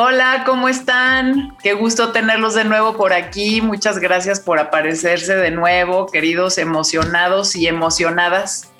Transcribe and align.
Hola, 0.00 0.44
¿cómo 0.46 0.68
están? 0.68 1.56
Qué 1.60 1.74
gusto 1.74 2.12
tenerlos 2.12 2.54
de 2.54 2.62
nuevo 2.62 2.96
por 2.96 3.12
aquí. 3.12 3.60
Muchas 3.60 3.98
gracias 3.98 4.38
por 4.38 4.60
aparecerse 4.60 5.34
de 5.34 5.50
nuevo, 5.50 6.06
queridos 6.06 6.56
emocionados 6.58 7.56
y 7.56 7.66
emocionadas. 7.66 8.70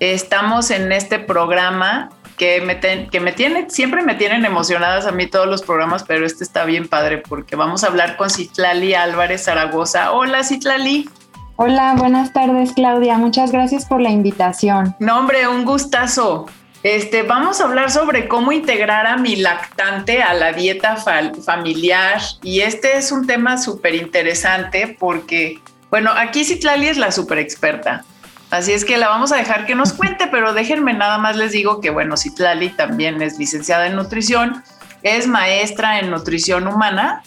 Estamos 0.00 0.70
en 0.70 0.92
este 0.92 1.18
programa 1.18 2.10
que 2.36 2.60
me, 2.60 2.78
que 3.08 3.20
me 3.20 3.32
tiene, 3.32 3.70
siempre 3.70 4.02
me 4.02 4.16
tienen 4.16 4.44
emocionadas 4.44 5.06
a 5.06 5.12
mí 5.12 5.26
todos 5.26 5.46
los 5.46 5.62
programas, 5.62 6.04
pero 6.04 6.26
este 6.26 6.44
está 6.44 6.66
bien 6.66 6.88
padre 6.88 7.22
porque 7.26 7.56
vamos 7.56 7.82
a 7.82 7.86
hablar 7.86 8.18
con 8.18 8.28
Citlali 8.28 8.92
Álvarez 8.92 9.44
Zaragoza. 9.44 10.12
Hola, 10.12 10.44
Citlali. 10.44 11.08
Hola, 11.56 11.94
buenas 11.96 12.34
tardes, 12.34 12.72
Claudia. 12.74 13.16
Muchas 13.16 13.50
gracias 13.50 13.86
por 13.86 14.02
la 14.02 14.10
invitación. 14.10 14.94
No, 14.98 15.20
hombre, 15.20 15.48
un 15.48 15.64
gustazo. 15.64 16.44
Este, 16.86 17.24
vamos 17.24 17.60
a 17.60 17.64
hablar 17.64 17.90
sobre 17.90 18.28
cómo 18.28 18.52
integrar 18.52 19.08
a 19.08 19.16
mi 19.16 19.34
lactante 19.34 20.22
a 20.22 20.34
la 20.34 20.52
dieta 20.52 20.94
familiar. 20.94 22.20
Y 22.44 22.60
este 22.60 22.96
es 22.96 23.10
un 23.10 23.26
tema 23.26 23.58
súper 23.58 23.96
interesante 23.96 24.96
porque, 24.96 25.58
bueno, 25.90 26.12
aquí 26.16 26.44
Citlali 26.44 26.86
es 26.86 26.96
la 26.96 27.10
súper 27.10 27.38
experta, 27.38 28.04
así 28.52 28.72
es 28.72 28.84
que 28.84 28.98
la 28.98 29.08
vamos 29.08 29.32
a 29.32 29.36
dejar 29.36 29.66
que 29.66 29.74
nos 29.74 29.92
cuente, 29.94 30.28
pero 30.28 30.52
déjenme 30.52 30.94
nada 30.94 31.18
más 31.18 31.34
les 31.34 31.50
digo 31.50 31.80
que, 31.80 31.90
bueno, 31.90 32.16
Citlali 32.16 32.68
también 32.68 33.20
es 33.20 33.36
licenciada 33.36 33.88
en 33.88 33.96
nutrición, 33.96 34.62
es 35.02 35.26
maestra 35.26 35.98
en 35.98 36.08
nutrición 36.08 36.68
humana, 36.68 37.24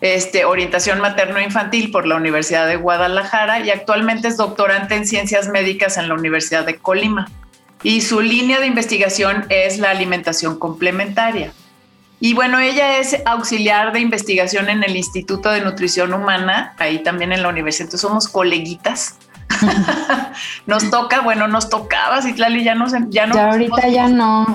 este, 0.00 0.46
orientación 0.46 1.02
materno-infantil 1.02 1.90
por 1.90 2.06
la 2.06 2.16
Universidad 2.16 2.66
de 2.66 2.76
Guadalajara 2.76 3.60
y 3.60 3.70
actualmente 3.70 4.28
es 4.28 4.38
doctorante 4.38 4.94
en 4.94 5.06
ciencias 5.06 5.48
médicas 5.48 5.98
en 5.98 6.08
la 6.08 6.14
Universidad 6.14 6.64
de 6.64 6.78
Colima 6.78 7.28
y 7.84 8.00
su 8.00 8.20
línea 8.20 8.58
de 8.58 8.66
investigación 8.66 9.44
es 9.50 9.78
la 9.78 9.90
alimentación 9.90 10.58
complementaria. 10.58 11.52
Y 12.18 12.32
bueno, 12.32 12.58
ella 12.58 12.98
es 12.98 13.16
auxiliar 13.26 13.92
de 13.92 14.00
investigación 14.00 14.70
en 14.70 14.82
el 14.82 14.96
Instituto 14.96 15.50
de 15.50 15.60
Nutrición 15.60 16.14
Humana, 16.14 16.74
ahí 16.78 17.02
también 17.02 17.32
en 17.32 17.42
la 17.42 17.50
universidad, 17.50 17.86
entonces 17.86 18.00
somos 18.00 18.28
coleguitas. 18.28 19.16
nos 20.66 20.90
toca, 20.90 21.20
bueno, 21.20 21.46
nos 21.46 21.68
tocaba, 21.68 22.22
Citlali, 22.22 22.64
ya 22.64 22.74
no, 22.74 22.86
ya 23.10 23.26
no. 23.26 23.34
Ya 23.34 23.50
ahorita 23.50 23.88
ya 23.88 24.08
no. 24.08 24.46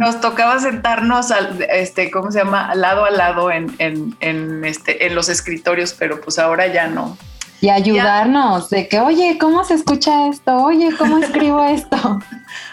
Nos 0.00 0.22
tocaba 0.22 0.58
sentarnos 0.58 1.30
al, 1.30 1.66
este, 1.70 2.10
¿cómo 2.10 2.32
se 2.32 2.38
llama? 2.38 2.74
Lado 2.74 3.04
a 3.04 3.10
lado 3.10 3.50
en, 3.50 3.74
en, 3.78 4.16
en, 4.20 4.64
este, 4.64 5.06
en 5.06 5.14
los 5.14 5.28
escritorios, 5.28 5.92
pero 5.92 6.22
pues 6.22 6.38
ahora 6.38 6.66
ya 6.68 6.86
no 6.86 7.18
y 7.62 7.70
ayudarnos 7.70 8.70
de 8.70 8.88
que, 8.88 8.98
oye, 8.98 9.38
¿cómo 9.38 9.62
se 9.62 9.74
escucha 9.74 10.26
esto? 10.26 10.56
Oye, 10.64 10.90
¿cómo 10.98 11.18
escribo 11.22 11.64
esto? 11.64 12.20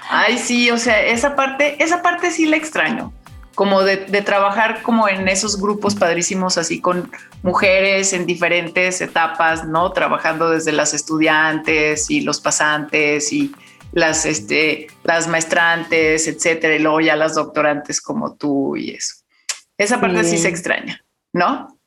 Ay, 0.10 0.40
sí, 0.40 0.72
o 0.72 0.80
sea, 0.80 1.00
esa 1.06 1.36
parte, 1.36 1.82
esa 1.82 2.02
parte 2.02 2.32
sí 2.32 2.48
la 2.48 2.58
extraño, 2.58 3.14
como 3.54 3.84
de, 3.84 3.98
trabajar 4.24 4.82
como 4.82 5.08
en 5.08 5.28
esos 5.28 5.62
grupos 5.62 5.94
padrísimos, 5.94 6.58
así 6.58 6.82
con 6.82 7.12
mujeres 7.44 8.14
en 8.14 8.26
diferentes 8.26 9.00
etapas, 9.00 9.64
¿no? 9.64 9.92
Trabajando 9.92 10.50
desde 10.50 10.72
las 10.72 10.96
estudiantes 10.96 12.10
y 12.10 12.22
los 12.22 12.42
pasantes 12.42 13.32
y 13.32 13.54
las, 13.92 14.26
este, 14.26 14.88
las 15.04 15.28
maestrantes, 15.28 16.28
etcétera, 16.28 16.76
y 16.76 16.80
luego 16.80 17.00
ya 17.00 17.16
las 17.16 17.36
doctorantes 17.36 18.02
como 18.02 18.34
tú 18.34 18.76
y 18.76 18.90
eso. 18.90 19.18
Esa 19.78 20.02
parte 20.02 20.24
sí 20.24 20.40
se 20.40 20.48
extraña, 20.50 21.06
¿no? 21.32 21.79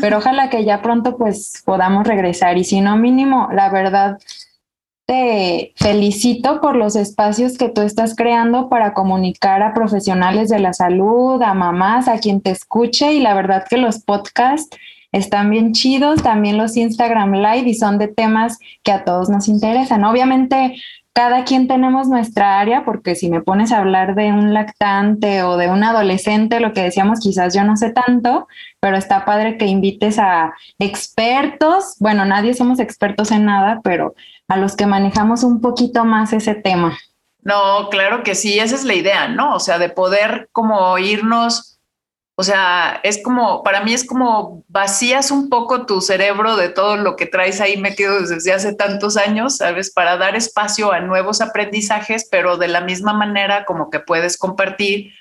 Pero 0.00 0.18
ojalá 0.18 0.50
que 0.50 0.64
ya 0.64 0.82
pronto 0.82 1.16
pues 1.16 1.62
podamos 1.64 2.06
regresar. 2.06 2.58
Y 2.58 2.64
si 2.64 2.80
no 2.80 2.96
mínimo, 2.96 3.48
la 3.52 3.70
verdad 3.70 4.18
te 5.06 5.72
felicito 5.76 6.60
por 6.60 6.76
los 6.76 6.96
espacios 6.96 7.58
que 7.58 7.68
tú 7.68 7.82
estás 7.82 8.16
creando 8.16 8.68
para 8.68 8.94
comunicar 8.94 9.62
a 9.62 9.74
profesionales 9.74 10.48
de 10.48 10.58
la 10.58 10.72
salud, 10.72 11.42
a 11.42 11.52
mamás, 11.52 12.08
a 12.08 12.18
quien 12.18 12.40
te 12.40 12.50
escuche. 12.50 13.12
Y 13.12 13.20
la 13.20 13.34
verdad 13.34 13.64
que 13.68 13.76
los 13.76 13.98
podcasts 13.98 14.76
están 15.12 15.50
bien 15.50 15.72
chidos, 15.72 16.22
también 16.22 16.56
los 16.56 16.76
Instagram 16.76 17.34
Live 17.34 17.68
y 17.68 17.74
son 17.74 17.98
de 17.98 18.08
temas 18.08 18.58
que 18.82 18.92
a 18.92 19.04
todos 19.04 19.28
nos 19.28 19.46
interesan. 19.48 20.04
Obviamente 20.04 20.76
cada 21.14 21.44
quien 21.44 21.68
tenemos 21.68 22.08
nuestra 22.08 22.58
área, 22.58 22.84
porque 22.84 23.14
si 23.14 23.30
me 23.30 23.40
pones 23.40 23.70
a 23.70 23.78
hablar 23.78 24.16
de 24.16 24.32
un 24.32 24.52
lactante 24.52 25.44
o 25.44 25.56
de 25.56 25.68
un 25.68 25.84
adolescente, 25.84 26.58
lo 26.58 26.72
que 26.72 26.82
decíamos, 26.82 27.20
quizás 27.20 27.54
yo 27.54 27.62
no 27.62 27.76
sé 27.76 27.90
tanto, 27.90 28.48
pero 28.80 28.96
está 28.96 29.24
padre 29.24 29.56
que 29.56 29.66
invites 29.66 30.18
a 30.18 30.52
expertos, 30.80 31.94
bueno, 32.00 32.24
nadie 32.24 32.52
somos 32.52 32.80
expertos 32.80 33.30
en 33.30 33.44
nada, 33.44 33.80
pero 33.84 34.16
a 34.48 34.56
los 34.56 34.74
que 34.74 34.86
manejamos 34.86 35.44
un 35.44 35.60
poquito 35.60 36.04
más 36.04 36.32
ese 36.32 36.56
tema. 36.56 36.98
No, 37.42 37.88
claro 37.90 38.24
que 38.24 38.34
sí, 38.34 38.58
esa 38.58 38.74
es 38.74 38.84
la 38.84 38.94
idea, 38.94 39.28
¿no? 39.28 39.54
O 39.54 39.60
sea, 39.60 39.78
de 39.78 39.90
poder 39.90 40.48
como 40.50 40.98
irnos 40.98 41.73
o 42.36 42.42
sea, 42.42 43.00
es 43.04 43.22
como, 43.22 43.62
para 43.62 43.82
mí 43.82 43.94
es 43.94 44.04
como 44.04 44.64
vacías 44.66 45.30
un 45.30 45.48
poco 45.48 45.86
tu 45.86 46.00
cerebro 46.00 46.56
de 46.56 46.68
todo 46.68 46.96
lo 46.96 47.14
que 47.14 47.26
traes 47.26 47.60
ahí 47.60 47.76
metido 47.76 48.20
desde 48.20 48.52
hace 48.52 48.74
tantos 48.74 49.16
años, 49.16 49.58
¿sabes? 49.58 49.92
Para 49.92 50.16
dar 50.16 50.34
espacio 50.34 50.90
a 50.90 50.98
nuevos 50.98 51.40
aprendizajes, 51.40 52.26
pero 52.28 52.56
de 52.56 52.66
la 52.66 52.80
misma 52.80 53.12
manera 53.12 53.64
como 53.64 53.88
que 53.88 54.00
puedes 54.00 54.36
compartir, 54.36 55.12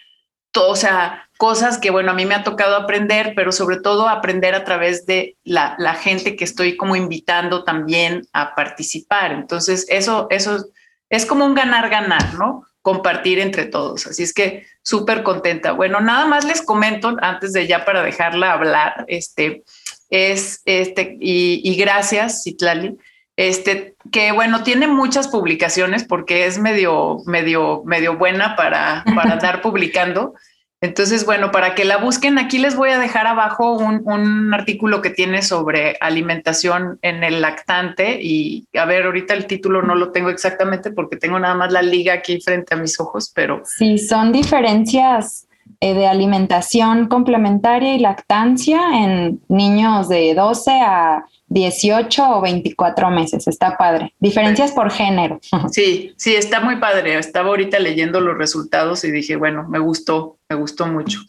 o 0.55 0.75
sea, 0.75 1.29
cosas 1.37 1.77
que, 1.77 1.91
bueno, 1.91 2.11
a 2.11 2.15
mí 2.15 2.25
me 2.25 2.33
ha 2.33 2.43
tocado 2.43 2.75
aprender, 2.75 3.33
pero 3.35 3.51
sobre 3.51 3.79
todo 3.79 4.09
aprender 4.09 4.55
a 4.55 4.63
través 4.63 5.05
de 5.05 5.37
la, 5.43 5.75
la 5.77 5.93
gente 5.93 6.35
que 6.35 6.45
estoy 6.45 6.77
como 6.77 6.95
invitando 6.95 7.63
también 7.63 8.23
a 8.33 8.55
participar. 8.55 9.33
Entonces, 9.33 9.85
eso, 9.87 10.25
eso 10.31 10.65
es 11.09 11.27
como 11.27 11.45
un 11.45 11.53
ganar-ganar, 11.53 12.33
¿no? 12.35 12.65
Compartir 12.83 13.39
entre 13.39 13.65
todos. 13.65 14.05
Así 14.05 14.21
es 14.21 14.33
que 14.33 14.67
súper 14.83 15.23
contenta. 15.23 15.71
Bueno, 15.71 16.01
nada 16.01 16.27
más 16.27 16.45
les 16.45 16.61
comento 16.61 17.15
antes 17.21 17.53
de 17.53 17.65
ya 17.65 17.85
para 17.85 18.03
dejarla 18.03 18.51
hablar, 18.51 19.05
este, 19.07 19.63
es 20.09 20.61
este, 20.65 21.17
y, 21.19 21.75
gracias, 21.75 22.43
Citlali, 22.43 22.97
este, 23.37 23.95
que 24.11 24.31
bueno, 24.33 24.63
tiene 24.63 24.87
muchas 24.87 25.29
publicaciones 25.29 26.03
porque 26.03 26.45
es 26.45 26.59
medio, 26.59 27.19
medio, 27.25 27.81
medio 27.85 28.17
buena 28.17 28.55
para, 28.55 29.03
para 29.15 29.31
andar 29.33 29.61
publicando. 29.61 30.35
Entonces, 30.83 31.25
bueno, 31.25 31.49
para 31.49 31.75
que 31.75 31.85
la 31.85 31.95
busquen, 31.95 32.37
aquí 32.37 32.57
les 32.57 32.75
voy 32.75 32.89
a 32.89 32.99
dejar 32.99 33.25
abajo 33.25 33.71
un, 33.71 34.53
artículo 34.53 35.01
que 35.01 35.11
tiene 35.11 35.41
sobre 35.41 35.95
alimentación 36.01 36.99
en 37.01 37.23
el 37.23 37.39
lactante 37.39 38.19
y 38.21 38.67
a 38.77 38.83
ver, 38.83 39.05
ahorita 39.05 39.33
el 39.33 39.47
título 39.47 39.81
no 39.81 39.95
lo 39.95 40.11
tengo 40.11 40.29
exactamente 40.29 40.91
porque 40.91 41.15
tengo 41.15 41.39
nada 41.39 41.55
más 41.55 41.71
la 41.71 41.81
liga 41.81 42.13
aquí 42.13 42.41
frente 42.41 42.73
a 42.73 42.77
mis 42.77 42.99
ojos, 42.99 43.31
pero... 43.33 43.61
Sí, 43.63 43.97
son 43.97 44.33
diferencias 44.33 45.47
eh, 45.79 45.93
de 45.93 46.05
alimentación 46.05 47.07
complementaria 47.07 47.95
y 47.95 47.99
lactancia 47.99 48.81
en 49.05 49.39
niños 49.47 50.09
de 50.09 50.33
12 50.35 50.71
a 50.81 51.23
18 51.53 52.29
o 52.29 52.41
24 52.41 53.09
meses. 53.11 53.47
Está 53.47 53.77
padre. 53.77 54.13
Diferencias 54.19 54.71
por 54.71 54.91
género. 54.91 55.39
Sí, 55.71 56.13
sí, 56.17 56.35
está 56.35 56.59
muy 56.59 56.77
padre. 56.77 57.17
Estaba 57.17 57.49
ahorita 57.49 57.79
leyendo 57.79 58.19
los 58.19 58.37
resultados 58.37 59.03
y 59.03 59.11
dije, 59.11 59.35
bueno, 59.35 59.65
me 59.69 59.79
gustó, 59.79 60.37
me 60.49 60.55
gustó 60.55 60.87
mucho. 60.87 61.19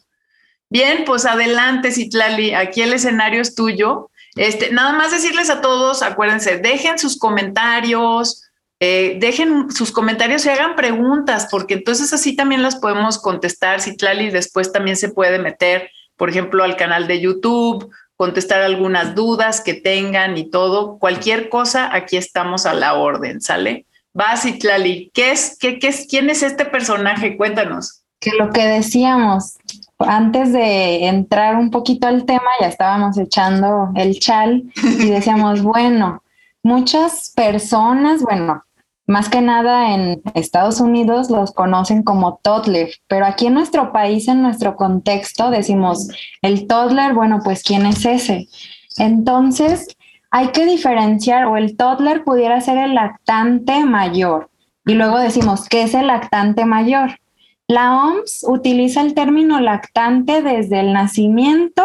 Bien, 0.70 1.04
pues 1.04 1.26
adelante, 1.26 1.92
Citlali. 1.92 2.54
Aquí 2.54 2.82
el 2.82 2.94
escenario 2.94 3.42
es 3.42 3.54
tuyo. 3.54 4.10
Este, 4.34 4.72
nada 4.72 4.92
más 4.94 5.12
decirles 5.12 5.50
a 5.50 5.60
todos, 5.60 6.02
acuérdense, 6.02 6.58
dejen 6.58 6.98
sus 6.98 7.16
comentarios, 7.16 8.50
eh, 8.80 9.16
dejen 9.20 9.70
sus 9.70 9.92
comentarios 9.92 10.44
y 10.44 10.48
hagan 10.48 10.74
preguntas, 10.74 11.46
porque 11.48 11.74
entonces 11.74 12.12
así 12.12 12.34
también 12.34 12.62
las 12.62 12.76
podemos 12.76 13.20
contestar. 13.20 13.80
Citlali 13.80 14.30
después 14.30 14.72
también 14.72 14.96
se 14.96 15.10
puede 15.10 15.38
meter, 15.38 15.90
por 16.16 16.30
ejemplo, 16.30 16.64
al 16.64 16.76
canal 16.76 17.06
de 17.06 17.20
YouTube 17.20 17.92
contestar 18.16 18.62
algunas 18.62 19.14
dudas 19.14 19.60
que 19.60 19.74
tengan 19.74 20.36
y 20.36 20.50
todo. 20.50 20.98
Cualquier 20.98 21.48
cosa, 21.48 21.94
aquí 21.94 22.16
estamos 22.16 22.66
a 22.66 22.74
la 22.74 22.94
orden, 22.94 23.40
¿sale? 23.40 23.86
Va, 24.18 24.36
Citlali, 24.36 25.10
¿qué 25.12 25.32
es, 25.32 25.56
qué, 25.58 25.78
qué 25.78 25.88
es, 25.88 26.06
quién 26.08 26.30
es 26.30 26.42
este 26.42 26.64
personaje? 26.64 27.36
Cuéntanos. 27.36 28.02
Que 28.20 28.30
lo 28.30 28.50
que 28.50 28.64
decíamos, 28.64 29.56
antes 29.98 30.52
de 30.52 31.06
entrar 31.06 31.56
un 31.56 31.70
poquito 31.70 32.06
al 32.06 32.24
tema, 32.24 32.50
ya 32.60 32.68
estábamos 32.68 33.18
echando 33.18 33.90
el 33.96 34.18
chal 34.18 34.64
y 34.82 35.10
decíamos, 35.10 35.62
bueno, 35.64 36.22
muchas 36.62 37.32
personas, 37.34 38.22
bueno, 38.22 38.64
más 39.06 39.28
que 39.28 39.40
nada 39.40 39.94
en 39.94 40.22
Estados 40.34 40.80
Unidos 40.80 41.30
los 41.30 41.52
conocen 41.52 42.02
como 42.02 42.40
toddler, 42.42 42.90
pero 43.06 43.26
aquí 43.26 43.46
en 43.46 43.54
nuestro 43.54 43.92
país, 43.92 44.28
en 44.28 44.42
nuestro 44.42 44.76
contexto, 44.76 45.50
decimos 45.50 46.08
el 46.42 46.66
toddler, 46.66 47.12
bueno, 47.12 47.40
pues 47.44 47.62
¿quién 47.62 47.86
es 47.86 48.04
ese? 48.04 48.48
Entonces, 48.96 49.88
hay 50.30 50.48
que 50.48 50.66
diferenciar 50.66 51.46
o 51.46 51.56
el 51.56 51.76
toddler 51.76 52.24
pudiera 52.24 52.60
ser 52.60 52.78
el 52.78 52.94
lactante 52.94 53.84
mayor. 53.84 54.50
Y 54.86 54.94
luego 54.94 55.18
decimos, 55.18 55.68
¿qué 55.68 55.82
es 55.82 55.94
el 55.94 56.08
lactante 56.08 56.64
mayor? 56.64 57.18
La 57.66 57.96
OMS 57.96 58.44
utiliza 58.46 59.00
el 59.00 59.14
término 59.14 59.60
lactante 59.60 60.42
desde 60.42 60.80
el 60.80 60.92
nacimiento 60.92 61.84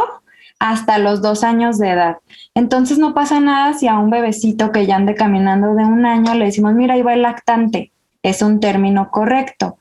hasta 0.59 0.97
los 0.97 1.21
dos 1.21 1.43
años 1.43 1.77
de 1.77 1.89
edad. 1.89 2.17
Entonces 2.53 2.97
no 2.97 3.13
pasa 3.13 3.39
nada 3.39 3.73
si 3.73 3.87
a 3.87 3.97
un 3.97 4.09
bebecito 4.09 4.71
que 4.71 4.85
ya 4.85 4.97
ande 4.97 5.15
caminando 5.15 5.73
de 5.73 5.85
un 5.85 6.05
año 6.05 6.35
le 6.35 6.45
decimos, 6.45 6.73
mira, 6.73 6.95
ahí 6.95 7.01
va 7.01 7.13
el 7.13 7.21
lactante. 7.21 7.91
Es 8.21 8.41
un 8.41 8.59
término 8.59 9.09
correcto. 9.09 9.77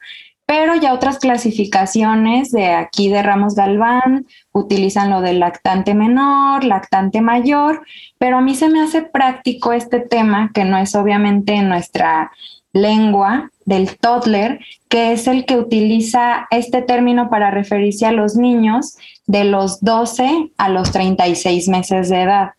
Pero 0.47 0.75
ya 0.75 0.95
otras 0.95 1.19
clasificaciones 1.19 2.51
de 2.53 2.73
aquí 2.73 3.11
de 3.11 3.23
Ramos 3.23 3.55
Galván 3.55 4.27
utilizan 4.53 5.11
lo 5.11 5.21
del 5.21 5.41
lactante 5.41 5.93
menor, 5.93 6.65
lactante 6.65 7.21
mayor, 7.21 7.83
pero 8.17 8.39
a 8.39 8.41
mí 8.41 8.55
se 8.55 8.71
me 8.71 8.81
hace 8.81 9.03
práctico 9.03 9.75
este 9.75 10.01
tema, 10.01 10.51
que 10.55 10.65
no 10.65 10.79
es 10.79 10.95
obviamente 10.95 11.53
en 11.53 11.69
nuestra 11.69 12.33
lengua 12.73 13.51
del 13.65 13.97
toddler, 13.99 14.61
que 14.89 15.13
es 15.13 15.27
el 15.27 15.45
que 15.45 15.57
utiliza 15.57 16.47
este 16.51 16.83
término 16.83 17.29
para 17.31 17.51
referirse 17.51 18.07
a 18.07 18.13
los 18.13 18.37
niños 18.37 18.97
de 19.27 19.45
los 19.45 19.81
12 19.81 20.53
a 20.57 20.69
los 20.69 20.91
36 20.91 21.69
meses 21.69 22.09
de 22.09 22.23
edad. 22.23 22.51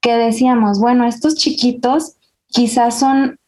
Que 0.00 0.16
decíamos, 0.16 0.80
bueno, 0.80 1.06
estos 1.06 1.34
chiquitos 1.34 2.16
quizás 2.48 2.98
son 2.98 3.38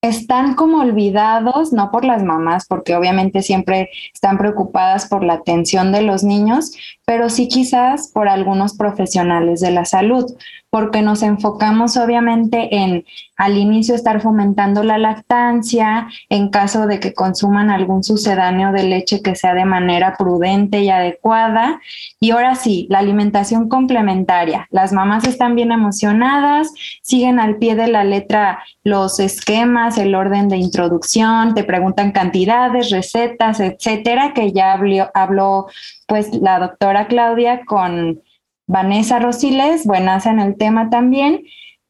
están 0.00 0.54
como 0.54 0.78
olvidados, 0.78 1.72
no 1.72 1.90
por 1.90 2.04
las 2.04 2.22
mamás, 2.22 2.66
porque 2.68 2.94
obviamente 2.94 3.42
siempre 3.42 3.90
están 4.14 4.38
preocupadas 4.38 5.06
por 5.06 5.24
la 5.24 5.34
atención 5.34 5.90
de 5.90 6.02
los 6.02 6.22
niños, 6.22 6.72
pero 7.04 7.28
sí 7.30 7.48
quizás 7.48 8.08
por 8.08 8.28
algunos 8.28 8.76
profesionales 8.76 9.60
de 9.60 9.72
la 9.72 9.84
salud, 9.84 10.24
porque 10.70 11.02
nos 11.02 11.22
enfocamos 11.22 11.96
obviamente 11.96 12.76
en 12.76 13.04
al 13.36 13.56
inicio 13.56 13.94
estar 13.94 14.20
fomentando 14.20 14.82
la 14.82 14.98
lactancia, 14.98 16.08
en 16.28 16.50
caso 16.50 16.86
de 16.86 16.98
que 16.98 17.14
consuman 17.14 17.70
algún 17.70 18.02
sucedáneo 18.02 18.72
de 18.72 18.82
leche 18.82 19.22
que 19.22 19.36
sea 19.36 19.54
de 19.54 19.64
manera 19.64 20.16
prudente 20.18 20.80
y 20.80 20.90
adecuada. 20.90 21.80
Y 22.18 22.32
ahora 22.32 22.56
sí, 22.56 22.86
la 22.90 22.98
alimentación 22.98 23.68
complementaria. 23.68 24.66
Las 24.70 24.92
mamás 24.92 25.24
están 25.26 25.54
bien 25.54 25.70
emocionadas, 25.70 26.72
siguen 27.00 27.38
al 27.38 27.56
pie 27.56 27.76
de 27.76 27.86
la 27.86 28.02
letra 28.02 28.58
los 28.82 29.20
esquemas, 29.20 29.98
el 29.98 30.14
orden 30.14 30.48
de 30.48 30.56
introducción, 30.56 31.54
te 31.54 31.62
preguntan 31.62 32.10
cantidades, 32.10 32.90
recetas, 32.90 33.60
etcétera, 33.60 34.32
que 34.34 34.52
ya 34.52 34.72
habló, 34.72 35.10
habló 35.14 35.66
pues 36.06 36.34
la 36.34 36.58
doctora 36.58 37.06
Claudia 37.06 37.64
con 37.66 38.20
Vanessa 38.68 39.18
Rosiles, 39.18 39.86
buenas 39.86 40.26
en 40.26 40.38
el 40.38 40.56
tema 40.56 40.90
también, 40.90 41.42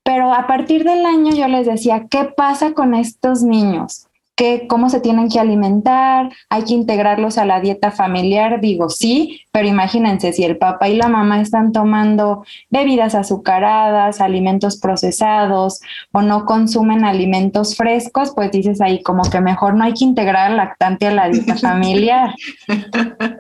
pero 0.05 0.33
a 0.33 0.47
partir 0.47 0.85
del 0.85 1.05
año 1.05 1.35
yo 1.35 1.49
les 1.49 1.67
decía, 1.67 2.07
¿qué 2.09 2.25
pasa 2.25 2.73
con 2.73 2.95
estos 2.95 3.43
niños? 3.43 4.07
¿Qué, 4.37 4.69
¿Cómo 4.69 4.89
se 4.89 5.01
tienen 5.01 5.29
que 5.29 5.41
alimentar? 5.41 6.31
¿Hay 6.49 6.63
que 6.63 6.75
integrarlos 6.75 7.37
a 7.37 7.45
la 7.45 7.61
dieta 7.61 7.91
familiar? 7.91 8.61
Digo, 8.61 8.89
sí, 8.89 9.41
pero 9.51 9.67
imagínense 9.67 10.33
si 10.33 10.45
el 10.45 10.57
papá 10.57 10.89
y 10.89 10.97
la 10.97 11.09
mamá 11.09 11.41
están 11.41 11.73
tomando 11.73 12.45
bebidas 12.71 13.17
azucaradas, 13.17 14.21
alimentos 14.21 14.79
procesados 14.79 15.81
o 16.13 16.23
no 16.23 16.45
consumen 16.47 17.05
alimentos 17.05 17.77
frescos, 17.77 18.31
pues 18.37 18.53
dices 18.53 18.81
ahí 18.81 19.03
como 19.03 19.25
que 19.25 19.41
mejor 19.41 19.75
no 19.75 19.83
hay 19.83 19.95
que 19.95 20.05
integrar 20.05 20.53
al 20.53 20.57
lactante 20.59 21.09
a 21.09 21.11
la 21.11 21.29
dieta 21.29 21.57
familiar. 21.61 22.37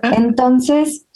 Entonces, 0.02 1.06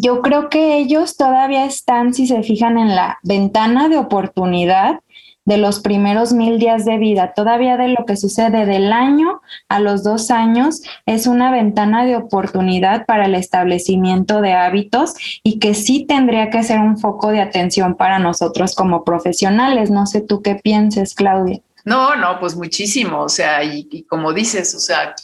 yo 0.00 0.22
creo 0.22 0.48
que 0.48 0.78
ellos 0.78 1.16
todavía 1.16 1.64
están, 1.64 2.14
si 2.14 2.26
se 2.26 2.42
fijan 2.42 2.78
en 2.78 2.94
la 2.94 3.18
ventana 3.22 3.88
de 3.88 3.98
oportunidad 3.98 5.00
de 5.44 5.56
los 5.56 5.80
primeros 5.80 6.32
mil 6.32 6.58
días 6.58 6.84
de 6.84 6.98
vida, 6.98 7.32
todavía 7.34 7.76
de 7.76 7.88
lo 7.88 8.04
que 8.06 8.16
sucede 8.16 8.64
del 8.64 8.92
año 8.92 9.40
a 9.68 9.80
los 9.80 10.04
dos 10.04 10.30
años, 10.30 10.82
es 11.04 11.26
una 11.26 11.50
ventana 11.50 12.04
de 12.04 12.16
oportunidad 12.16 13.06
para 13.06 13.26
el 13.26 13.34
establecimiento 13.34 14.40
de 14.40 14.52
hábitos 14.52 15.14
y 15.42 15.58
que 15.58 15.74
sí 15.74 16.04
tendría 16.06 16.50
que 16.50 16.62
ser 16.62 16.78
un 16.78 16.98
foco 16.98 17.30
de 17.30 17.40
atención 17.40 17.96
para 17.96 18.18
nosotros 18.18 18.74
como 18.74 19.04
profesionales. 19.04 19.90
No 19.90 20.06
sé 20.06 20.20
tú 20.20 20.42
qué 20.42 20.54
pienses, 20.54 21.14
Claudia. 21.14 21.60
No, 21.84 22.14
no, 22.14 22.38
pues 22.38 22.54
muchísimo, 22.54 23.22
o 23.22 23.28
sea, 23.28 23.64
y, 23.64 23.88
y 23.90 24.04
como 24.04 24.32
dices, 24.32 24.72
o 24.76 24.78
sea, 24.78 25.16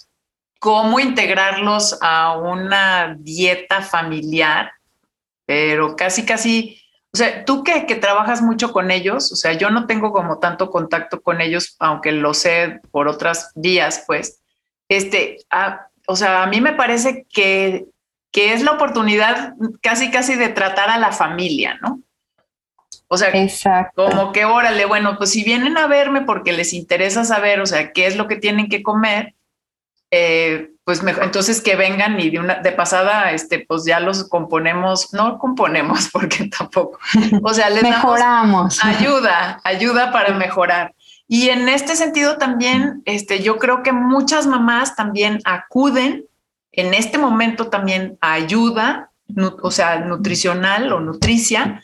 cómo 0.59 1.01
integrarlos 1.01 1.99
a 2.03 2.37
una 2.37 3.17
dieta 3.19 3.83
familiar, 3.83 4.73
pero 5.47 5.97
casi, 5.97 6.25
casi, 6.25 6.83
o 7.13 7.17
sea, 7.17 7.45
tú 7.45 7.63
que, 7.63 7.87
que 7.87 7.95
trabajas 7.95 8.43
mucho 8.43 8.73
con 8.73 8.91
ellos, 8.91 9.33
o 9.33 9.37
sea, 9.37 9.53
yo 9.53 9.71
no 9.71 9.87
tengo 9.87 10.13
como 10.13 10.39
tanto 10.39 10.71
contacto 10.71 11.23
con 11.23 11.41
ellos, 11.41 11.77
aunque 11.79 12.13
lo 12.13 12.35
sé 12.35 12.81
por 12.91 13.09
otras 13.09 13.53
vías, 13.55 14.05
pues, 14.07 14.41
este, 14.89 15.39
o 16.07 16.17
sea, 16.17 16.43
a 16.43 16.47
mí 16.47 16.61
me 16.61 16.73
parece 16.73 17.27
que, 17.31 17.87
que 18.33 18.53
es 18.53 18.63
la 18.63 18.73
oportunidad 18.73 19.55
casi, 19.83 20.11
casi 20.11 20.35
de 20.35 20.49
tratar 20.49 20.91
a 20.91 20.99
la 20.99 21.13
familia, 21.13 21.79
¿no? 21.81 22.01
O 23.11 23.17
sea, 23.17 23.33
como 23.95 24.33
que 24.33 24.45
órale, 24.45 24.85
bueno, 24.85 25.17
pues 25.17 25.31
si 25.31 25.43
vienen 25.43 25.79
a 25.79 25.87
verme 25.87 26.23
porque 26.23 26.53
les 26.53 26.75
interesa 26.75 27.25
saber, 27.25 27.61
o 27.61 27.67
sea, 27.67 27.93
qué 27.93 28.07
es 28.07 28.17
lo 28.17 28.29
que 28.29 28.37
tienen 28.37 28.69
que 28.69 28.83
comer, 28.83 29.35
eh, 30.11 30.71
pues 30.85 31.03
entonces 31.03 31.61
que 31.61 31.77
vengan 31.77 32.19
y 32.19 32.31
de 32.31 32.39
una 32.39 32.57
de 32.57 32.73
pasada, 32.73 33.31
este, 33.33 33.65
pues 33.69 33.85
ya 33.85 34.01
los 34.01 34.29
componemos, 34.29 35.13
no 35.13 35.39
componemos 35.39 36.09
porque 36.13 36.49
tampoco, 36.49 36.99
o 37.43 37.53
sea, 37.53 37.69
les 37.69 37.83
mejoramos 37.83 38.83
ayuda, 38.83 39.61
ayuda 39.65 40.11
para 40.13 40.33
mejorar. 40.35 40.95
Y 41.27 41.51
en 41.51 41.69
este 41.69 41.95
sentido 41.95 42.39
también, 42.39 43.03
este, 43.05 43.43
yo 43.43 43.59
creo 43.59 43.83
que 43.83 43.93
muchas 43.93 44.47
mamás 44.47 44.97
también 44.97 45.41
acuden 45.45 46.25
en 46.73 46.95
este 46.95 47.19
momento 47.19 47.69
también 47.69 48.17
a 48.23 48.33
ayuda, 48.33 49.11
o 49.63 49.71
sea, 49.71 49.99
nutricional 49.99 50.91
o 50.93 51.01
nutricia, 51.01 51.83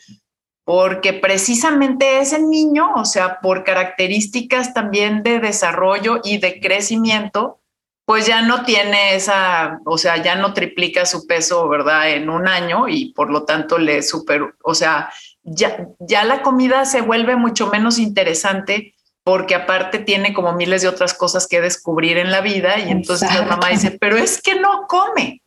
porque 0.63 1.13
precisamente 1.13 2.19
ese 2.19 2.41
niño, 2.41 2.91
o 2.95 3.05
sea, 3.05 3.39
por 3.39 3.63
características 3.63 4.73
también 4.73 5.21
de 5.21 5.39
desarrollo 5.39 6.21
y 6.23 6.39
de 6.39 6.59
crecimiento, 6.59 7.59
pues 8.05 8.27
ya 8.27 8.41
no 8.43 8.63
tiene 8.63 9.15
esa, 9.15 9.79
o 9.85 9.97
sea, 9.97 10.21
ya 10.21 10.35
no 10.35 10.53
triplica 10.53 11.05
su 11.05 11.25
peso, 11.25 11.67
¿verdad? 11.67 12.11
En 12.11 12.29
un 12.29 12.47
año 12.47 12.87
y 12.87 13.11
por 13.13 13.31
lo 13.31 13.43
tanto 13.43 13.79
le 13.79 14.03
super, 14.03 14.55
o 14.63 14.75
sea, 14.75 15.11
ya, 15.43 15.87
ya 15.99 16.23
la 16.23 16.43
comida 16.43 16.85
se 16.85 17.01
vuelve 17.01 17.35
mucho 17.35 17.67
menos 17.67 17.97
interesante 17.97 18.93
porque 19.23 19.55
aparte 19.55 19.97
tiene 19.97 20.35
como 20.35 20.53
miles 20.53 20.83
de 20.83 20.87
otras 20.87 21.15
cosas 21.15 21.47
que 21.47 21.61
descubrir 21.61 22.19
en 22.19 22.31
la 22.31 22.41
vida 22.41 22.77
y 22.77 22.91
entonces 22.91 23.33
la 23.33 23.43
mamá 23.45 23.69
dice, 23.69 23.97
pero 23.99 24.17
es 24.17 24.39
que 24.39 24.59
no 24.59 24.85
come. 24.87 25.41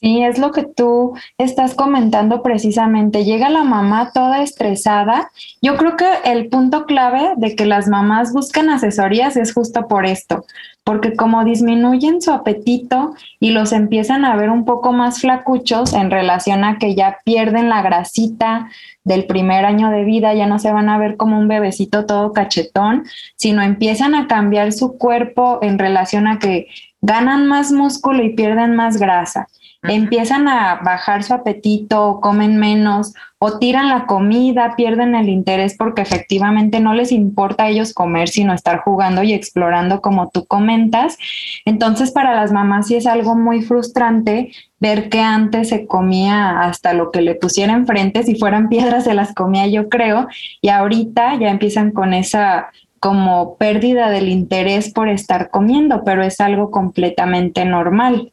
Sí, 0.00 0.22
es 0.22 0.38
lo 0.38 0.50
que 0.50 0.64
tú 0.64 1.14
estás 1.38 1.74
comentando 1.74 2.42
precisamente. 2.42 3.24
Llega 3.24 3.48
la 3.48 3.64
mamá 3.64 4.10
toda 4.12 4.42
estresada. 4.42 5.30
Yo 5.62 5.76
creo 5.76 5.96
que 5.96 6.06
el 6.24 6.48
punto 6.48 6.84
clave 6.84 7.32
de 7.36 7.56
que 7.56 7.64
las 7.64 7.88
mamás 7.88 8.32
buscan 8.32 8.70
asesorías 8.70 9.36
es 9.36 9.54
justo 9.54 9.86
por 9.88 10.04
esto, 10.04 10.44
porque 10.82 11.14
como 11.14 11.44
disminuyen 11.44 12.20
su 12.20 12.32
apetito 12.32 13.14
y 13.40 13.52
los 13.52 13.72
empiezan 13.72 14.24
a 14.24 14.36
ver 14.36 14.50
un 14.50 14.64
poco 14.64 14.92
más 14.92 15.20
flacuchos 15.20 15.94
en 15.94 16.10
relación 16.10 16.64
a 16.64 16.76
que 16.78 16.94
ya 16.94 17.18
pierden 17.24 17.70
la 17.70 17.80
grasita 17.80 18.68
del 19.04 19.26
primer 19.26 19.64
año 19.64 19.90
de 19.90 20.04
vida, 20.04 20.34
ya 20.34 20.46
no 20.46 20.58
se 20.58 20.72
van 20.72 20.88
a 20.88 20.98
ver 20.98 21.16
como 21.16 21.38
un 21.38 21.48
bebecito 21.48 22.04
todo 22.04 22.32
cachetón, 22.32 23.04
sino 23.36 23.62
empiezan 23.62 24.14
a 24.14 24.26
cambiar 24.26 24.72
su 24.72 24.98
cuerpo 24.98 25.60
en 25.62 25.78
relación 25.78 26.26
a 26.26 26.38
que 26.38 26.66
ganan 27.00 27.46
más 27.46 27.70
músculo 27.70 28.22
y 28.22 28.34
pierden 28.34 28.74
más 28.74 28.98
grasa 28.98 29.46
empiezan 29.84 30.48
a 30.48 30.76
bajar 30.82 31.22
su 31.22 31.34
apetito, 31.34 32.20
comen 32.22 32.56
menos 32.58 33.12
o 33.38 33.58
tiran 33.58 33.88
la 33.88 34.06
comida, 34.06 34.74
pierden 34.76 35.14
el 35.14 35.28
interés 35.28 35.76
porque 35.76 36.02
efectivamente 36.02 36.80
no 36.80 36.94
les 36.94 37.12
importa 37.12 37.64
a 37.64 37.68
ellos 37.68 37.92
comer, 37.92 38.28
sino 38.28 38.54
estar 38.54 38.78
jugando 38.78 39.22
y 39.22 39.34
explorando 39.34 40.00
como 40.00 40.30
tú 40.30 40.46
comentas. 40.46 41.18
Entonces 41.64 42.10
para 42.10 42.34
las 42.34 42.52
mamás 42.52 42.86
sí 42.86 42.96
es 42.96 43.06
algo 43.06 43.34
muy 43.34 43.62
frustrante 43.62 44.50
ver 44.80 45.08
que 45.08 45.20
antes 45.20 45.68
se 45.68 45.86
comía 45.86 46.60
hasta 46.60 46.94
lo 46.94 47.10
que 47.10 47.20
le 47.20 47.34
pusiera 47.34 47.74
enfrente, 47.74 48.22
si 48.22 48.36
fueran 48.36 48.68
piedras 48.68 49.04
se 49.04 49.14
las 49.14 49.34
comía 49.34 49.66
yo 49.66 49.88
creo, 49.88 50.26
y 50.60 50.68
ahorita 50.68 51.38
ya 51.38 51.50
empiezan 51.50 51.90
con 51.90 52.14
esa 52.14 52.70
como 53.04 53.58
pérdida 53.58 54.08
del 54.08 54.30
interés 54.30 54.90
por 54.90 55.10
estar 55.10 55.50
comiendo, 55.50 56.04
pero 56.04 56.22
es 56.22 56.40
algo 56.40 56.70
completamente 56.70 57.66
normal. 57.66 58.32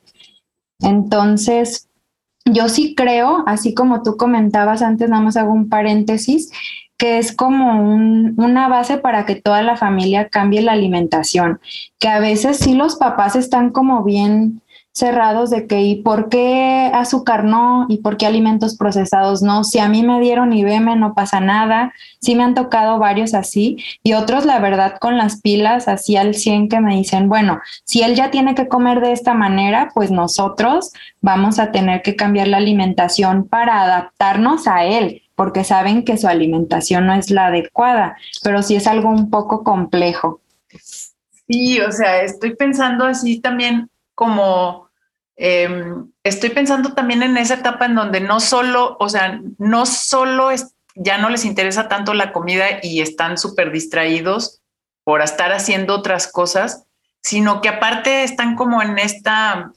Entonces, 0.82 1.90
yo 2.46 2.70
sí 2.70 2.96
creo, 2.96 3.44
así 3.46 3.74
como 3.74 4.04
tú 4.04 4.18
comentabas 4.18 4.82
antes, 4.82 5.10
nada 5.10 5.22
más 5.22 5.38
hago 5.38 5.54
un 5.54 5.70
paréntesis, 5.70 6.52
que 6.98 7.18
es 7.18 7.36
como 7.36 7.96
una 7.96 8.68
base 8.68 8.98
para 8.98 9.26
que 9.26 9.36
toda 9.36 9.64
la 9.64 9.76
familia 9.76 10.30
cambie 10.30 10.62
la 10.62 10.74
alimentación, 10.74 11.60
que 11.98 12.08
a 12.08 12.20
veces 12.20 12.58
sí 12.58 12.76
los 12.76 12.96
papás 12.96 13.36
están 13.36 13.72
como 13.72 14.04
bien 14.04 14.62
cerrados 14.94 15.50
de 15.50 15.68
que 15.68 15.82
y 15.82 16.02
por 16.02 16.30
qué 16.30 16.92
azúcar 16.94 17.44
no 17.44 17.86
y 17.90 17.98
por 17.98 18.18
qué 18.18 18.26
alimentos 18.26 18.78
procesados 18.78 19.42
no. 19.42 19.64
Si 19.64 19.80
a 19.80 19.88
mí 19.88 20.04
me 20.04 20.20
dieron 20.20 20.54
IBM 20.54 20.96
no 20.98 21.14
pasa 21.14 21.40
nada. 21.40 21.94
Sí 22.20 22.36
me 22.36 22.44
han 22.44 22.56
tocado 22.56 23.00
varios 23.00 23.34
así 23.34 23.78
y 24.04 24.14
otros 24.14 24.46
la 24.46 24.60
verdad 24.60 24.98
con 25.00 25.18
las 25.18 25.42
pilas 25.42 25.88
así 25.88 26.18
al 26.18 26.36
100 26.36 26.70
que 26.70 26.82
me 26.82 26.96
dicen, 26.96 27.30
bueno, 27.30 27.60
si 27.86 28.04
él 28.04 28.16
ya 28.16 28.32
tiene 28.32 28.56
que 28.56 28.68
comer 28.68 29.02
de 29.02 29.14
esta 29.14 29.34
manera, 29.34 29.92
pues 29.94 30.12
nosotros 30.12 30.92
vamos 31.22 31.60
a 31.60 31.72
tener 31.72 32.02
que 32.02 32.16
cambiar 32.16 32.48
la 32.48 32.58
alimentación 32.58 33.48
para 33.48 33.82
adaptarnos 33.82 34.68
a 34.68 34.84
él 34.84 35.24
porque 35.36 35.64
saben 35.64 36.04
que 36.04 36.18
su 36.18 36.28
alimentación 36.28 37.08
no 37.08 37.14
es 37.16 37.32
la 37.32 37.48
adecuada, 37.48 38.16
pero 38.44 38.62
sí 38.62 38.76
es 38.76 38.86
algo 38.86 39.10
un 39.10 39.32
poco 39.32 39.64
complejo. 39.64 40.40
Sí, 41.48 41.80
o 41.82 41.92
sea, 41.92 42.22
estoy 42.22 42.56
pensando 42.56 43.06
así 43.06 43.40
también 43.40 43.90
como 44.16 44.90
em, 45.36 46.12
estoy 46.24 46.50
pensando 46.52 46.94
también 46.94 47.24
en 47.24 47.38
esa 47.38 47.56
etapa 47.56 47.86
en 47.86 47.96
donde 47.96 48.22
no 48.22 48.40
solo, 48.40 48.98
o 49.00 49.10
sea, 49.10 49.42
no 49.58 49.86
solo 49.86 50.52
es, 50.52 50.76
ya 50.96 51.18
no 51.18 51.30
les 51.30 51.46
interesa 51.46 51.88
tanto 51.88 52.14
la 52.14 52.32
comida 52.32 52.66
y 52.84 53.02
están 53.02 53.38
súper 53.38 53.72
distraídos 53.72 54.62
por 55.04 55.22
estar 55.22 55.52
haciendo 55.52 55.96
otras 55.96 56.32
cosas, 56.32 56.86
sino 57.22 57.62
que 57.62 57.70
aparte 57.70 58.24
están 58.24 58.56
como 58.56 58.82
en 58.82 59.00
esta, 59.00 59.72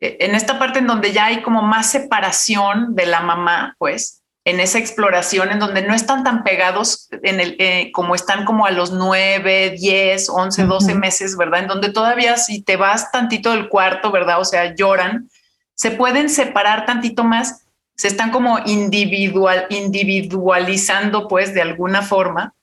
en 0.00 0.34
esta 0.34 0.58
parte 0.58 0.80
en 0.80 0.86
donde 0.86 1.12
ya 1.12 1.26
hay 1.26 1.42
como 1.42 1.62
más 1.62 1.90
separación 1.90 2.94
de 2.94 3.06
la 3.06 3.20
mamá, 3.20 3.74
pues, 3.78 4.22
en 4.46 4.60
esa 4.60 4.78
exploración 4.78 5.50
en 5.50 5.58
donde 5.58 5.82
no 5.82 5.92
están 5.92 6.22
tan 6.22 6.44
pegados 6.44 7.08
en 7.24 7.40
el, 7.40 7.56
eh, 7.58 7.90
como 7.92 8.14
están 8.14 8.44
como 8.44 8.64
a 8.64 8.70
los 8.70 8.92
9, 8.92 9.74
10, 9.76 10.28
11, 10.28 10.62
12 10.66 10.94
meses, 10.94 11.36
¿verdad? 11.36 11.62
En 11.62 11.66
donde 11.66 11.90
todavía 11.90 12.36
si 12.36 12.62
te 12.62 12.76
vas 12.76 13.10
tantito 13.10 13.50
del 13.50 13.68
cuarto, 13.68 14.12
¿verdad? 14.12 14.40
O 14.40 14.44
sea, 14.44 14.72
lloran, 14.76 15.28
se 15.74 15.90
pueden 15.90 16.30
separar 16.30 16.86
tantito 16.86 17.24
más, 17.24 17.64
se 17.96 18.06
están 18.06 18.30
como 18.30 18.60
individual, 18.66 19.66
individualizando 19.68 21.26
pues 21.26 21.52
de 21.52 21.62
alguna 21.62 22.02
forma. 22.02 22.54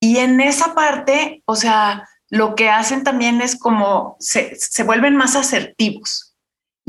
Y 0.00 0.16
en 0.16 0.40
esa 0.40 0.74
parte, 0.74 1.44
o 1.44 1.54
sea, 1.54 2.08
lo 2.28 2.56
que 2.56 2.70
hacen 2.70 3.04
también 3.04 3.40
es 3.40 3.56
como 3.56 4.16
se, 4.18 4.56
se 4.56 4.82
vuelven 4.82 5.14
más 5.14 5.36
asertivos, 5.36 6.29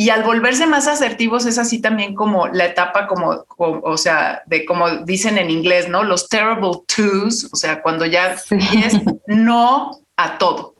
y 0.01 0.10
al 0.10 0.24
volverse 0.24 0.65
más 0.65 0.88
asertivos 0.88 1.46
es 1.46 1.60
así 1.60 1.79
también 1.79 2.15
como 2.15 2.48
la 2.48 2.65
etapa 2.65 3.05
como, 3.05 3.46
o 3.55 3.98
sea, 3.98 4.41
de 4.48 4.65
como 4.65 4.89
dicen 5.05 5.38
en 5.38 5.51
inglés, 5.51 5.89
¿no? 5.89 6.01
Los 6.01 6.27
terrible 6.27 6.72
twos, 6.88 7.48
o 7.53 7.55
sea, 7.55 7.84
cuando 7.84 8.08
ya 8.08 8.31
es 8.34 9.00
no 9.27 9.91
a 10.17 10.39
todo. 10.39 10.74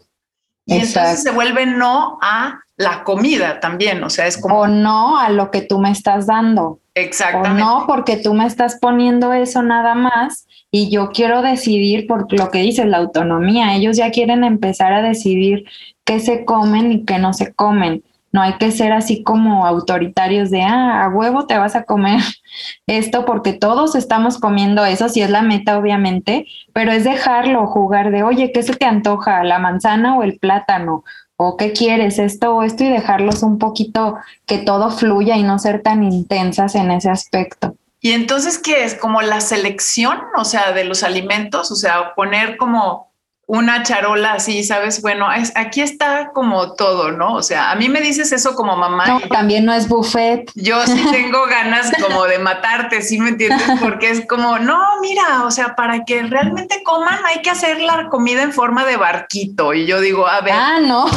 Y 0.65 0.73
entonces 0.73 1.21
se 1.21 1.29
vuelve 1.29 1.67
no 1.67 2.17
a 2.19 2.61
la 2.77 3.03
comida 3.03 3.59
también, 3.59 4.03
o 4.03 4.09
sea, 4.09 4.25
es 4.25 4.39
como... 4.39 4.61
O 4.61 4.67
no 4.67 5.19
a 5.19 5.29
lo 5.29 5.51
que 5.51 5.61
tú 5.61 5.77
me 5.77 5.91
estás 5.91 6.25
dando. 6.25 6.79
Exactamente. 6.95 7.61
O 7.61 7.65
no 7.65 7.85
porque 7.85 8.17
tú 8.17 8.33
me 8.33 8.47
estás 8.47 8.79
poniendo 8.81 9.33
eso 9.33 9.61
nada 9.61 9.93
más 9.93 10.47
y 10.71 10.89
yo 10.89 11.11
quiero 11.11 11.43
decidir 11.43 12.07
por 12.07 12.25
lo 12.33 12.49
que 12.49 12.57
dices, 12.57 12.87
la 12.87 12.97
autonomía. 12.97 13.75
Ellos 13.75 13.97
ya 13.97 14.09
quieren 14.09 14.43
empezar 14.43 14.93
a 14.93 15.03
decidir 15.03 15.65
qué 16.05 16.19
se 16.19 16.43
comen 16.43 16.91
y 16.91 17.05
qué 17.05 17.19
no 17.19 17.33
se 17.33 17.53
comen. 17.53 18.03
No 18.31 18.41
hay 18.41 18.53
que 18.53 18.71
ser 18.71 18.93
así 18.93 19.23
como 19.23 19.65
autoritarios 19.65 20.50
de, 20.50 20.61
ah, 20.61 21.03
a 21.03 21.09
huevo 21.09 21.47
te 21.47 21.57
vas 21.57 21.75
a 21.75 21.83
comer 21.83 22.21
esto 22.88 23.25
porque 23.25 23.53
todos 23.53 23.95
estamos 23.95 24.38
comiendo 24.38 24.85
eso, 24.85 25.09
si 25.09 25.21
es 25.21 25.29
la 25.29 25.41
meta 25.41 25.77
obviamente, 25.77 26.47
pero 26.73 26.91
es 26.91 27.03
dejarlo 27.03 27.67
jugar 27.67 28.11
de, 28.11 28.23
oye, 28.23 28.51
¿qué 28.53 28.63
se 28.63 28.75
te 28.75 28.85
antoja? 28.85 29.43
¿La 29.43 29.59
manzana 29.59 30.17
o 30.17 30.23
el 30.23 30.39
plátano? 30.39 31.03
¿O 31.35 31.57
qué 31.57 31.73
quieres? 31.73 32.19
Esto 32.19 32.55
o 32.55 32.63
esto 32.63 32.83
y 32.83 32.89
dejarlos 32.89 33.41
un 33.43 33.57
poquito 33.57 34.17
que 34.45 34.59
todo 34.59 34.91
fluya 34.91 35.38
y 35.38 35.43
no 35.43 35.57
ser 35.59 35.81
tan 35.81 36.03
intensas 36.03 36.75
en 36.75 36.91
ese 36.91 37.09
aspecto. 37.09 37.75
Y 38.00 38.13
entonces, 38.13 38.57
¿qué 38.57 38.83
es? 38.83 38.95
Como 38.95 39.21
la 39.21 39.41
selección, 39.41 40.17
o 40.35 40.43
sea, 40.43 40.71
de 40.71 40.85
los 40.85 41.03
alimentos, 41.03 41.71
o 41.71 41.75
sea, 41.75 42.15
poner 42.15 42.57
como 42.57 43.10
una 43.51 43.84
charola 43.84 44.36
así, 44.36 44.63
¿sabes? 44.63 45.01
Bueno, 45.01 45.29
es, 45.29 45.51
aquí 45.58 45.81
está 45.81 46.31
como 46.34 46.72
todo, 46.75 47.12
¿no? 47.12 47.34
O 47.34 47.43
sea, 47.43 47.72
a 47.72 47.75
mí 47.75 47.89
me 47.89 48.00
dices 48.00 48.31
eso 48.31 48.55
como 48.55 48.77
mamá. 48.77 49.05
No, 49.08 49.20
también 49.27 49.65
no 49.65 49.74
es 49.74 49.89
buffet. 49.89 50.50
Yo 50.55 50.81
sí 50.88 51.03
tengo 51.12 51.46
ganas 51.48 51.91
como 52.01 52.24
de 52.27 52.39
matarte, 52.39 53.01
¿sí 53.01 53.20
me 53.20 53.31
entiendes? 53.31 53.62
Porque 53.81 54.10
es 54.10 54.25
como, 54.25 54.58
no, 54.58 54.79
mira, 55.01 55.43
o 55.43 55.51
sea, 55.51 55.75
para 55.75 56.05
que 56.05 56.24
realmente 56.24 56.81
coman 56.84 57.20
hay 57.25 57.41
que 57.41 57.50
hacer 57.50 57.81
la 57.81 58.08
comida 58.08 58.41
en 58.41 58.53
forma 58.53 58.86
de 58.86 58.96
barquito. 58.96 59.74
Y 59.74 59.86
yo 59.86 60.00
digo, 60.00 60.29
a 60.29 60.39
ver. 60.39 60.53
Ah, 60.55 60.79
no. 60.79 61.10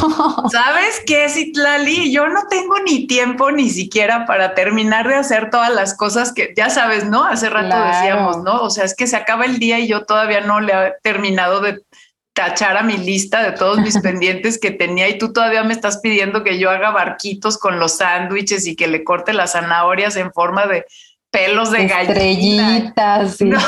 ¿Sabes 0.51 1.03
qué, 1.07 1.29
Citlali? 1.29 2.11
Yo 2.11 2.27
no 2.27 2.47
tengo 2.49 2.79
ni 2.79 3.07
tiempo 3.07 3.49
ni 3.51 3.69
siquiera 3.69 4.25
para 4.25 4.53
terminar 4.55 5.07
de 5.07 5.15
hacer 5.15 5.49
todas 5.49 5.73
las 5.73 5.95
cosas 5.95 6.33
que, 6.33 6.53
ya 6.57 6.69
sabes, 6.69 7.05
¿no? 7.05 7.23
Hace 7.23 7.49
rato 7.49 7.81
decíamos, 7.81 8.43
¿no? 8.43 8.61
O 8.61 8.69
sea, 8.69 8.83
es 8.83 8.93
que 8.93 9.07
se 9.07 9.15
acaba 9.15 9.45
el 9.45 9.57
día 9.57 9.79
y 9.79 9.87
yo 9.87 10.03
todavía 10.03 10.41
no 10.41 10.59
le 10.59 10.73
he 10.73 10.93
terminado 11.01 11.61
de 11.61 11.79
tachar 12.35 12.77
a 12.77 12.83
mi 12.83 12.97
lista 12.97 13.41
de 13.41 13.53
todos 13.53 13.79
mis 13.79 13.97
pendientes 14.01 14.59
que 14.59 14.69
tenía 14.69 15.09
y 15.09 15.17
tú 15.17 15.33
todavía 15.33 15.63
me 15.63 15.73
estás 15.73 15.97
pidiendo 15.97 16.43
que 16.43 16.59
yo 16.59 16.69
haga 16.69 16.91
barquitos 16.91 17.57
con 17.57 17.79
los 17.79 17.93
sándwiches 17.93 18.67
y 18.67 18.75
que 18.75 18.87
le 18.87 19.03
corte 19.03 19.33
las 19.33 19.53
zanahorias 19.53 20.15
en 20.17 20.31
forma 20.31 20.67
de 20.67 20.85
pelos 21.31 21.71
de 21.71 21.85
Estrellitas, 21.85 23.37
gallina. 23.39 23.59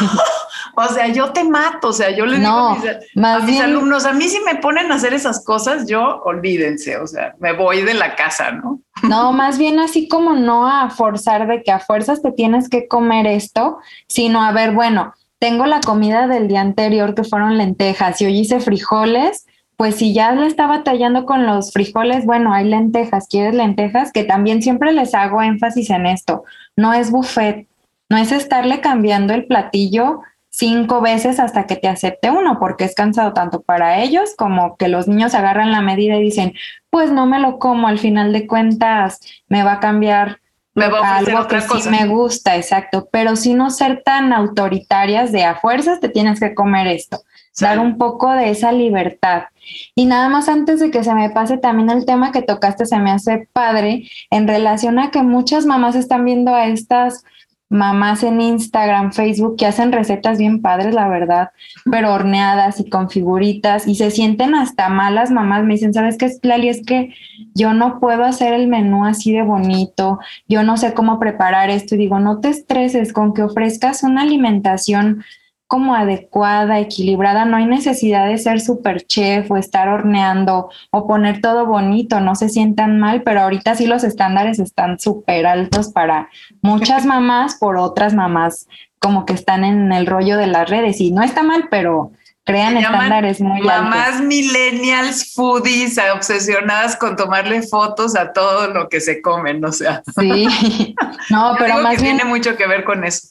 o 0.75 0.87
sea, 0.87 1.07
yo 1.07 1.33
te 1.33 1.43
mato, 1.43 1.89
o 1.89 1.93
sea, 1.93 2.11
yo 2.11 2.25
les 2.25 2.39
digo 2.39 2.51
a 2.51 2.75
mis, 2.75 2.83
más 3.15 3.43
mis 3.43 3.59
alumnos, 3.59 4.05
a 4.05 4.13
mí 4.13 4.29
si 4.29 4.39
me 4.41 4.55
ponen 4.55 4.89
a 4.89 4.95
hacer 4.95 5.13
esas 5.13 5.43
cosas, 5.43 5.85
yo 5.85 6.21
olvídense, 6.23 6.97
o 6.97 7.07
sea, 7.07 7.35
me 7.39 7.51
voy 7.51 7.81
de 7.81 7.93
la 7.93 8.15
casa, 8.15 8.51
¿no? 8.51 8.79
No, 9.03 9.33
más 9.33 9.57
bien 9.57 9.79
así 9.79 10.07
como 10.07 10.33
no 10.33 10.67
a 10.67 10.89
forzar 10.89 11.47
de 11.47 11.61
que 11.61 11.71
a 11.71 11.79
fuerzas 11.79 12.21
te 12.21 12.31
tienes 12.31 12.69
que 12.69 12.87
comer 12.87 13.27
esto, 13.27 13.79
sino 14.07 14.41
a 14.41 14.53
ver, 14.53 14.71
bueno, 14.71 15.13
tengo 15.39 15.65
la 15.65 15.79
comida 15.81 16.27
del 16.27 16.47
día 16.47 16.61
anterior 16.61 17.15
que 17.15 17.23
fueron 17.23 17.57
lentejas 17.57 18.21
y 18.21 18.25
hoy 18.25 18.39
hice 18.39 18.59
frijoles, 18.59 19.45
pues 19.75 19.95
si 19.95 20.13
ya 20.13 20.31
le 20.31 20.47
estaba 20.47 20.83
tallando 20.83 21.25
con 21.25 21.45
los 21.45 21.71
frijoles, 21.71 22.25
bueno, 22.25 22.53
hay 22.53 22.65
lentejas, 22.65 23.27
¿quieres 23.29 23.53
lentejas? 23.53 24.11
Que 24.11 24.23
también 24.23 24.63
siempre 24.63 24.91
les 24.91 25.13
hago 25.13 25.41
énfasis 25.41 25.91
en 25.91 26.07
esto, 26.07 26.43
no 26.75 26.93
es 26.93 27.11
buffet, 27.11 27.67
no 28.09 28.17
es 28.17 28.31
estarle 28.31 28.81
cambiando 28.81 29.33
el 29.33 29.45
platillo 29.45 30.21
cinco 30.49 31.01
veces 31.01 31.39
hasta 31.39 31.67
que 31.67 31.75
te 31.75 31.87
acepte 31.87 32.31
uno, 32.31 32.57
porque 32.59 32.85
es 32.85 32.95
cansado 32.95 33.33
tanto 33.33 33.61
para 33.61 34.01
ellos 34.01 34.33
como 34.35 34.75
que 34.77 34.87
los 34.87 35.07
niños 35.07 35.35
agarran 35.35 35.71
la 35.71 35.81
medida 35.81 36.15
y 36.15 36.23
dicen, 36.23 36.53
pues 36.89 37.11
no 37.11 37.27
me 37.27 37.39
lo 37.39 37.59
como, 37.59 37.87
al 37.87 37.99
final 37.99 38.33
de 38.33 38.47
cuentas 38.47 39.19
me 39.49 39.61
va 39.61 39.73
a 39.73 39.79
cambiar 39.79 40.39
me 40.77 40.89
va 40.89 40.99
a 40.99 41.17
algo 41.17 41.47
que 41.47 41.59
sí 41.59 41.89
me 41.89 42.05
gusta, 42.05 42.55
exacto, 42.55 43.09
pero 43.11 43.35
si 43.35 43.55
no 43.55 43.71
ser 43.71 44.03
tan 44.05 44.31
autoritarias 44.31 45.31
de 45.31 45.43
a 45.43 45.55
fuerzas 45.55 45.99
te 45.99 46.07
tienes 46.07 46.39
que 46.39 46.53
comer 46.53 46.85
esto, 46.85 47.23
dar 47.59 47.79
un 47.79 47.97
poco 47.97 48.31
de 48.31 48.51
esa 48.51 48.71
libertad. 48.71 49.45
Y 49.95 50.05
nada 50.05 50.29
más 50.29 50.47
antes 50.47 50.79
de 50.79 50.91
que 50.91 51.03
se 51.03 51.15
me 51.15 51.31
pase 51.31 51.57
también 51.57 51.89
el 51.89 52.05
tema 52.05 52.31
que 52.31 52.43
tocaste, 52.43 52.85
se 52.85 52.99
me 52.99 53.09
hace 53.09 53.49
padre 53.51 54.07
en 54.29 54.47
relación 54.47 54.99
a 54.99 55.09
que 55.09 55.23
muchas 55.23 55.65
mamás 55.65 55.95
están 55.95 56.23
viendo 56.23 56.53
a 56.53 56.67
estas 56.67 57.23
mamás 57.69 58.23
en 58.23 58.39
Instagram, 58.39 59.11
Facebook 59.11 59.57
que 59.57 59.65
hacen 59.65 59.91
recetas 59.91 60.37
bien 60.37 60.61
padres, 60.61 60.93
la 60.93 61.07
verdad, 61.07 61.51
pero 61.89 62.13
horneadas 62.13 62.79
y 62.79 62.89
con 62.89 63.09
figuritas 63.09 63.87
y 63.87 63.95
se 63.95 64.11
sienten 64.11 64.55
hasta 64.55 64.89
malas 64.89 65.31
mamás. 65.31 65.63
Me 65.63 65.73
dicen, 65.73 65.93
¿sabes 65.93 66.17
qué 66.17 66.31
Lali? 66.43 66.69
Es 66.69 66.85
que 66.85 67.13
yo 67.53 67.73
no 67.73 67.99
puedo 67.99 68.23
hacer 68.23 68.53
el 68.53 68.67
menú 68.67 69.05
así 69.05 69.33
de 69.33 69.41
bonito, 69.41 70.19
yo 70.47 70.63
no 70.63 70.77
sé 70.77 70.93
cómo 70.93 71.19
preparar 71.19 71.69
esto 71.69 71.95
y 71.95 71.99
digo, 71.99 72.19
no 72.19 72.39
te 72.39 72.49
estreses 72.49 73.11
con 73.11 73.33
que 73.33 73.43
ofrezcas 73.43 74.03
una 74.03 74.21
alimentación 74.21 75.23
como 75.67 75.95
adecuada, 75.95 76.79
equilibrada, 76.79 77.45
no 77.45 77.57
hay 77.57 77.65
necesidad 77.65 78.27
de 78.27 78.37
ser 78.37 78.61
super 78.61 79.05
chef 79.05 79.51
o 79.51 79.57
estar 79.57 79.89
horneando 79.89 80.69
o 80.91 81.07
poner 81.07 81.41
todo 81.41 81.65
bonito, 81.65 82.21
no 82.21 82.35
se 82.35 82.47
sientan 82.47 82.99
mal, 82.99 83.23
pero 83.23 83.41
ahorita 83.41 83.75
sí 83.75 83.85
los 83.85 84.05
estándares 84.05 84.59
están 84.59 84.97
súper 84.99 85.45
altos 85.45 85.91
para 85.91 86.29
muchas 86.61 87.05
mamás, 87.05 87.55
por 87.55 87.77
otras 87.77 88.13
mamás 88.13 88.67
como 88.99 89.25
que 89.25 89.33
están 89.33 89.63
en 89.63 89.91
el 89.91 90.07
rollo 90.07 90.37
de 90.37 90.47
las 90.47 90.69
redes 90.69 90.99
y 91.01 91.11
no 91.11 91.21
está 91.21 91.43
mal, 91.43 91.67
pero 91.69 92.11
crean 92.43 92.77
estándares 92.77 93.41
muy 93.41 93.59
altos. 93.59 93.83
Mamás 93.83 94.21
millennials 94.21 95.33
foodies 95.33 95.99
obsesionadas 96.13 96.95
con 96.95 97.15
tomarle 97.15 97.61
fotos 97.61 98.15
a 98.15 98.31
todo 98.33 98.67
lo 98.67 98.89
que 98.89 99.01
se 99.01 99.21
comen, 99.21 99.63
o 99.63 99.71
sea. 99.71 100.01
Sí, 100.17 100.47
no, 101.29 101.55
pero 101.59 101.75
más 101.79 102.01
bien 102.01 102.17
tiene 102.17 102.29
mucho 102.29 102.55
que 102.55 102.67
ver 102.67 102.83
con 102.83 103.03
eso. 103.03 103.29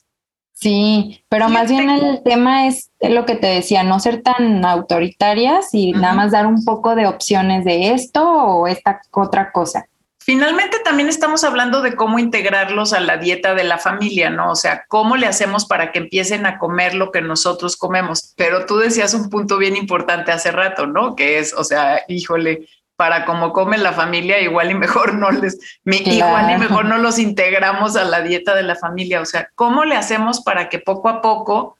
Sí, 0.58 1.22
pero 1.28 1.50
más 1.50 1.68
bien 1.68 1.90
el 1.90 2.22
tema 2.22 2.66
es 2.66 2.90
lo 3.02 3.26
que 3.26 3.34
te 3.34 3.46
decía, 3.46 3.82
no 3.82 4.00
ser 4.00 4.22
tan 4.22 4.64
autoritarias 4.64 5.74
y 5.74 5.92
nada 5.92 6.14
más 6.14 6.32
dar 6.32 6.46
un 6.46 6.64
poco 6.64 6.94
de 6.94 7.06
opciones 7.06 7.66
de 7.66 7.90
esto 7.90 8.26
o 8.26 8.66
esta 8.66 9.02
otra 9.10 9.52
cosa. 9.52 9.86
Finalmente 10.18 10.78
también 10.82 11.10
estamos 11.10 11.44
hablando 11.44 11.82
de 11.82 11.94
cómo 11.94 12.18
integrarlos 12.18 12.94
a 12.94 13.00
la 13.00 13.18
dieta 13.18 13.54
de 13.54 13.64
la 13.64 13.76
familia, 13.76 14.30
¿no? 14.30 14.50
O 14.50 14.56
sea, 14.56 14.86
cómo 14.88 15.18
le 15.18 15.26
hacemos 15.26 15.66
para 15.66 15.92
que 15.92 15.98
empiecen 15.98 16.46
a 16.46 16.58
comer 16.58 16.94
lo 16.94 17.12
que 17.12 17.20
nosotros 17.20 17.76
comemos. 17.76 18.32
Pero 18.34 18.64
tú 18.64 18.78
decías 18.78 19.12
un 19.12 19.28
punto 19.28 19.58
bien 19.58 19.76
importante 19.76 20.32
hace 20.32 20.52
rato, 20.52 20.86
¿no? 20.86 21.14
Que 21.16 21.38
es, 21.38 21.52
o 21.52 21.64
sea, 21.64 22.00
híjole, 22.08 22.66
para 22.96 23.24
cómo 23.24 23.52
come 23.52 23.78
la 23.78 23.92
familia, 23.92 24.40
igual 24.40 24.70
y 24.70 24.74
mejor 24.74 25.14
no 25.14 25.30
les, 25.30 25.58
igual 25.84 26.50
y 26.50 26.58
mejor 26.58 26.86
no 26.86 26.98
los 26.98 27.18
integramos 27.18 27.94
a 27.96 28.04
la 28.04 28.22
dieta 28.22 28.54
de 28.54 28.62
la 28.62 28.74
familia. 28.74 29.20
O 29.20 29.26
sea, 29.26 29.50
¿cómo 29.54 29.84
le 29.84 29.96
hacemos 29.96 30.40
para 30.40 30.68
que 30.68 30.78
poco 30.78 31.08
a 31.08 31.20
poco, 31.20 31.78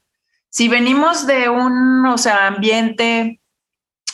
si 0.51 0.69
venimos 0.69 1.27
de 1.27 1.49
un, 1.49 2.07
o 2.07 2.19
sea, 2.19 2.47
ambiente, 2.47 3.41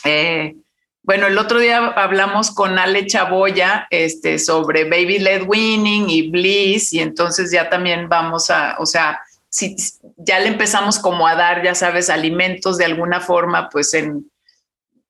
eh, 0.03 0.55
bueno, 1.03 1.27
el 1.27 1.37
otro 1.37 1.59
día 1.59 1.85
hablamos 1.87 2.49
con 2.51 2.79
Ale 2.79 3.05
Chaboya 3.05 3.87
este, 3.89 4.39
sobre 4.39 4.85
Baby 4.85 5.19
Led 5.19 5.43
Winning 5.45 6.09
y 6.09 6.29
Bliss, 6.29 6.93
y 6.93 7.01
entonces 7.01 7.51
ya 7.51 7.69
también 7.69 8.07
vamos 8.07 8.49
a, 8.49 8.77
o 8.79 8.85
sea, 8.85 9.19
si 9.49 9.75
ya 10.17 10.39
le 10.39 10.47
empezamos 10.47 10.99
como 10.99 11.27
a 11.27 11.35
dar, 11.35 11.61
ya 11.61 11.75
sabes, 11.75 12.09
alimentos 12.09 12.77
de 12.77 12.85
alguna 12.85 13.19
forma, 13.19 13.69
pues 13.69 13.93
en, 13.93 14.31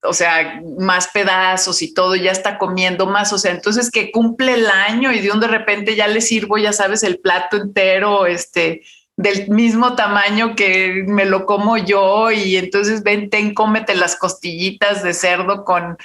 o 0.03 0.13
sea, 0.13 0.62
más 0.77 1.07
pedazos 1.07 1.81
y 1.81 1.93
todo, 1.93 2.15
ya 2.15 2.31
está 2.31 2.57
comiendo 2.57 3.05
más, 3.07 3.31
o 3.31 3.38
sea, 3.38 3.51
entonces 3.51 3.89
que 3.89 4.12
cumple 4.12 4.53
el 4.53 4.67
año 4.67 5.12
y 5.12 5.19
de 5.19 5.31
un 5.31 5.39
de 5.39 5.48
repente 5.48 5.95
ya 5.95 6.07
le 6.07 6.22
sirvo, 6.22 6.57
ya 6.57 6.74
sabes, 6.74 7.03
el 7.03 7.19
plato 7.19 7.57
entero, 7.57 8.25
este, 8.25 8.81
del 9.15 9.50
mismo 9.50 9.95
tamaño 9.95 10.55
que 10.55 11.03
me 11.07 11.25
lo 11.25 11.45
como 11.45 11.77
yo 11.77 12.31
y 12.31 12.57
entonces 12.57 13.03
ven, 13.03 13.29
ten, 13.29 13.53
cómete 13.53 13.95
las 13.95 14.15
costillitas 14.15 15.03
de 15.03 15.13
cerdo 15.13 15.63
con, 15.63 15.98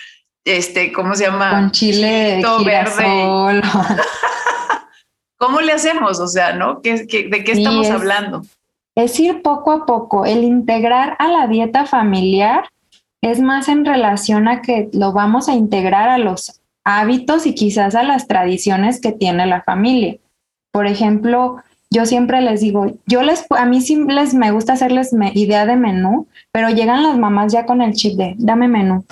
este, 0.45 0.93
¿cómo 0.93 1.15
se 1.15 1.25
llama? 1.25 1.51
Con 1.51 1.71
chile 1.73 2.43
verde. 2.65 3.63
¿Cómo 5.39 5.61
le 5.61 5.73
hacemos? 5.73 6.19
O 6.21 6.27
sea, 6.27 6.53
¿no? 6.53 6.83
¿Qué, 6.83 6.97
de 6.97 7.45
qué 7.45 7.53
estamos 7.53 7.89
hablando? 7.91 8.43
Es 8.97 9.19
ir 9.21 9.43
poco 9.43 9.71
a 9.71 9.87
poco, 9.87 10.25
el 10.25 10.43
integrar 10.43 11.17
a 11.21 11.29
la 11.29 11.47
dieta 11.47 11.87
familiar 11.87 12.69
es 13.23 13.41
más 13.41 13.69
en 13.69 13.85
relación 13.85 14.49
a 14.49 14.63
que 14.63 14.89
lo 14.93 15.13
vamos 15.13 15.49
a 15.49 15.55
integrar 15.55 16.09
a 16.09 16.19
los 16.19 16.61
hábitos 16.85 17.47
y 17.47 17.55
quizás 17.55 17.95
a 17.95 18.03
las 18.03 18.27
tradiciones 18.29 19.01
que 19.01 19.13
tiene 19.13 19.47
la 19.47 19.63
familia. 19.63 20.17
Por 20.73 20.87
ejemplo, 20.87 21.57
yo 21.91 22.07
siempre 22.07 22.41
les 22.41 22.61
digo, 22.61 22.87
yo 23.07 23.23
les, 23.23 23.47
a 23.51 23.65
mí 23.65 23.81
sí 23.81 24.03
les 24.07 24.35
me 24.35 24.53
gusta 24.53 24.75
hacerles 24.75 25.11
idea 25.35 25.67
de 25.67 25.77
menú, 25.77 26.29
pero 26.53 26.69
llegan 26.69 27.03
las 27.03 27.19
mamás 27.19 27.53
ya 27.53 27.67
con 27.67 27.83
el 27.83 27.95
chip 27.95 28.17
de, 28.17 28.35
dame 28.39 28.69
menú. 28.69 29.05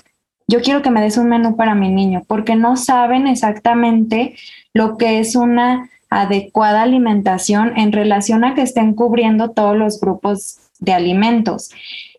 Yo 0.49 0.61
quiero 0.63 0.83
que 0.83 0.91
me 0.91 1.01
des 1.01 1.17
un 1.17 1.29
menú 1.29 1.57
para 1.57 1.75
mi 1.75 1.91
niño, 1.91 2.23
porque 2.27 2.55
no 2.55 2.77
saben 2.77 3.27
exactamente 3.27 4.37
lo 4.73 4.97
que 4.97 5.19
es 5.19 5.35
una 5.35 5.91
adecuada 6.09 6.83
alimentación 6.83 7.77
en 7.77 7.93
relación 7.93 8.45
a 8.45 8.55
que 8.55 8.63
estén 8.63 8.95
cubriendo 8.95 9.51
todos 9.51 9.77
los 9.77 10.01
grupos 10.01 10.59
de 10.79 10.93
alimentos. 10.93 11.71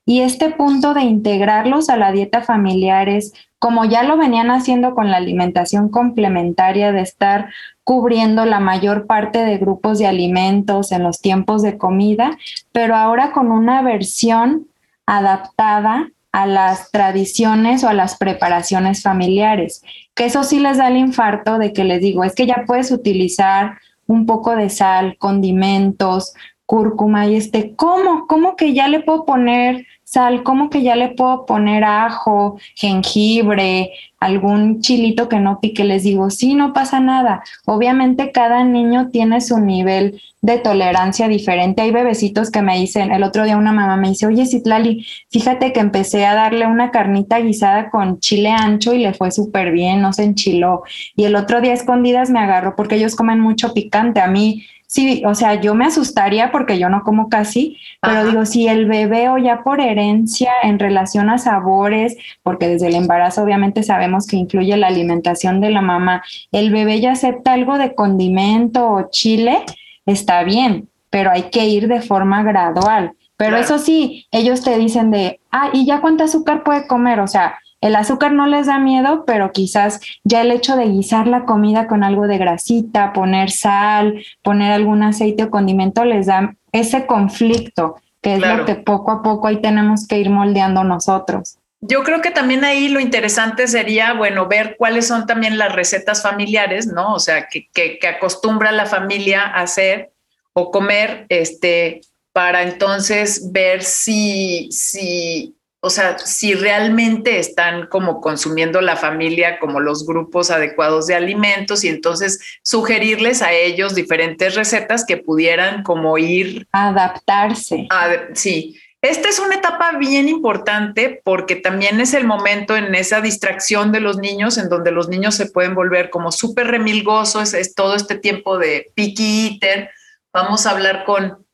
Y 0.09 0.21
este 0.21 0.51
punto 0.51 0.93
de 0.93 1.01
integrarlos 1.01 1.89
a 1.89 1.97
la 1.97 2.13
dieta 2.13 2.41
familiar 2.41 3.09
es, 3.09 3.33
como 3.59 3.83
ya 3.83 4.03
lo 4.03 4.15
venían 4.15 4.49
haciendo 4.49 4.95
con 4.95 5.11
la 5.11 5.17
alimentación 5.17 5.89
complementaria, 5.89 6.93
de 6.93 7.01
estar 7.01 7.49
cubriendo 7.83 8.45
la 8.45 8.61
mayor 8.61 9.05
parte 9.05 9.39
de 9.39 9.57
grupos 9.57 9.99
de 9.99 10.07
alimentos 10.07 10.93
en 10.93 11.03
los 11.03 11.19
tiempos 11.19 11.61
de 11.61 11.77
comida, 11.77 12.37
pero 12.71 12.95
ahora 12.95 13.33
con 13.33 13.51
una 13.51 13.81
versión 13.81 14.67
adaptada 15.05 16.09
a 16.31 16.45
las 16.45 16.89
tradiciones 16.91 17.83
o 17.83 17.89
a 17.89 17.93
las 17.93 18.17
preparaciones 18.17 19.03
familiares, 19.03 19.83
que 20.15 20.23
eso 20.23 20.45
sí 20.45 20.61
les 20.61 20.77
da 20.77 20.87
el 20.87 20.95
infarto 20.95 21.57
de 21.57 21.73
que 21.73 21.83
les 21.83 21.99
digo, 21.99 22.23
es 22.23 22.33
que 22.33 22.47
ya 22.47 22.63
puedes 22.65 22.91
utilizar 22.91 23.77
un 24.05 24.25
poco 24.25 24.55
de 24.55 24.69
sal, 24.69 25.17
condimentos, 25.17 26.33
cúrcuma 26.65 27.27
y 27.27 27.35
este, 27.35 27.75
¿cómo? 27.75 28.25
¿Cómo 28.27 28.55
que 28.55 28.73
ya 28.73 28.87
le 28.87 29.01
puedo 29.01 29.25
poner 29.25 29.85
sal? 30.07 30.43
¿Cómo 30.43 30.69
que 30.69 30.83
ya 30.83 30.95
le 30.95 31.09
puedo 31.09 31.45
poner 31.45 31.83
ajo, 31.83 32.57
jengibre, 32.75 33.91
algún 34.21 34.79
chilito 34.79 35.27
que 35.27 35.39
no 35.39 35.59
pique? 35.59 35.83
Les 35.83 36.03
digo, 36.03 36.29
sí, 36.29 36.55
no 36.55 36.71
pasa 36.71 37.01
nada. 37.01 37.43
Obviamente 37.65 38.31
cada 38.31 38.63
niño 38.63 39.09
tiene 39.09 39.41
su 39.41 39.59
nivel 39.59 40.21
de 40.41 40.59
tolerancia 40.59 41.27
diferente. 41.27 41.81
Hay 41.81 41.91
bebecitos 41.91 42.51
que 42.51 42.61
me 42.61 42.77
dicen, 42.77 43.11
el 43.11 43.21
otro 43.23 43.43
día 43.43 43.57
una 43.57 43.73
mamá 43.73 43.97
me 43.97 44.09
dice, 44.09 44.27
oye, 44.27 44.45
Citlali, 44.45 45.05
fíjate 45.29 45.73
que 45.73 45.81
empecé 45.81 46.25
a 46.25 46.35
darle 46.35 46.67
una 46.67 46.89
carnita 46.89 47.39
guisada 47.39 47.89
con 47.89 48.21
chile 48.21 48.51
ancho 48.51 48.93
y 48.93 48.99
le 48.99 49.13
fue 49.13 49.31
súper 49.31 49.73
bien, 49.73 50.01
no 50.01 50.13
se 50.13 50.23
enchiló. 50.23 50.83
Y 51.17 51.25
el 51.25 51.35
otro 51.35 51.59
día 51.59 51.73
escondidas 51.73 52.29
me 52.29 52.39
agarró 52.39 52.77
porque 52.77 52.95
ellos 52.95 53.15
comen 53.15 53.41
mucho 53.41 53.73
picante. 53.73 54.21
A 54.21 54.27
mí 54.27 54.63
sí, 54.87 55.21
o 55.25 55.35
sea, 55.35 55.61
yo 55.61 55.75
me 55.75 55.85
asustaría 55.85 56.51
porque 56.51 56.79
yo 56.79 56.89
no 56.89 57.03
como 57.03 57.29
casi, 57.29 57.77
pero 58.01 58.25
digo, 58.25 58.45
si 58.45 58.67
el 58.67 58.85
bebé 58.87 59.29
o 59.29 59.37
ya 59.37 59.63
por 59.63 59.79
herencia 59.81 60.51
en 60.63 60.79
relación 60.79 61.29
a 61.29 61.37
sabores, 61.37 62.17
porque 62.41 62.67
desde 62.67 62.87
el 62.87 62.95
embarazo 62.95 63.43
obviamente 63.43 63.83
sabemos 63.83 64.25
que 64.25 64.37
incluye 64.37 64.75
la 64.77 64.87
alimentación 64.87 65.61
de 65.61 65.69
la 65.69 65.81
mamá, 65.81 66.23
el 66.51 66.71
bebé 66.71 66.99
ya 66.99 67.11
acepta 67.11 67.53
algo 67.53 67.77
de 67.77 67.93
condimento 67.93 68.89
o 68.89 69.09
chile, 69.11 69.63
está 70.05 70.43
bien, 70.43 70.89
pero 71.09 71.31
hay 71.31 71.43
que 71.43 71.65
ir 71.67 71.87
de 71.87 72.01
forma 72.01 72.43
gradual. 72.43 73.13
Pero 73.35 73.57
eso 73.57 73.77
sí, 73.77 74.25
ellos 74.31 74.63
te 74.63 74.77
dicen 74.79 75.11
de, 75.11 75.39
ah, 75.51 75.69
¿y 75.71 75.85
ya 75.85 76.01
cuánto 76.01 76.23
azúcar 76.23 76.63
puede 76.63 76.87
comer? 76.87 77.19
O 77.19 77.27
sea, 77.27 77.59
el 77.81 77.95
azúcar 77.95 78.31
no 78.33 78.47
les 78.47 78.67
da 78.67 78.79
miedo, 78.79 79.23
pero 79.25 79.51
quizás 79.51 79.99
ya 80.23 80.41
el 80.41 80.51
hecho 80.51 80.75
de 80.75 80.89
guisar 80.89 81.27
la 81.27 81.45
comida 81.45 81.87
con 81.87 82.03
algo 82.03 82.27
de 82.27 82.37
grasita, 82.37 83.13
poner 83.13 83.51
sal, 83.51 84.23
poner 84.41 84.71
algún 84.71 85.03
aceite 85.03 85.43
o 85.43 85.51
condimento 85.51 86.03
les 86.05 86.25
da 86.25 86.55
ese 86.71 87.05
conflicto, 87.05 87.95
que 88.21 88.35
es 88.35 88.39
lo 88.39 88.65
que 88.65 88.75
poco 88.75 89.11
a 89.11 89.21
poco 89.21 89.47
ahí 89.47 89.61
tenemos 89.61 90.07
que 90.07 90.17
ir 90.19 90.29
moldeando 90.29 90.83
nosotros. 90.83 91.57
Yo 91.79 92.03
creo 92.03 92.21
que 92.21 92.31
también 92.31 92.65
ahí 92.65 92.89
lo 92.89 92.99
interesante 92.99 93.67
sería, 93.67 94.13
bueno, 94.13 94.47
ver 94.47 94.75
cuáles 94.79 95.07
son 95.07 95.27
también 95.27 95.59
las 95.59 95.73
recetas 95.73 96.23
familiares, 96.23 96.87
¿no? 96.87 97.13
O 97.13 97.19
sea, 97.19 97.47
que, 97.47 97.67
que, 97.71 97.99
que 97.99 98.07
acostumbra 98.07 98.71
la 98.71 98.87
familia 98.87 99.43
a 99.43 99.61
hacer 99.61 100.11
o 100.53 100.71
comer, 100.71 101.27
este, 101.29 102.01
para 102.33 102.63
entonces 102.63 103.51
ver 103.51 103.83
si, 103.83 104.69
si 104.71 105.56
o 105.79 105.89
sea, 105.89 106.17
si 106.17 106.55
realmente 106.55 107.39
están 107.39 107.87
como 107.87 108.19
consumiendo 108.19 108.81
la 108.81 108.95
familia 108.95 109.59
como 109.59 109.79
los 109.79 110.05
grupos 110.05 110.49
adecuados 110.49 111.05
de 111.07 111.15
alimentos 111.15 111.83
y 111.83 111.89
entonces 111.89 112.39
sugerirles 112.63 113.41
a 113.41 113.53
ellos 113.53 113.93
diferentes 113.93 114.55
recetas 114.55 115.05
que 115.05 115.17
pudieran 115.17 115.83
como 115.83 116.17
ir 116.17 116.67
adaptarse. 116.71 117.87
sí. 118.33 118.79
Esta 118.99 119.29
es 119.29 119.37
una 119.37 119.55
etapa 119.55 119.91
bien 119.99 120.27
importante 120.27 121.21
porque 121.23 121.55
también 121.55 122.01
es 122.01 122.15
el 122.15 122.25
momento 122.25 122.75
en 122.75 122.95
esa 122.95 123.21
distracción 123.21 123.91
de 123.91 123.99
los 123.99 124.17
niños, 124.17 124.57
en 124.57 124.69
donde 124.69 124.91
los 124.91 125.07
niños 125.07 125.35
se 125.35 125.45
pueden 125.45 125.75
volver 125.75 126.09
como 126.09 126.31
súper 126.31 126.67
remilgosos, 126.67 127.53
es, 127.53 127.75
todo 127.75 127.95
este 127.95 128.17
tiempo 128.17 128.57
de 128.57 128.91
picky 128.95 129.59
eater. 129.61 129.91
Vamos 130.33 130.65
a 130.65 130.71
hablar 130.71 131.05
con 131.05 131.46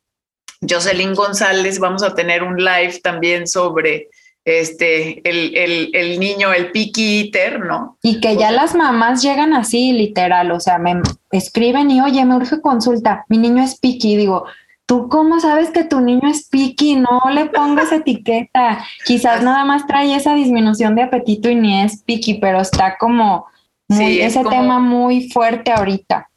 Jocelyn 0.70 1.14
González, 1.14 1.80
vamos 1.80 2.04
a 2.04 2.14
tener 2.14 2.44
un 2.44 2.58
live 2.58 3.00
también 3.02 3.48
sobre 3.48 4.10
este, 4.46 5.22
el, 5.24 6.20
niño, 6.20 6.52
el 6.54 6.72
picky 6.72 7.22
eater, 7.22 7.62
¿no? 7.62 7.98
Y 8.02 8.20
que 8.20 8.36
ya 8.36 8.52
las 8.52 8.76
mamás 8.76 9.22
llegan 9.22 9.54
así, 9.54 9.94
literal, 9.94 10.52
o 10.52 10.60
sea, 10.60 10.78
me 10.78 11.02
escriben 11.32 11.90
y, 11.92 12.02
oye, 12.02 12.24
me 12.26 12.36
urge 12.36 12.62
consulta, 12.62 13.26
mi 13.30 13.38
niño 13.38 13.64
es 13.64 13.80
picky, 13.80 14.18
digo, 14.18 14.46
¿tú 14.86 15.08
cómo 15.08 15.40
sabes 15.40 15.70
que 15.70 15.86
tu 15.86 16.02
niño 16.02 16.30
es 16.30 16.50
picky? 16.50 16.98
No 16.98 17.22
le 17.34 17.46
pongas 17.46 17.92
etiqueta, 17.94 18.86
quizás 19.06 19.44
nada 19.44 19.64
más 19.66 19.88
trae 19.88 20.14
esa 20.16 20.36
disminución 20.36 20.96
de 20.96 21.04
apetito 21.04 21.50
y 21.50 21.56
ni 21.56 21.82
es 21.82 22.04
picky, 22.04 22.36
pero 22.36 22.60
está 22.60 22.98
como 22.98 23.48
muy, 23.88 24.22
ese 24.22 24.44
tema 24.44 24.80
muy 24.80 25.30
fuerte 25.30 25.72
ahorita. 25.72 26.30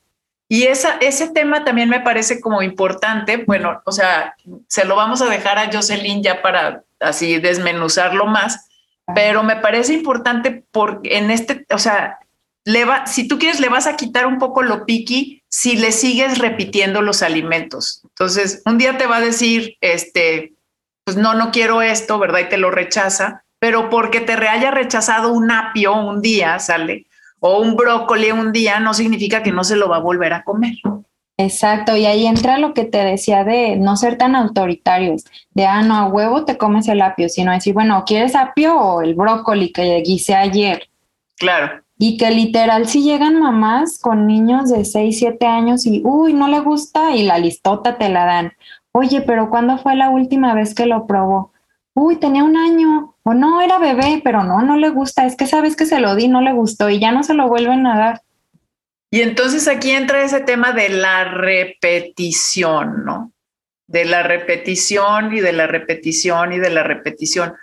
Y 0.49 0.65
esa, 0.65 0.99
ese 1.01 1.29
tema 1.29 1.65
también 1.65 1.89
me 1.89 2.01
parece 2.01 2.41
como 2.41 2.63
importante. 2.63 3.45
Bueno, 3.47 3.83
o 3.85 3.93
sea, 3.93 4.35
se 4.69 4.85
lo 4.85 4.95
vamos 4.95 5.21
a 5.23 5.27
dejar 5.27 5.59
a 5.59 5.71
Jocelyn 5.73 6.23
ya 6.23 6.41
para 6.41 6.85
así 7.01 7.39
desmenuzarlo 7.39 8.27
más, 8.27 8.69
pero 9.15 9.43
me 9.43 9.57
parece 9.57 9.93
importante 9.93 10.65
porque 10.71 11.19
en 11.19 11.31
este, 11.31 11.67
o 11.71 11.79
sea, 11.79 12.19
le 12.65 12.85
va, 12.85 13.07
si 13.07 13.29
tú 13.29 13.39
quieres, 13.39 13.61
le 13.61 13.69
vas 13.69 13.87
a 13.87 13.97
quitar 13.97 14.27
un 14.27 14.39
poco 14.39 14.63
lo 14.63 14.85
piqui 14.85 15.43
si 15.49 15.77
le 15.77 15.93
sigues 15.93 16.39
repitiendo 16.39 17.01
los 17.01 17.23
alimentos. 17.23 18.03
Entonces, 18.05 18.63
un 18.67 18.79
día 18.79 18.99
te 18.99 19.07
va 19.07 19.19
a 19.19 19.21
decir, 19.21 19.77
este, 19.81 20.55
pues 21.05 21.17
no, 21.17 21.35
no 21.35 21.53
quiero 21.53 21.83
esto, 21.83 22.19
¿verdad? 22.19 22.41
Y 22.41 22.49
te 22.49 22.57
lo 22.57 22.71
rechaza, 22.73 23.45
pero 23.61 23.89
porque 23.89 24.21
te 24.21 24.33
haya 24.33 24.73
rechazado 24.73 25.33
un 25.33 25.51
apio 25.53 25.95
un 25.95 26.21
día, 26.21 26.59
sale, 26.59 27.07
o 27.47 27.61
un 27.61 27.77
brócoli 27.77 28.33
un 28.33 28.51
día, 28.53 28.81
no 28.81 28.93
significa 28.93 29.43
que 29.43 29.53
no 29.53 29.63
se 29.63 29.77
lo 29.77 29.89
va 29.89 29.97
a 29.97 30.01
volver 30.01 30.33
a 30.33 30.43
comer. 30.43 30.75
Exacto, 31.39 31.97
y 31.97 32.07
ahí 32.07 32.27
entra 32.27 32.59
lo 32.59 32.73
que 32.73 32.85
te 32.85 32.99
decía 32.99 33.45
de 33.45 33.77
no 33.77 33.97
ser 33.97 34.17
tan 34.17 34.35
autoritarios, 34.35 35.25
de, 35.53 35.67
ah, 35.67 35.83
no, 35.83 35.95
a 35.95 36.07
huevo 36.07 36.45
te 36.45 36.57
comes 36.57 36.89
el 36.89 37.03
apio, 37.03 37.29
sino 37.29 37.53
decir, 37.53 37.75
bueno, 37.75 38.05
¿quieres 38.07 38.35
apio 38.35 38.75
o 38.77 39.03
el 39.03 39.15
brócoli 39.15 39.71
que 39.71 40.03
guisé 40.05 40.35
ayer? 40.35 40.89
Claro. 41.37 41.83
Y 41.99 42.17
que 42.17 42.31
literal 42.31 42.89
si 42.89 43.03
llegan 43.03 43.39
mamás 43.39 43.99
con 44.01 44.27
niños 44.27 44.71
de 44.71 44.85
6, 44.85 45.19
7 45.19 45.47
años 45.47 45.87
y, 45.87 46.03
uy, 46.05 46.33
no 46.33 46.49
le 46.49 46.61
gusta 46.61 47.15
y 47.15 47.23
la 47.23 47.39
listota 47.39 47.99
te 47.99 48.09
la 48.09 48.25
dan. 48.25 48.53
Oye, 48.93 49.21
pero 49.21 49.51
¿cuándo 49.51 49.79
fue 49.79 49.95
la 49.95 50.09
última 50.09 50.55
vez 50.55 50.75
que 50.75 50.87
lo 50.87 51.07
probó? 51.07 51.53
Uy, 51.95 52.17
tenía 52.17 52.45
un 52.45 52.57
año. 52.57 53.16
O 53.29 53.35
no, 53.35 53.61
era 53.61 53.81
bebé, 53.81 54.21
pero 54.23 54.45
no, 54.45 54.63
no 54.63 54.77
le 54.77 54.89
gusta, 54.89 55.27
es 55.27 55.35
que 55.35 55.49
sabes 55.49 55.75
que 55.75 55.85
se 55.85 55.99
lo 55.99 56.15
di, 56.15 56.29
no 56.29 56.43
le 56.43 56.53
gustó 56.53 56.89
y 56.91 57.01
ya 57.01 57.11
no 57.11 57.25
se 57.25 57.35
lo 57.35 57.49
vuelven 57.49 57.85
a 57.85 57.99
dar. 57.99 58.23
Y 59.11 59.23
entonces 59.23 59.67
aquí 59.67 59.91
entra 59.91 60.23
ese 60.23 60.39
tema 60.39 60.71
de 60.71 60.91
la 60.91 61.25
repetición, 61.25 63.05
¿no? 63.05 63.33
De 63.89 64.05
la 64.05 64.23
repetición 64.23 65.35
y 65.35 65.41
de 65.41 65.53
la 65.53 65.67
repetición 65.67 66.53
y 66.53 66.61
de 66.61 66.71
la 66.71 66.85
repetición. 66.85 67.55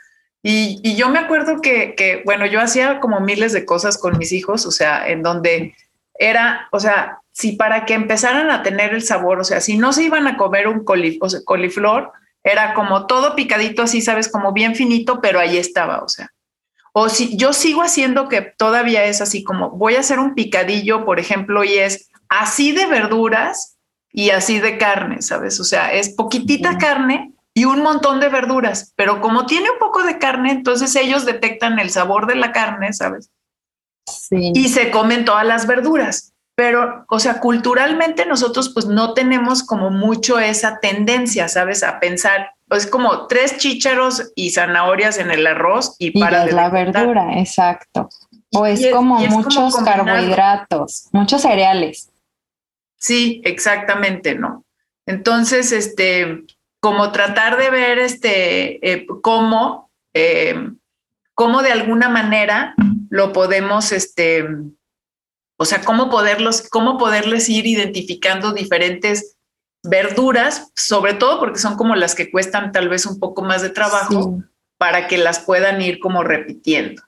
Y, 0.41 0.97
yo 0.97 1.07
me 1.07 1.19
acuerdo 1.19 1.61
que, 1.61 1.95
que, 1.95 2.23
bueno, 2.25 2.45
yo 2.45 2.59
hacía 2.59 2.99
como 2.99 3.21
miles 3.21 3.53
de 3.53 3.63
cosas 3.63 3.97
con 3.97 4.17
mis 4.17 4.33
hijos, 4.33 4.65
o 4.65 4.71
sea, 4.71 5.07
en 5.07 5.23
donde 5.23 5.75
era, 6.15 6.67
o 6.73 6.81
sea, 6.81 7.19
si 7.31 7.53
para 7.53 7.85
que 7.85 7.93
empezaran 7.93 8.51
a 8.51 8.63
tener 8.63 8.93
el 8.93 9.01
sabor, 9.01 9.39
o 9.39 9.45
sea, 9.45 9.61
si 9.61 9.77
no 9.77 9.93
se 9.93 10.03
iban 10.03 10.27
a 10.27 10.35
comer 10.35 10.67
un 10.67 10.83
coliflor, 10.83 12.11
era 12.43 12.73
como 12.73 13.07
todo 13.07 13.35
picadito 13.35 13.83
así, 13.83 14.01
sabes, 14.01 14.29
como 14.29 14.51
bien 14.51 14.75
finito, 14.75 15.21
pero 15.21 15.39
ahí 15.39 15.57
estaba, 15.57 16.03
o 16.03 16.09
sea. 16.09 16.29
O 16.91 17.09
si 17.09 17.35
yo 17.37 17.53
sigo 17.53 17.81
haciendo 17.81 18.29
que 18.29 18.41
todavía 18.41 19.05
es 19.05 19.19
así 19.21 19.43
como 19.43 19.71
voy 19.71 19.95
a 19.95 20.01
hacer 20.01 20.19
un 20.19 20.35
picadillo, 20.35 21.05
por 21.05 21.19
ejemplo, 21.19 21.63
y 21.63 21.73
es 21.73 22.11
así 22.29 22.71
de 22.71 22.85
verduras 22.85 23.77
y 24.11 24.29
así 24.29 24.59
de 24.59 24.77
carne, 24.77 25.21
¿sabes? 25.21 25.59
O 25.59 25.63
sea, 25.63 25.91
es 25.93 26.13
poquitita 26.13 26.77
carne 26.77 27.33
y 27.55 27.65
un 27.65 27.81
montón 27.81 28.19
de 28.19 28.29
verduras, 28.29 28.93
pero 28.95 29.21
como 29.21 29.45
tiene 29.45 29.71
un 29.71 29.79
poco 29.79 30.03
de 30.03 30.19
carne, 30.19 30.51
entonces 30.51 30.95
ellos 30.95 31.25
detectan 31.25 31.79
el 31.79 31.89
sabor 31.89 32.27
de 32.27 32.35
la 32.35 32.51
carne, 32.51 32.93
¿sabes? 32.93 33.31
Sí. 34.05 34.51
Y 34.53 34.69
se 34.69 34.91
comen 34.91 35.25
todas 35.25 35.45
las 35.45 35.65
verduras. 35.65 36.32
Pero, 36.55 37.05
o 37.09 37.19
sea, 37.19 37.39
culturalmente 37.39 38.25
nosotros 38.25 38.69
pues 38.69 38.85
no 38.85 39.13
tenemos 39.13 39.63
como 39.63 39.89
mucho 39.89 40.39
esa 40.39 40.79
tendencia, 40.79 41.47
¿sabes? 41.47 41.83
A 41.83 41.99
pensar, 41.99 42.51
es 42.69 42.85
como 42.85 43.27
tres 43.27 43.57
chícharos 43.57 44.31
y 44.35 44.51
zanahorias 44.51 45.17
en 45.17 45.31
el 45.31 45.47
arroz 45.47 45.95
y, 45.97 46.19
para 46.19 46.45
la 46.45 46.69
verdura, 46.69 47.39
exacto. 47.39 48.09
O 48.55 48.67
es, 48.67 48.85
como 48.91 49.17
muchos 49.19 49.75
carbohidratos, 49.77 51.09
muchos 51.11 51.41
cereales. 51.41 52.11
Sí, 52.97 53.41
exactamente, 53.43 54.35
¿no? 54.35 54.63
Entonces, 55.07 55.71
este, 55.71 56.43
como 56.79 57.11
tratar 57.11 57.57
de 57.57 57.69
ver 57.69 57.97
este, 57.97 58.91
eh, 58.91 59.07
cómo, 59.21 59.89
eh, 60.13 60.69
cómo 61.33 61.63
de 61.63 61.71
alguna 61.71 62.09
manera 62.09 62.75
lo 63.09 63.33
podemos, 63.33 63.91
este, 63.91 64.45
o 65.63 65.65
sea, 65.65 65.79
cómo, 65.79 66.09
poderlos, 66.09 66.67
cómo 66.69 66.97
poderles 66.97 67.47
ir 67.47 67.65
identificando 67.65 68.51
diferentes 68.51 69.37
verduras, 69.81 70.73
sobre 70.75 71.13
todo 71.13 71.39
porque 71.39 71.57
son 71.57 71.77
como 71.77 71.95
las 71.95 72.15
que 72.15 72.29
cuestan 72.29 72.73
tal 72.73 72.89
vez 72.89 73.05
un 73.05 73.17
poco 73.17 73.43
más 73.43 73.61
de 73.61 73.69
trabajo, 73.69 74.43
para 74.77 75.07
que 75.07 75.17
las 75.17 75.39
puedan 75.39 75.81
ir 75.81 75.99
como 75.99 76.21
repitiendo. 76.21 77.01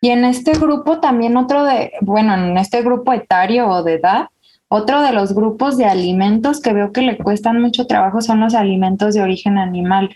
Y 0.00 0.08
en 0.08 0.24
este 0.24 0.52
grupo 0.52 0.98
también 1.00 1.36
otro 1.36 1.62
de, 1.64 1.92
bueno, 2.00 2.32
en 2.32 2.56
este 2.56 2.80
grupo 2.80 3.12
etario 3.12 3.68
o 3.68 3.82
de 3.82 3.96
edad, 3.96 4.28
otro 4.68 5.02
de 5.02 5.12
los 5.12 5.34
grupos 5.34 5.76
de 5.76 5.84
alimentos 5.84 6.62
que 6.62 6.72
veo 6.72 6.92
que 6.92 7.02
le 7.02 7.18
cuestan 7.18 7.60
mucho 7.60 7.86
trabajo 7.86 8.22
son 8.22 8.40
los 8.40 8.54
alimentos 8.54 9.12
de 9.12 9.20
origen 9.20 9.58
animal, 9.58 10.08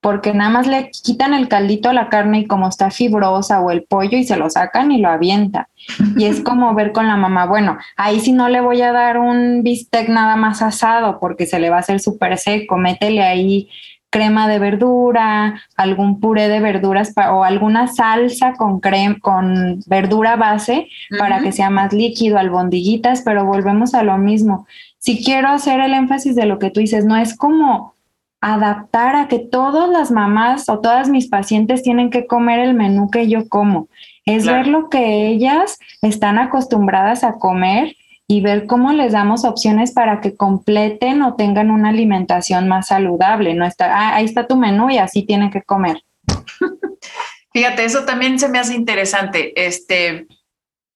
porque 0.00 0.32
nada 0.32 0.50
más 0.50 0.66
le 0.66 0.90
quitan 0.90 1.34
el 1.34 1.48
caldito 1.48 1.88
a 1.88 1.92
la 1.92 2.08
carne 2.08 2.40
y 2.40 2.46
como 2.46 2.68
está 2.68 2.90
fibrosa 2.90 3.60
o 3.60 3.70
el 3.70 3.82
pollo 3.82 4.16
y 4.16 4.24
se 4.24 4.36
lo 4.36 4.48
sacan 4.48 4.92
y 4.92 4.98
lo 4.98 5.08
avienta. 5.08 5.68
Y 6.16 6.26
es 6.26 6.40
como 6.40 6.74
ver 6.74 6.92
con 6.92 7.08
la 7.08 7.16
mamá, 7.16 7.46
bueno, 7.46 7.78
ahí 7.96 8.20
sí 8.20 8.32
no 8.32 8.48
le 8.48 8.60
voy 8.60 8.80
a 8.82 8.92
dar 8.92 9.18
un 9.18 9.62
bistec 9.62 10.08
nada 10.08 10.36
más 10.36 10.62
asado 10.62 11.18
porque 11.18 11.46
se 11.46 11.58
le 11.58 11.70
va 11.70 11.76
a 11.76 11.80
hacer 11.80 12.00
súper 12.00 12.38
seco, 12.38 12.76
métele 12.76 13.22
ahí 13.22 13.68
crema 14.10 14.48
de 14.48 14.58
verdura, 14.58 15.60
algún 15.76 16.20
puré 16.20 16.48
de 16.48 16.60
verduras 16.60 17.12
o 17.30 17.44
alguna 17.44 17.88
salsa 17.88 18.54
con 18.54 18.80
crema, 18.80 19.18
con 19.20 19.80
verdura 19.86 20.36
base 20.36 20.88
para 21.18 21.40
que 21.40 21.52
sea 21.52 21.70
más 21.70 21.92
líquido, 21.92 22.38
albondiguitas, 22.38 23.22
pero 23.22 23.44
volvemos 23.44 23.94
a 23.94 24.02
lo 24.02 24.16
mismo. 24.16 24.66
Si 24.98 25.22
quiero 25.22 25.48
hacer 25.48 25.80
el 25.80 25.92
énfasis 25.92 26.34
de 26.36 26.46
lo 26.46 26.58
que 26.58 26.70
tú 26.70 26.80
dices, 26.80 27.04
no 27.04 27.16
es 27.16 27.36
como 27.36 27.94
adaptar 28.40 29.16
a 29.16 29.28
que 29.28 29.38
todas 29.38 29.88
las 29.88 30.10
mamás 30.10 30.68
o 30.68 30.80
todas 30.80 31.08
mis 31.08 31.28
pacientes 31.28 31.82
tienen 31.82 32.10
que 32.10 32.26
comer 32.26 32.60
el 32.60 32.74
menú 32.74 33.10
que 33.10 33.28
yo 33.28 33.48
como. 33.48 33.88
Es 34.24 34.46
ver 34.46 34.66
lo 34.66 34.90
que 34.90 35.26
ellas 35.28 35.78
están 36.02 36.38
acostumbradas 36.38 37.24
a 37.24 37.34
comer 37.34 37.96
y 38.26 38.42
ver 38.42 38.66
cómo 38.66 38.92
les 38.92 39.12
damos 39.12 39.44
opciones 39.44 39.92
para 39.92 40.20
que 40.20 40.36
completen 40.36 41.22
o 41.22 41.34
tengan 41.34 41.70
una 41.70 41.88
alimentación 41.88 42.68
más 42.68 42.88
saludable. 42.88 43.54
No 43.54 43.64
está, 43.64 43.86
ah, 43.86 44.16
ahí 44.16 44.26
está 44.26 44.46
tu 44.46 44.56
menú 44.56 44.90
y 44.90 44.98
así 44.98 45.22
tienen 45.22 45.50
que 45.50 45.62
comer. 45.62 46.02
Fíjate, 47.52 47.84
eso 47.86 48.04
también 48.04 48.38
se 48.38 48.50
me 48.50 48.58
hace 48.58 48.74
interesante. 48.74 49.66
Este, 49.66 50.26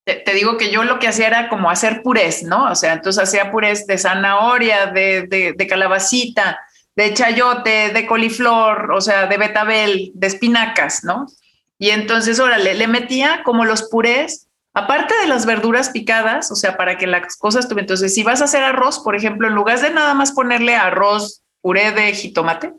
te, 0.05 0.35
digo 0.35 0.59
que 0.59 0.71
yo 0.71 0.85
lo 0.85 0.99
que 0.99 1.09
hacía 1.09 1.29
era 1.29 1.49
como 1.49 1.71
hacer 1.71 2.03
purés, 2.03 2.43
¿no? 2.43 2.71
O 2.71 2.75
sea, 2.75 2.93
entonces 2.93 3.23
hacía 3.23 3.51
purés 3.51 3.87
de 3.87 3.97
zanahoria, 3.97 4.87
de, 4.87 5.23
de, 5.27 5.55
de 5.57 5.67
calabacita, 5.67 6.59
de 6.97 7.15
chayote, 7.15 7.91
de 7.91 8.07
coliflor, 8.07 8.93
o 8.93 9.01
sea, 9.01 9.27
de 9.27 9.37
betabel, 9.37 10.13
de 10.15 10.27
espinacas, 10.27 11.05
¿no? 11.05 11.27
Y 11.79 11.91
entonces, 11.91 12.39
órale, 12.39 12.75
le 12.75 12.87
metía 12.87 13.43
como 13.45 13.65
los 13.65 13.85
purés 13.85 14.49
Aparte 14.75 15.15
de 15.21 15.27
las 15.27 15.45
verduras 15.45 15.91
picadas, 15.91 16.51
o 16.51 16.57
sea, 16.57 16.79
para 16.79 16.97
que 16.97 17.07
las 17.07 17.37
cosas 17.37 17.69
tuvieran. 17.69 17.85
Entonces, 17.85 18.15
si 18.15 18.23
vas 18.23 18.41
a 18.41 18.45
hacer 18.45 18.65
arroz, 18.65 19.01
por 19.01 19.15
ejemplo, 19.15 19.49
en 19.49 19.55
lugar 19.55 19.81
de 19.81 19.91
nada 19.91 20.15
más 20.15 20.33
ponerle 20.33 20.75
arroz, 20.75 21.43
puré 21.61 21.93
de 21.93 22.15
jitomate, 22.15 22.73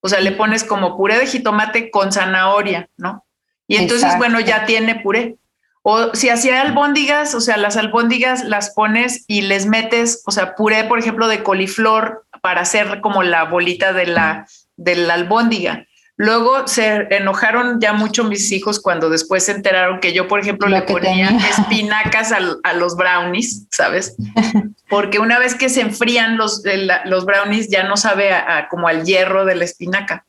o 0.00 0.08
sea, 0.08 0.20
le 0.20 0.32
pones 0.32 0.64
como 0.64 0.96
puré 0.96 1.18
de 1.18 1.26
jitomate 1.26 1.90
con 1.90 2.12
zanahoria, 2.12 2.88
¿no? 2.98 3.24
Y 3.66 3.76
entonces, 3.76 4.16
bueno, 4.18 4.40
ya 4.40 4.66
tiene 4.66 4.96
puré. 4.96 5.36
O 5.82 6.14
si 6.14 6.28
hacía 6.28 6.60
albóndigas, 6.60 7.34
o 7.34 7.40
sea, 7.40 7.56
las 7.56 7.78
albóndigas 7.78 8.44
las 8.44 8.70
pones 8.74 9.24
y 9.26 9.42
les 9.42 9.64
metes, 9.64 10.22
o 10.26 10.32
sea, 10.32 10.54
puré, 10.54 10.84
por 10.84 10.98
ejemplo, 10.98 11.26
de 11.26 11.42
coliflor 11.42 12.26
para 12.40 12.62
hacer 12.62 13.00
como 13.00 13.22
la 13.22 13.44
bolita 13.44 13.92
de 13.92 14.06
la, 14.06 14.46
de 14.76 14.96
la 14.96 15.14
albóndiga. 15.14 15.86
Luego 16.20 16.68
se 16.68 17.06
enojaron 17.16 17.80
ya 17.80 17.94
mucho 17.94 18.24
mis 18.24 18.52
hijos 18.52 18.78
cuando 18.78 19.08
después 19.08 19.46
se 19.46 19.52
enteraron 19.52 20.00
que 20.00 20.12
yo, 20.12 20.28
por 20.28 20.38
ejemplo, 20.38 20.68
le 20.68 20.82
ponía 20.82 21.30
espinacas 21.30 22.30
a, 22.30 22.72
los 22.74 22.94
brownies, 22.94 23.66
¿sabes? 23.70 24.16
Porque 24.90 25.18
una 25.18 25.38
vez 25.38 25.54
que 25.54 25.70
se 25.70 25.80
enfrían 25.80 26.36
los, 26.36 26.62
los 27.06 27.24
brownies 27.24 27.70
ya 27.70 27.84
no 27.84 27.96
sabe 27.96 28.32
como 28.68 28.86
al 28.86 29.06
hierro 29.06 29.46
de 29.46 29.54
la 29.54 29.64
espinaca. 29.64 30.26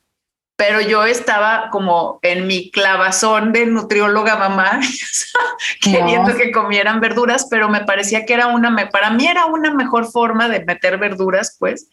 Pero 0.55 0.79
yo 0.79 1.03
estaba 1.05 1.69
como 1.71 2.19
en 2.21 2.47
mi 2.47 2.71
clavazón 2.71 3.51
de 3.51 3.65
nutrióloga 3.65 4.37
mamá, 4.37 4.79
queriendo 5.81 6.37
que 6.37 6.51
comieran 6.51 7.01
verduras, 7.01 7.47
pero 7.51 7.67
me 7.67 7.81
parecía 7.81 8.25
que 8.25 8.33
era 8.33 8.47
una, 8.47 8.89
para 8.91 9.09
mí 9.09 9.27
era 9.27 9.45
una 9.45 9.73
mejor 9.73 10.09
forma 10.09 10.47
de 10.47 10.63
meter 10.63 10.97
verduras, 10.97 11.57
pues, 11.59 11.89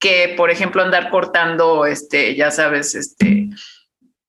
que, 0.00 0.34
por 0.36 0.50
ejemplo, 0.50 0.82
andar 0.82 1.10
cortando, 1.10 1.84
este, 1.86 2.34
ya 2.34 2.50
sabes, 2.50 2.94
este, 2.94 3.50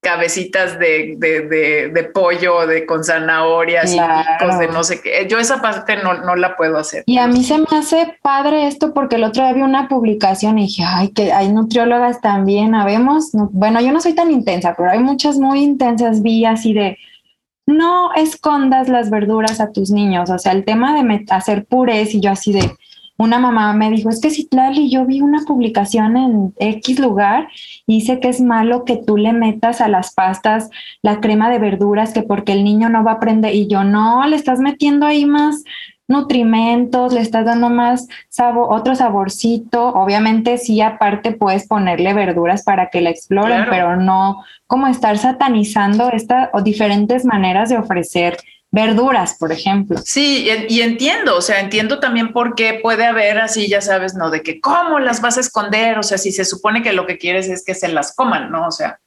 cabecitas 0.01 0.77
de, 0.77 1.15
de, 1.17 1.89
de, 1.89 2.03
pollo, 2.05 2.67
de 2.67 2.85
con 2.85 3.03
zanahorias 3.03 3.93
y 3.93 3.97
picos 3.97 4.59
de 4.59 4.67
no 4.67 4.83
sé 4.83 4.99
qué. 4.99 5.27
Yo 5.29 5.37
esa 5.37 5.61
parte 5.61 5.95
no, 6.03 6.15
no, 6.25 6.35
la 6.35 6.57
puedo 6.57 6.77
hacer. 6.77 7.03
Y 7.05 7.19
a 7.19 7.27
mí 7.27 7.43
se 7.43 7.57
me 7.57 7.67
hace 7.71 8.17
padre 8.21 8.67
esto 8.67 8.93
porque 8.93 9.15
el 9.15 9.23
otro 9.23 9.43
día 9.43 9.53
vi 9.53 9.61
una 9.61 9.87
publicación 9.87 10.59
y 10.59 10.63
dije, 10.63 10.83
ay, 10.85 11.09
que 11.09 11.31
hay 11.31 11.53
nutriólogas 11.53 12.19
también, 12.19 12.75
habemos, 12.75 13.29
bueno, 13.31 13.79
yo 13.79 13.91
no 13.91 14.01
soy 14.01 14.13
tan 14.13 14.31
intensa, 14.31 14.73
pero 14.75 14.89
hay 14.89 14.99
muchas 14.99 15.37
muy 15.37 15.61
intensas 15.61 16.21
vías 16.21 16.65
y 16.65 16.73
de 16.73 16.97
no 17.67 18.11
escondas 18.15 18.89
las 18.89 19.09
verduras 19.09 19.61
a 19.61 19.71
tus 19.71 19.91
niños, 19.91 20.29
o 20.31 20.37
sea, 20.37 20.51
el 20.51 20.65
tema 20.65 21.01
de 21.01 21.25
hacer 21.29 21.65
purés 21.65 22.13
y 22.13 22.19
yo 22.19 22.31
así 22.31 22.51
de 22.51 22.75
una 23.21 23.37
mamá 23.37 23.73
me 23.73 23.91
dijo, 23.91 24.09
es 24.09 24.19
que 24.19 24.31
si 24.31 24.47
Tlali, 24.47 24.89
yo 24.89 25.05
vi 25.05 25.21
una 25.21 25.43
publicación 25.45 26.17
en 26.17 26.53
X 26.57 26.99
lugar 26.99 27.49
y 27.85 27.99
dice 27.99 28.19
que 28.19 28.29
es 28.29 28.41
malo 28.41 28.83
que 28.83 28.97
tú 28.97 29.15
le 29.15 29.31
metas 29.31 29.79
a 29.79 29.87
las 29.87 30.13
pastas 30.13 30.69
la 31.03 31.19
crema 31.19 31.49
de 31.49 31.59
verduras, 31.59 32.13
que 32.13 32.23
porque 32.23 32.53
el 32.53 32.63
niño 32.63 32.89
no 32.89 33.03
va 33.03 33.11
a 33.11 33.15
aprender. 33.15 33.53
Y 33.53 33.67
yo, 33.67 33.83
no, 33.83 34.25
le 34.25 34.35
estás 34.35 34.59
metiendo 34.59 35.05
ahí 35.05 35.25
más 35.25 35.63
nutrimentos, 36.07 37.13
le 37.13 37.21
estás 37.21 37.45
dando 37.45 37.69
más 37.69 38.07
sabor, 38.27 38.67
otro 38.71 38.95
saborcito. 38.95 39.89
Obviamente 39.89 40.57
sí, 40.57 40.81
aparte 40.81 41.31
puedes 41.31 41.67
ponerle 41.67 42.13
verduras 42.13 42.63
para 42.63 42.89
que 42.89 43.01
la 43.01 43.11
exploren, 43.11 43.65
pero 43.69 43.97
no 43.97 44.43
como 44.65 44.87
estar 44.87 45.17
satanizando 45.17 46.09
estas 46.11 46.49
o 46.53 46.61
diferentes 46.61 47.23
maneras 47.23 47.69
de 47.69 47.77
ofrecer 47.77 48.37
verduras, 48.71 49.35
por 49.37 49.51
ejemplo. 49.51 49.99
Sí, 50.03 50.49
y 50.69 50.81
entiendo, 50.81 51.37
o 51.37 51.41
sea, 51.41 51.59
entiendo 51.59 51.99
también 51.99 52.31
por 52.31 52.55
qué 52.55 52.79
puede 52.81 53.05
haber 53.05 53.39
así, 53.39 53.67
ya 53.67 53.81
sabes, 53.81 54.15
¿no? 54.15 54.29
De 54.29 54.41
que 54.41 54.61
cómo 54.61 54.99
las 54.99 55.21
vas 55.21 55.37
a 55.37 55.41
esconder, 55.41 55.99
o 55.99 56.03
sea, 56.03 56.17
si 56.17 56.31
se 56.31 56.45
supone 56.45 56.81
que 56.81 56.93
lo 56.93 57.05
que 57.05 57.17
quieres 57.17 57.49
es 57.49 57.65
que 57.65 57.75
se 57.75 57.89
las 57.89 58.15
coman, 58.15 58.49
¿no? 58.49 58.65
O 58.67 58.71
sea, 58.71 58.99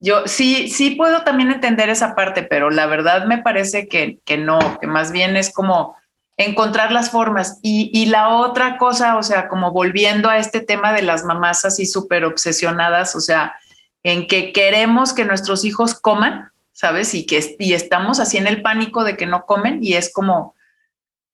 yo 0.00 0.26
sí, 0.26 0.68
sí 0.68 0.92
puedo 0.92 1.22
también 1.22 1.50
entender 1.50 1.90
esa 1.90 2.14
parte, 2.14 2.42
pero 2.42 2.70
la 2.70 2.86
verdad 2.86 3.26
me 3.26 3.38
parece 3.38 3.86
que, 3.86 4.18
que 4.24 4.38
no, 4.38 4.78
que 4.80 4.86
más 4.86 5.12
bien 5.12 5.36
es 5.36 5.52
como 5.52 5.96
encontrar 6.38 6.90
las 6.90 7.10
formas. 7.10 7.58
Y, 7.62 7.90
y 7.92 8.06
la 8.06 8.30
otra 8.30 8.78
cosa, 8.78 9.18
o 9.18 9.22
sea, 9.22 9.48
como 9.48 9.72
volviendo 9.72 10.30
a 10.30 10.38
este 10.38 10.60
tema 10.62 10.94
de 10.94 11.02
las 11.02 11.24
mamás 11.24 11.66
así 11.66 11.84
súper 11.84 12.24
obsesionadas, 12.24 13.14
o 13.14 13.20
sea, 13.20 13.54
en 14.02 14.26
que 14.26 14.54
queremos 14.54 15.12
que 15.12 15.26
nuestros 15.26 15.66
hijos 15.66 15.94
coman, 15.94 16.49
¿sabes? 16.72 17.14
Y 17.14 17.26
que 17.26 17.56
y 17.58 17.74
estamos 17.74 18.20
así 18.20 18.36
en 18.38 18.46
el 18.46 18.62
pánico 18.62 19.04
de 19.04 19.16
que 19.16 19.26
no 19.26 19.46
comen 19.46 19.82
y 19.82 19.94
es 19.94 20.12
como, 20.12 20.54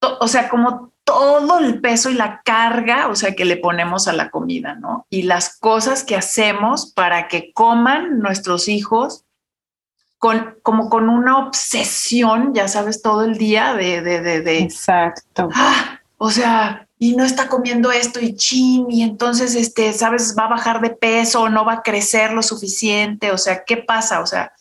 o 0.01 0.27
sea, 0.27 0.49
como 0.49 0.93
todo 1.03 1.59
el 1.59 1.79
peso 1.79 2.09
y 2.09 2.15
la 2.15 2.41
carga, 2.43 3.07
o 3.07 3.15
sea, 3.15 3.33
que 3.33 3.45
le 3.45 3.55
ponemos 3.55 4.07
a 4.07 4.13
la 4.13 4.29
comida, 4.29 4.75
¿no? 4.75 5.07
Y 5.09 5.23
las 5.23 5.57
cosas 5.57 6.03
que 6.03 6.17
hacemos 6.17 6.91
para 6.91 7.29
que 7.29 7.53
coman 7.53 8.19
nuestros 8.19 8.67
hijos 8.67 9.23
con, 10.17 10.57
como 10.63 10.89
con 10.89 11.09
una 11.09 11.37
obsesión, 11.37 12.53
ya 12.53 12.67
sabes, 12.67 13.01
todo 13.01 13.23
el 13.23 13.37
día 13.37 13.73
de, 13.73 14.01
de, 14.01 14.21
de, 14.21 14.41
de 14.41 14.59
Exacto. 14.59 15.47
Ah, 15.53 16.01
o 16.17 16.31
sea, 16.31 16.87
y 16.99 17.15
no 17.15 17.23
está 17.23 17.47
comiendo 17.47 17.91
esto 17.91 18.19
y 18.19 18.35
chin, 18.35 18.87
y 18.89 19.03
entonces, 19.03 19.55
este, 19.55 19.93
sabes, 19.93 20.35
va 20.37 20.45
a 20.45 20.49
bajar 20.49 20.81
de 20.81 20.89
peso, 20.89 21.43
o 21.43 21.49
no 21.49 21.63
va 21.63 21.73
a 21.73 21.83
crecer 21.83 22.33
lo 22.33 22.41
suficiente, 22.41 23.31
o 23.31 23.37
sea, 23.37 23.63
¿qué 23.63 23.77
pasa? 23.77 24.19
O 24.19 24.25
sea, 24.25 24.51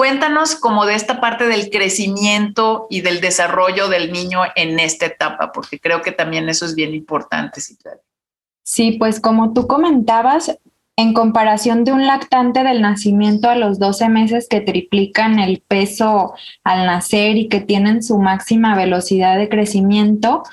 Cuéntanos 0.00 0.54
como 0.54 0.86
de 0.86 0.94
esta 0.94 1.20
parte 1.20 1.46
del 1.46 1.68
crecimiento 1.68 2.86
y 2.88 3.02
del 3.02 3.20
desarrollo 3.20 3.90
del 3.90 4.10
niño 4.12 4.40
en 4.56 4.80
esta 4.80 5.04
etapa, 5.04 5.52
porque 5.52 5.78
creo 5.78 6.00
que 6.00 6.10
también 6.10 6.48
eso 6.48 6.64
es 6.64 6.74
bien 6.74 6.94
importante. 6.94 7.60
Sí, 8.62 8.92
pues 8.92 9.20
como 9.20 9.52
tú 9.52 9.66
comentabas, 9.66 10.56
en 10.96 11.12
comparación 11.12 11.84
de 11.84 11.92
un 11.92 12.06
lactante 12.06 12.64
del 12.64 12.80
nacimiento 12.80 13.50
a 13.50 13.56
los 13.56 13.78
12 13.78 14.08
meses 14.08 14.48
que 14.48 14.62
triplican 14.62 15.38
el 15.38 15.60
peso 15.60 16.32
al 16.64 16.86
nacer 16.86 17.36
y 17.36 17.48
que 17.48 17.60
tienen 17.60 18.02
su 18.02 18.18
máxima 18.18 18.74
velocidad 18.76 19.36
de 19.36 19.50
crecimiento, 19.50 20.44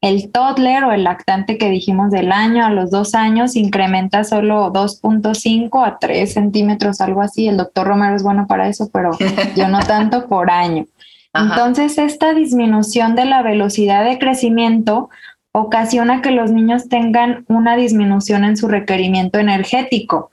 el 0.00 0.30
toddler 0.30 0.84
o 0.84 0.92
el 0.92 1.04
lactante 1.04 1.58
que 1.58 1.70
dijimos 1.70 2.10
del 2.10 2.30
año 2.30 2.64
a 2.64 2.70
los 2.70 2.90
dos 2.90 3.14
años 3.14 3.56
incrementa 3.56 4.24
solo 4.24 4.72
2.5 4.72 5.86
a 5.86 5.98
3 5.98 6.32
centímetros, 6.32 7.00
algo 7.00 7.22
así. 7.22 7.48
El 7.48 7.56
doctor 7.56 7.86
Romero 7.86 8.14
es 8.14 8.22
bueno 8.22 8.46
para 8.46 8.68
eso, 8.68 8.88
pero 8.92 9.16
yo 9.56 9.68
no 9.68 9.80
tanto 9.86 10.26
por 10.28 10.50
año. 10.50 10.86
Entonces, 11.34 11.98
esta 11.98 12.32
disminución 12.32 13.14
de 13.14 13.26
la 13.26 13.42
velocidad 13.42 14.04
de 14.04 14.18
crecimiento 14.18 15.10
ocasiona 15.52 16.22
que 16.22 16.30
los 16.30 16.50
niños 16.50 16.88
tengan 16.88 17.44
una 17.48 17.76
disminución 17.76 18.44
en 18.44 18.56
su 18.56 18.68
requerimiento 18.68 19.38
energético. 19.38 20.30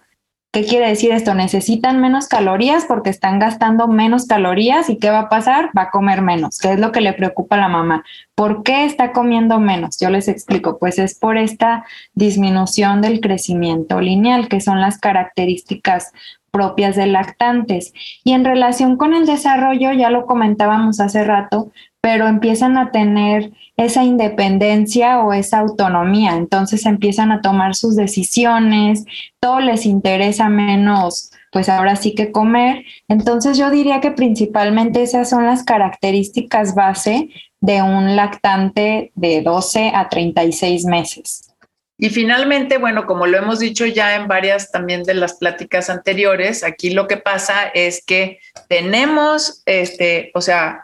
¿Qué 0.54 0.66
quiere 0.66 0.88
decir 0.88 1.12
esto? 1.12 1.34
Necesitan 1.34 2.00
menos 2.00 2.28
calorías 2.28 2.86
porque 2.86 3.10
están 3.10 3.40
gastando 3.40 3.88
menos 3.88 4.28
calorías 4.28 4.88
y 4.88 5.00
¿qué 5.00 5.10
va 5.10 5.22
a 5.22 5.30
pasar? 5.30 5.72
Va 5.76 5.84
a 5.84 5.90
comer 5.90 6.22
menos, 6.22 6.60
¿Qué 6.60 6.74
es 6.74 6.80
lo 6.80 6.92
que 6.92 7.02
le 7.02 7.14
preocupa 7.14 7.56
a 7.56 7.62
la 7.62 7.70
mamá. 7.70 8.04
¿Por 8.36 8.62
qué 8.62 8.86
está 8.86 9.14
comiendo 9.14 9.60
menos? 9.60 9.98
Yo 10.00 10.12
les 10.12 10.28
explico, 10.28 10.78
pues 10.78 11.00
es 11.00 11.18
por 11.18 11.40
esta 11.40 11.86
disminución 12.14 13.02
del 13.02 13.20
crecimiento 13.20 14.00
lineal, 14.00 14.48
que 14.48 14.62
son 14.62 14.80
las 14.80 15.00
características 15.00 16.12
propias 16.52 16.96
de 16.96 17.08
lactantes. 17.08 17.92
Y 18.24 18.34
en 18.34 18.46
relación 18.46 18.96
con 18.96 19.16
el 19.16 19.26
desarrollo, 19.26 19.92
ya 19.92 20.12
lo 20.12 20.28
comentábamos 20.28 21.00
hace 21.00 21.24
rato, 21.24 21.72
pero 22.04 22.28
empiezan 22.28 22.78
a 22.78 22.92
tener 22.92 23.52
esa 23.78 24.04
independencia 24.04 25.22
o 25.22 25.32
esa 25.32 25.60
autonomía, 25.60 26.36
entonces 26.36 26.86
empiezan 26.86 27.32
a 27.32 27.40
tomar 27.40 27.76
sus 27.76 27.96
decisiones, 27.96 29.06
todo 29.40 29.62
les 29.62 29.86
interesa 29.86 30.50
menos, 30.50 31.32
pues 31.50 31.70
ahora 31.70 31.96
sí 31.96 32.14
que 32.14 32.34
comer. 32.34 32.84
Entonces 33.08 33.58
yo 33.58 33.70
diría 33.70 34.02
que 34.02 34.12
principalmente 34.12 35.02
esas 35.02 35.30
son 35.30 35.46
las 35.46 35.64
características 35.64 36.76
base 36.76 37.30
de 37.62 37.82
un 37.82 38.18
lactante 38.18 39.14
de 39.16 39.42
12 39.42 39.94
a 39.96 40.10
36 40.10 40.84
meses. 40.84 41.54
Y 41.98 42.10
finalmente, 42.10 42.80
bueno, 42.80 43.06
como 43.06 43.28
lo 43.28 43.38
hemos 43.38 43.60
dicho 43.60 43.86
ya 43.86 44.16
en 44.16 44.28
varias 44.28 44.72
también 44.72 45.04
de 45.04 45.14
las 45.14 45.36
pláticas 45.36 45.90
anteriores, 45.90 46.66
aquí 46.66 46.90
lo 46.90 47.08
que 47.08 47.16
pasa 47.16 47.70
es 47.74 48.04
que 48.06 48.40
tenemos, 48.68 49.64
este, 49.66 50.32
o 50.34 50.42
sea, 50.42 50.84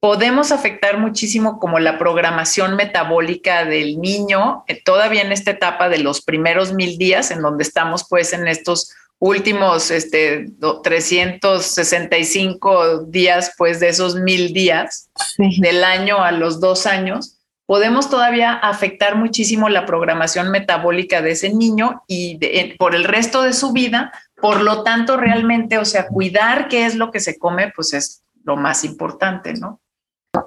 podemos 0.00 0.52
afectar 0.52 0.98
muchísimo 0.98 1.58
como 1.58 1.78
la 1.78 1.98
programación 1.98 2.76
metabólica 2.76 3.64
del 3.64 3.98
niño, 4.00 4.64
eh, 4.68 4.78
todavía 4.82 5.22
en 5.22 5.32
esta 5.32 5.52
etapa 5.52 5.88
de 5.88 5.98
los 5.98 6.20
primeros 6.22 6.72
mil 6.72 6.98
días, 6.98 7.30
en 7.30 7.40
donde 7.42 7.64
estamos 7.64 8.06
pues 8.08 8.32
en 8.32 8.46
estos 8.46 8.94
últimos 9.18 9.90
este, 9.90 10.46
365 10.84 13.06
días 13.06 13.52
pues 13.58 13.80
de 13.80 13.88
esos 13.88 14.14
mil 14.14 14.52
días 14.52 15.10
del 15.38 15.82
año 15.82 16.22
a 16.22 16.30
los 16.30 16.60
dos 16.60 16.86
años, 16.86 17.34
podemos 17.66 18.08
todavía 18.08 18.52
afectar 18.52 19.16
muchísimo 19.16 19.68
la 19.68 19.84
programación 19.84 20.52
metabólica 20.52 21.20
de 21.20 21.32
ese 21.32 21.52
niño 21.52 22.04
y 22.06 22.38
por 22.78 22.94
el 22.94 23.02
resto 23.02 23.42
de 23.42 23.52
su 23.52 23.72
vida. 23.72 24.12
Por 24.40 24.62
lo 24.62 24.84
tanto, 24.84 25.16
realmente, 25.16 25.78
o 25.78 25.84
sea, 25.84 26.06
cuidar 26.06 26.68
qué 26.68 26.86
es 26.86 26.94
lo 26.94 27.10
que 27.10 27.18
se 27.18 27.36
come, 27.38 27.72
pues 27.74 27.92
es 27.92 28.22
lo 28.44 28.56
más 28.56 28.84
importante, 28.84 29.54
¿no? 29.54 29.80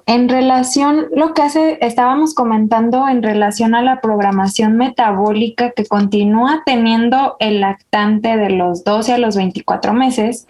En 0.06 0.28
relación, 0.28 1.06
lo 1.14 1.34
que 1.34 1.42
hace, 1.42 1.78
estábamos 1.80 2.34
comentando 2.34 3.08
en 3.08 3.22
relación 3.22 3.74
a 3.74 3.82
la 3.82 4.00
programación 4.00 4.76
metabólica 4.76 5.70
que 5.70 5.86
continúa 5.86 6.62
teniendo 6.64 7.36
el 7.40 7.60
lactante 7.60 8.36
de 8.36 8.50
los 8.50 8.84
12 8.84 9.14
a 9.14 9.18
los 9.18 9.36
24 9.36 9.92
meses, 9.92 10.46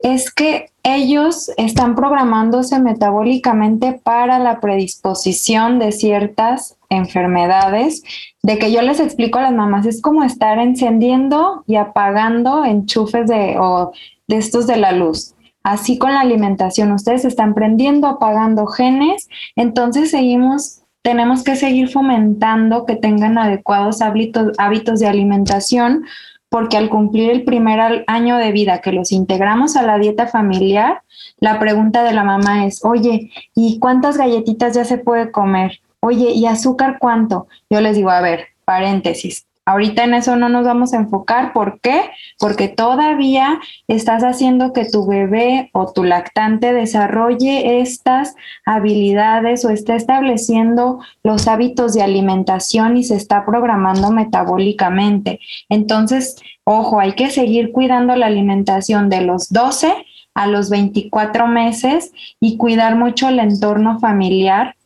es 0.00 0.32
que 0.32 0.70
ellos 0.84 1.50
están 1.56 1.94
programándose 1.94 2.78
metabólicamente 2.80 3.92
para 3.92 4.38
la 4.38 4.60
predisposición 4.60 5.78
de 5.78 5.92
ciertas 5.92 6.76
enfermedades, 6.88 8.02
de 8.42 8.58
que 8.58 8.72
yo 8.72 8.80
les 8.82 9.00
explico 9.00 9.38
a 9.38 9.42
las 9.42 9.52
mamás, 9.52 9.86
es 9.86 10.00
como 10.00 10.22
estar 10.22 10.58
encendiendo 10.58 11.64
y 11.66 11.76
apagando 11.76 12.64
enchufes 12.64 13.26
de, 13.28 13.56
o 13.58 13.92
de 14.28 14.36
estos 14.36 14.66
de 14.66 14.76
la 14.76 14.92
luz. 14.92 15.34
Así 15.62 15.98
con 15.98 16.14
la 16.14 16.20
alimentación, 16.20 16.92
ustedes 16.92 17.24
están 17.24 17.54
prendiendo, 17.54 18.06
apagando 18.06 18.66
genes, 18.66 19.28
entonces 19.56 20.10
seguimos, 20.10 20.82
tenemos 21.02 21.42
que 21.44 21.56
seguir 21.56 21.88
fomentando 21.88 22.86
que 22.86 22.96
tengan 22.96 23.38
adecuados 23.38 24.00
hábitos, 24.00 24.52
hábitos 24.58 25.00
de 25.00 25.08
alimentación, 25.08 26.04
porque 26.48 26.76
al 26.76 26.88
cumplir 26.88 27.30
el 27.30 27.44
primer 27.44 28.04
año 28.06 28.38
de 28.38 28.52
vida 28.52 28.80
que 28.80 28.92
los 28.92 29.12
integramos 29.12 29.76
a 29.76 29.82
la 29.82 29.98
dieta 29.98 30.26
familiar, 30.26 31.02
la 31.40 31.58
pregunta 31.58 32.02
de 32.02 32.12
la 32.12 32.24
mamá 32.24 32.66
es, 32.66 32.84
oye, 32.84 33.30
¿y 33.54 33.78
cuántas 33.78 34.16
galletitas 34.16 34.74
ya 34.74 34.84
se 34.84 34.98
puede 34.98 35.30
comer? 35.30 35.80
Oye, 36.00 36.30
¿y 36.30 36.46
azúcar 36.46 36.98
cuánto? 36.98 37.48
Yo 37.68 37.80
les 37.80 37.96
digo, 37.96 38.10
a 38.10 38.20
ver, 38.20 38.46
paréntesis, 38.64 39.47
Ahorita 39.68 40.02
en 40.04 40.14
eso 40.14 40.34
no 40.34 40.48
nos 40.48 40.64
vamos 40.64 40.94
a 40.94 40.96
enfocar. 40.96 41.52
¿Por 41.52 41.78
qué? 41.82 42.00
Porque 42.38 42.68
todavía 42.68 43.60
estás 43.86 44.22
haciendo 44.22 44.72
que 44.72 44.86
tu 44.86 45.06
bebé 45.06 45.68
o 45.74 45.92
tu 45.92 46.04
lactante 46.04 46.72
desarrolle 46.72 47.82
estas 47.82 48.34
habilidades 48.64 49.66
o 49.66 49.68
esté 49.68 49.94
estableciendo 49.94 51.00
los 51.22 51.48
hábitos 51.48 51.92
de 51.92 52.02
alimentación 52.02 52.96
y 52.96 53.04
se 53.04 53.16
está 53.16 53.44
programando 53.44 54.10
metabólicamente. 54.10 55.38
Entonces, 55.68 56.36
ojo, 56.64 56.98
hay 56.98 57.12
que 57.12 57.28
seguir 57.28 57.70
cuidando 57.70 58.16
la 58.16 58.24
alimentación 58.24 59.10
de 59.10 59.20
los 59.20 59.50
12 59.50 59.92
a 60.32 60.46
los 60.46 60.70
24 60.70 61.46
meses 61.46 62.10
y 62.40 62.56
cuidar 62.56 62.96
mucho 62.96 63.28
el 63.28 63.38
entorno 63.38 63.98
familiar 63.98 64.77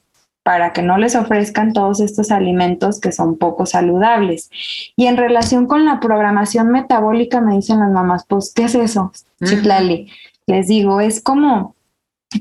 para 0.43 0.73
que 0.73 0.83
no 0.83 0.99
les 0.99 1.15
ofrezcan 1.15 1.73
todos 1.73 2.01
estos 2.01 2.31
alimentos 2.31 3.01
que 3.01 3.13
son 3.13 3.39
poco 3.39 3.67
saludables. 3.67 4.51
Y 4.97 5.07
en 5.07 5.17
relación 5.17 5.67
con 5.67 5.85
la 5.85 6.01
programación 6.01 6.69
metabólica, 6.69 7.41
me 7.41 7.55
dicen 7.55 7.81
las 7.81 7.91
mamás, 7.91 8.25
pues, 8.27 8.53
¿qué 8.55 8.65
es 8.65 8.75
eso, 8.75 9.13
Chitlali? 9.45 10.11
Les 10.47 10.67
digo, 10.67 11.01
es 11.01 11.23
como 11.23 11.77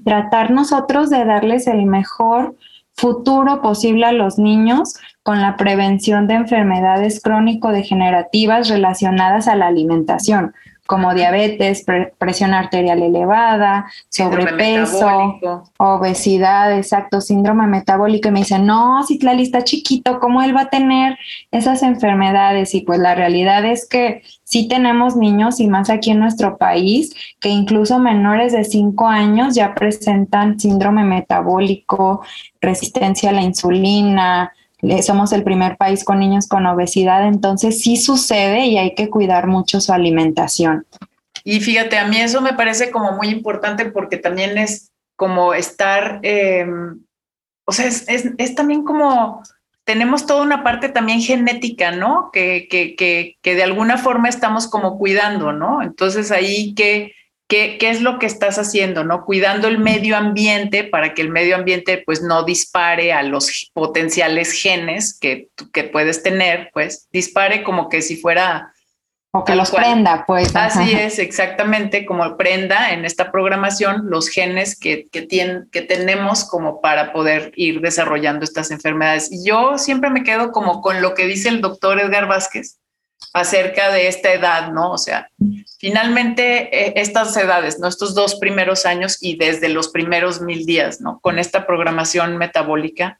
tratar 0.04 0.52
nosotros 0.52 1.10
de 1.10 1.26
darles 1.26 1.68
el 1.68 1.86
mejor 1.86 2.56
futuro 2.94 3.62
posible 3.62 4.06
a 4.06 4.12
los 4.12 4.38
niños 4.38 4.96
con 5.24 5.42
la 5.42 5.56
prevención 5.56 6.28
de 6.28 6.36
enfermedades 6.36 7.22
crónico-degenerativas 7.22 8.70
relacionadas 8.70 9.48
a 9.48 9.56
la 9.56 9.68
alimentación 9.68 10.54
como 10.88 11.14
diabetes, 11.14 11.86
presión 12.18 12.54
arterial 12.54 13.02
elevada, 13.02 13.86
sobrepeso, 14.10 15.40
obesidad, 15.78 16.78
exacto, 16.78 17.22
síndrome 17.22 17.68
metabólico. 17.68 18.28
Y 18.28 18.32
me 18.32 18.40
dicen, 18.40 18.66
no, 18.66 19.02
si 19.04 19.18
la 19.20 19.34
lista 19.34 19.64
chiquito, 19.64 20.20
¿cómo 20.20 20.42
él 20.42 20.56
va 20.56 20.62
a 20.62 20.70
tener 20.70 21.18
esas 21.52 21.84
enfermedades? 21.84 22.76
Y 22.76 22.82
pues 22.82 23.00
la 23.00 23.16
realidad 23.16 23.64
es 23.66 23.88
que 23.88 24.24
sí 24.44 24.68
tenemos 24.68 25.16
niños 25.16 25.60
y 25.62 25.68
más 25.68 25.90
aquí 25.90 26.12
en 26.12 26.20
nuestro 26.20 26.58
país 26.58 27.14
que 27.40 27.50
incluso 27.50 28.00
menores 28.00 28.52
de 28.52 28.66
5 28.66 29.08
años 29.08 29.56
ya 29.56 29.74
presentan 29.74 30.60
síndrome 30.60 31.06
metabólico, 31.06 32.22
resistencia 32.60 33.30
a 33.30 33.34
la 33.34 33.44
insulina, 33.44 34.52
somos 35.04 35.32
el 35.32 35.44
primer 35.44 35.78
país 35.78 36.04
con 36.04 36.20
niños 36.20 36.48
con 36.48 36.66
obesidad, 36.66 37.28
entonces 37.28 37.82
sí 37.82 37.98
sucede 37.98 38.66
y 38.66 38.78
hay 38.78 38.96
que 38.96 39.10
cuidar 39.10 39.48
mucho 39.48 39.80
su 39.80 39.94
alimentación. 39.94 40.86
Y 41.44 41.60
fíjate, 41.60 41.98
a 41.98 42.08
mí 42.08 42.18
eso 42.18 42.42
me 42.42 42.54
parece 42.54 42.92
como 42.92 43.14
muy 43.14 43.30
importante 43.30 43.86
porque 43.86 44.18
también 44.18 44.58
es 44.58 44.92
como 45.16 45.54
estar, 45.54 46.20
em, 46.24 47.04
o 47.66 47.72
sea, 47.72 47.86
es, 47.86 48.06
es, 48.08 48.56
también 48.56 48.84
como, 48.84 49.44
tenemos 49.84 50.26
toda 50.26 50.42
una 50.42 50.64
parte 50.64 50.90
también 50.90 51.22
genética, 51.22 51.92
¿no? 51.92 52.30
Que, 52.32 52.68
que, 52.70 52.96
que, 52.96 53.38
que 53.42 53.56
de 53.56 53.64
alguna 53.64 53.98
forma 53.98 54.30
estamos 54.30 54.68
como 54.68 54.98
cuidando, 54.98 55.52
¿no? 55.54 55.82
Entonces 55.82 56.32
ahí 56.32 56.74
que 56.76 57.14
¿Qué, 57.52 57.78
¿Qué, 57.78 57.90
es 57.90 58.00
lo 58.00 58.18
que 58.18 58.28
estás 58.28 58.58
haciendo? 58.58 59.04
¿no? 59.04 59.26
Cuidando 59.26 59.68
el 59.68 59.78
medio 59.78 60.16
ambiente 60.16 60.86
para 60.86 61.14
que 61.14 61.22
el 61.22 61.28
medio 61.28 61.58
ambiente 61.58 62.02
pues 62.06 62.22
no 62.22 62.44
dispare 62.44 63.12
a 63.12 63.24
los 63.24 63.70
potenciales 63.74 64.54
genes 64.54 65.20
que, 65.20 65.50
que 65.74 65.84
puedes 65.84 66.24
tener, 66.24 66.70
pues 66.72 67.10
dispare 67.12 67.62
como 67.64 67.90
que 67.90 68.02
si 68.02 68.16
fuera 68.16 68.72
o 69.34 69.44
que 69.44 69.56
los 69.56 69.72
prenda, 69.72 70.24
pues. 70.26 70.56
Así 70.56 70.94
es, 70.94 71.20
exactamente, 71.20 72.06
como 72.06 72.38
prenda 72.38 72.94
en 72.94 73.04
esta 73.04 73.34
programación 73.34 74.10
los 74.10 74.30
genes 74.30 74.80
que, 74.80 75.08
que, 75.12 75.22
tienen, 75.22 75.68
que 75.74 75.82
tenemos 75.82 76.46
como 76.46 76.80
para 76.80 77.12
poder 77.12 77.52
ir 77.58 77.82
desarrollando 77.82 78.46
estas 78.46 78.72
enfermedades. 78.72 79.30
Y 79.30 79.46
yo 79.46 79.78
siempre 79.78 80.10
me 80.10 80.24
quedo 80.24 80.54
como 80.54 80.80
con 80.80 81.02
lo 81.02 81.16
que 81.16 81.28
dice 81.28 81.50
el 81.50 81.60
doctor 81.60 82.00
Edgar 82.00 82.28
Vázquez 82.28 82.81
acerca 83.34 83.92
de 83.92 84.08
esta 84.08 84.34
edad, 84.34 84.72
¿no? 84.72 84.92
O 84.92 84.98
sea, 84.98 85.30
finalmente 85.80 86.88
eh, 86.88 86.94
estas 86.98 87.36
edades, 87.38 87.80
¿no? 87.80 87.88
Estos 87.88 88.14
dos 88.14 88.36
primeros 88.36 88.86
años 88.86 89.18
y 89.22 89.38
desde 89.38 89.70
los 89.70 89.90
primeros 89.90 90.42
mil 90.42 90.66
días, 90.66 91.02
¿no? 91.02 91.20
Con 91.22 91.40
esta 91.40 91.66
programación 91.66 92.38
metabólica. 92.38 93.20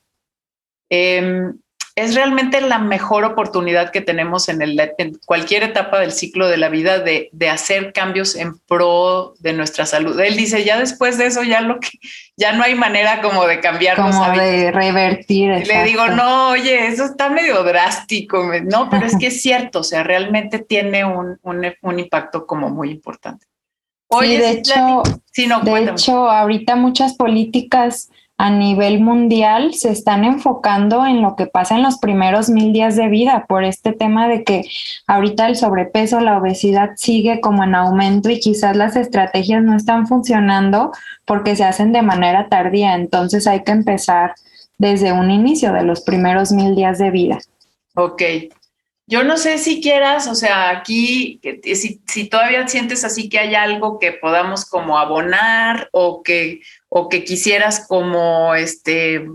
Eh, 0.90 1.52
es 1.96 2.16
realmente 2.16 2.62
la 2.62 2.80
mejor 2.80 3.26
oportunidad 3.26 3.92
que 3.92 4.02
tenemos 4.02 4.48
en, 4.50 4.62
el, 4.62 4.80
en 4.98 5.18
cualquier 5.26 5.64
etapa 5.64 6.00
del 6.00 6.12
ciclo 6.12 6.48
de 6.48 6.58
la 6.58 6.70
vida 6.70 7.00
de, 7.00 7.30
de, 7.34 7.50
hacer 7.50 7.92
cambios 7.92 8.36
en 8.36 8.58
pro 8.60 9.34
de 9.40 9.54
nuestra 9.54 9.86
salud. 9.86 10.20
Él 10.20 10.38
dice, 10.38 10.64
ya 10.64 10.80
después 10.80 11.18
de 11.18 11.26
eso, 11.26 11.44
ya 11.44 11.62
lo 11.62 11.80
que, 11.80 11.90
ya 12.38 12.54
no 12.54 12.64
hay 12.64 12.76
manera 12.76 13.22
como 13.22 13.46
de 13.46 13.60
cambiar. 13.60 13.98
Como 13.98 14.32
de 14.32 14.72
revertir. 14.72 15.52
Y 15.52 15.66
le 15.66 15.84
digo, 15.84 16.08
no, 16.08 16.50
oye, 16.50 16.88
eso 16.88 17.06
está 17.06 17.30
medio 17.30 17.62
drástico, 17.64 18.52
no, 18.64 18.90
pero 18.90 19.06
es 19.06 19.18
que 19.18 19.28
es 19.28 19.42
cierto, 19.42 19.80
o 19.80 19.84
sea, 19.84 20.04
realmente 20.04 20.60
tiene 20.60 21.04
un, 21.04 21.38
un, 21.42 21.74
un 21.82 22.00
impacto 22.00 22.46
como 22.48 22.70
muy 22.70 22.90
importante. 22.90 23.46
Oye, 24.08 24.36
sí, 24.36 24.42
de 24.42 24.52
hecho, 24.52 25.04
sí, 25.32 25.48
no, 25.48 25.62
de 25.62 25.84
hecho, 25.86 26.30
ahorita 26.30 26.76
muchas 26.76 27.14
políticas 27.14 28.10
a 28.42 28.50
nivel 28.50 29.02
mundial 29.02 29.76
se 29.76 29.92
están 29.92 30.26
enfocando 30.26 31.06
en 31.06 31.22
lo 31.22 31.36
que 31.36 31.46
pasa 31.46 31.76
en 31.76 31.84
los 31.84 32.00
primeros 32.00 32.50
mil 32.50 32.74
días 32.74 32.96
de 32.96 33.08
vida 33.08 33.46
por 33.48 33.64
este 33.64 33.94
tema 33.94 34.28
de 34.28 34.44
que 34.44 34.64
ahorita 35.06 35.48
el 35.48 35.56
sobrepeso, 35.56 36.20
la 36.22 36.40
obesidad 36.40 36.94
sigue 36.96 37.40
como 37.40 37.64
en 37.64 37.76
aumento 37.76 38.32
y 38.32 38.40
quizás 38.40 38.76
las 38.76 38.96
estrategias 38.96 39.62
no 39.62 39.76
están 39.76 40.08
funcionando 40.08 40.92
porque 41.26 41.56
se 41.56 41.66
hacen 41.66 41.92
de 41.92 42.02
manera 42.02 42.50
tardía. 42.50 42.96
Entonces 42.96 43.46
hay 43.46 43.64
que 43.64 43.74
empezar 43.74 44.34
desde 44.80 45.12
un 45.12 45.30
inicio 45.30 45.72
de 45.72 45.84
los 45.84 46.02
primeros 46.02 46.52
mil 46.52 46.74
días 46.74 46.98
de 46.98 47.12
vida. 47.12 47.38
Ok. 47.94 48.24
Yo 49.08 49.24
no 49.24 49.38
sé 49.38 49.58
si 49.58 49.82
quieras, 49.82 50.28
o 50.28 50.36
sea, 50.36 50.70
aquí, 50.70 51.42
si, 51.64 52.02
si 52.08 52.30
todavía 52.30 52.68
sientes 52.68 53.04
así 53.04 53.30
que 53.30 53.40
hay 53.40 53.56
algo 53.56 54.00
que 54.00 54.14
podamos 54.14 54.66
como 54.66 54.98
abonar 54.98 55.90
o 55.92 56.24
que, 56.24 56.62
o 56.88 57.10
que 57.10 57.24
quisieras 57.24 57.86
como 57.88 58.56
este 58.56 59.26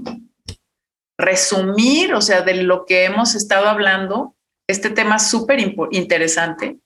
resumir, 1.19 2.15
o 2.15 2.21
sea, 2.21 2.43
de 2.43 2.63
lo 2.63 2.85
que 2.85 3.05
hemos 3.05 3.35
estado 3.35 3.69
hablando, 3.69 4.35
este 4.69 4.91
tema 4.91 5.19
súper 5.19 5.75
interesante. 5.91 6.79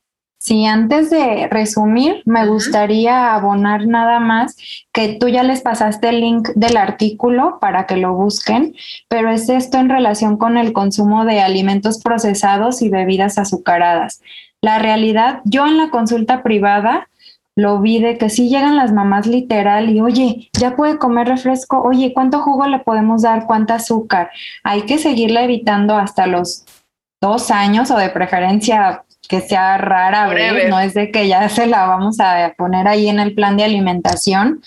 Sí, 0.43 0.65
antes 0.65 1.11
de 1.11 1.49
resumir, 1.51 2.23
me 2.25 2.47
gustaría 2.47 3.35
abonar 3.35 3.87
nada 3.87 4.21
más 4.21 4.57
que 4.91 5.19
tú 5.21 5.29
ya 5.29 5.43
les 5.43 5.61
pasaste 5.61 6.09
el 6.09 6.21
link 6.21 6.49
del 6.55 6.79
artículo 6.79 7.59
para 7.61 7.85
que 7.85 7.99
lo 7.99 8.15
busquen, 8.15 8.75
pero 9.09 9.31
es 9.31 9.51
esto 9.51 9.77
en 9.77 9.91
relación 9.91 10.39
con 10.39 10.57
el 10.57 10.73
consumo 10.73 11.27
de 11.27 11.43
alimentos 11.43 12.01
procesados 12.03 12.81
y 12.81 12.89
bebidas 12.89 13.37
azucaradas. 13.37 14.23
La 14.63 14.79
realidad, 14.79 15.43
yo 15.45 15.67
en 15.67 15.77
la 15.77 15.91
consulta 15.91 16.43
privada 16.43 17.11
lo 17.55 17.79
vi 17.83 18.01
de 18.01 18.17
que 18.17 18.31
sí 18.31 18.49
llegan 18.49 18.77
las 18.77 18.93
mamás 18.95 19.27
literal 19.27 19.91
y 19.91 20.01
oye, 20.01 20.49
ya 20.59 20.75
puede 20.75 20.97
comer 20.97 21.29
refresco, 21.29 21.83
oye, 21.83 22.15
¿cuánto 22.15 22.41
jugo 22.41 22.67
le 22.67 22.79
podemos 22.79 23.21
dar? 23.21 23.45
¿Cuánta 23.45 23.75
azúcar? 23.75 24.31
Hay 24.65 24.83
que 24.87 24.97
seguirla 24.97 25.45
evitando 25.45 25.97
hasta 25.97 26.27
los 26.27 26.65
dos 27.21 27.51
años 27.51 27.91
o 27.91 27.99
de 27.99 28.09
preferencia 28.09 29.05
que 29.31 29.41
sea 29.41 29.79
rara 29.79 30.27
vez, 30.27 30.69
no 30.69 30.81
es 30.81 30.93
de 30.93 31.13
que 31.13 31.29
ya 31.29 31.49
se 31.49 31.69
la 31.69 31.87
vamos 31.87 32.19
a 32.19 32.53
poner 32.59 32.89
ahí 32.89 33.07
en 33.07 33.21
el 33.21 33.33
plan 33.33 33.57
de 33.57 33.63
alimentación, 33.63 34.61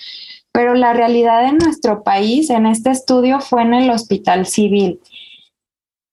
pero 0.54 0.74
la 0.74 0.94
realidad 0.94 1.44
en 1.44 1.58
nuestro 1.58 2.02
país, 2.02 2.50
en 2.50 2.66
este 2.66 2.90
estudio, 2.90 3.42
fue 3.42 3.64
en 3.64 3.74
el 3.74 3.90
hospital 3.90 4.46
civil. 4.46 5.02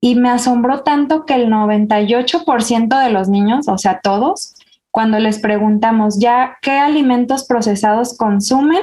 Y 0.00 0.16
me 0.16 0.30
asombró 0.30 0.82
tanto 0.82 1.26
que 1.26 1.34
el 1.34 1.46
98% 1.46 3.00
de 3.00 3.10
los 3.10 3.28
niños, 3.28 3.68
o 3.68 3.78
sea, 3.78 4.00
todos, 4.00 4.54
cuando 4.90 5.20
les 5.20 5.38
preguntamos 5.38 6.18
ya 6.18 6.58
qué 6.60 6.72
alimentos 6.72 7.44
procesados 7.44 8.18
consumen, 8.18 8.82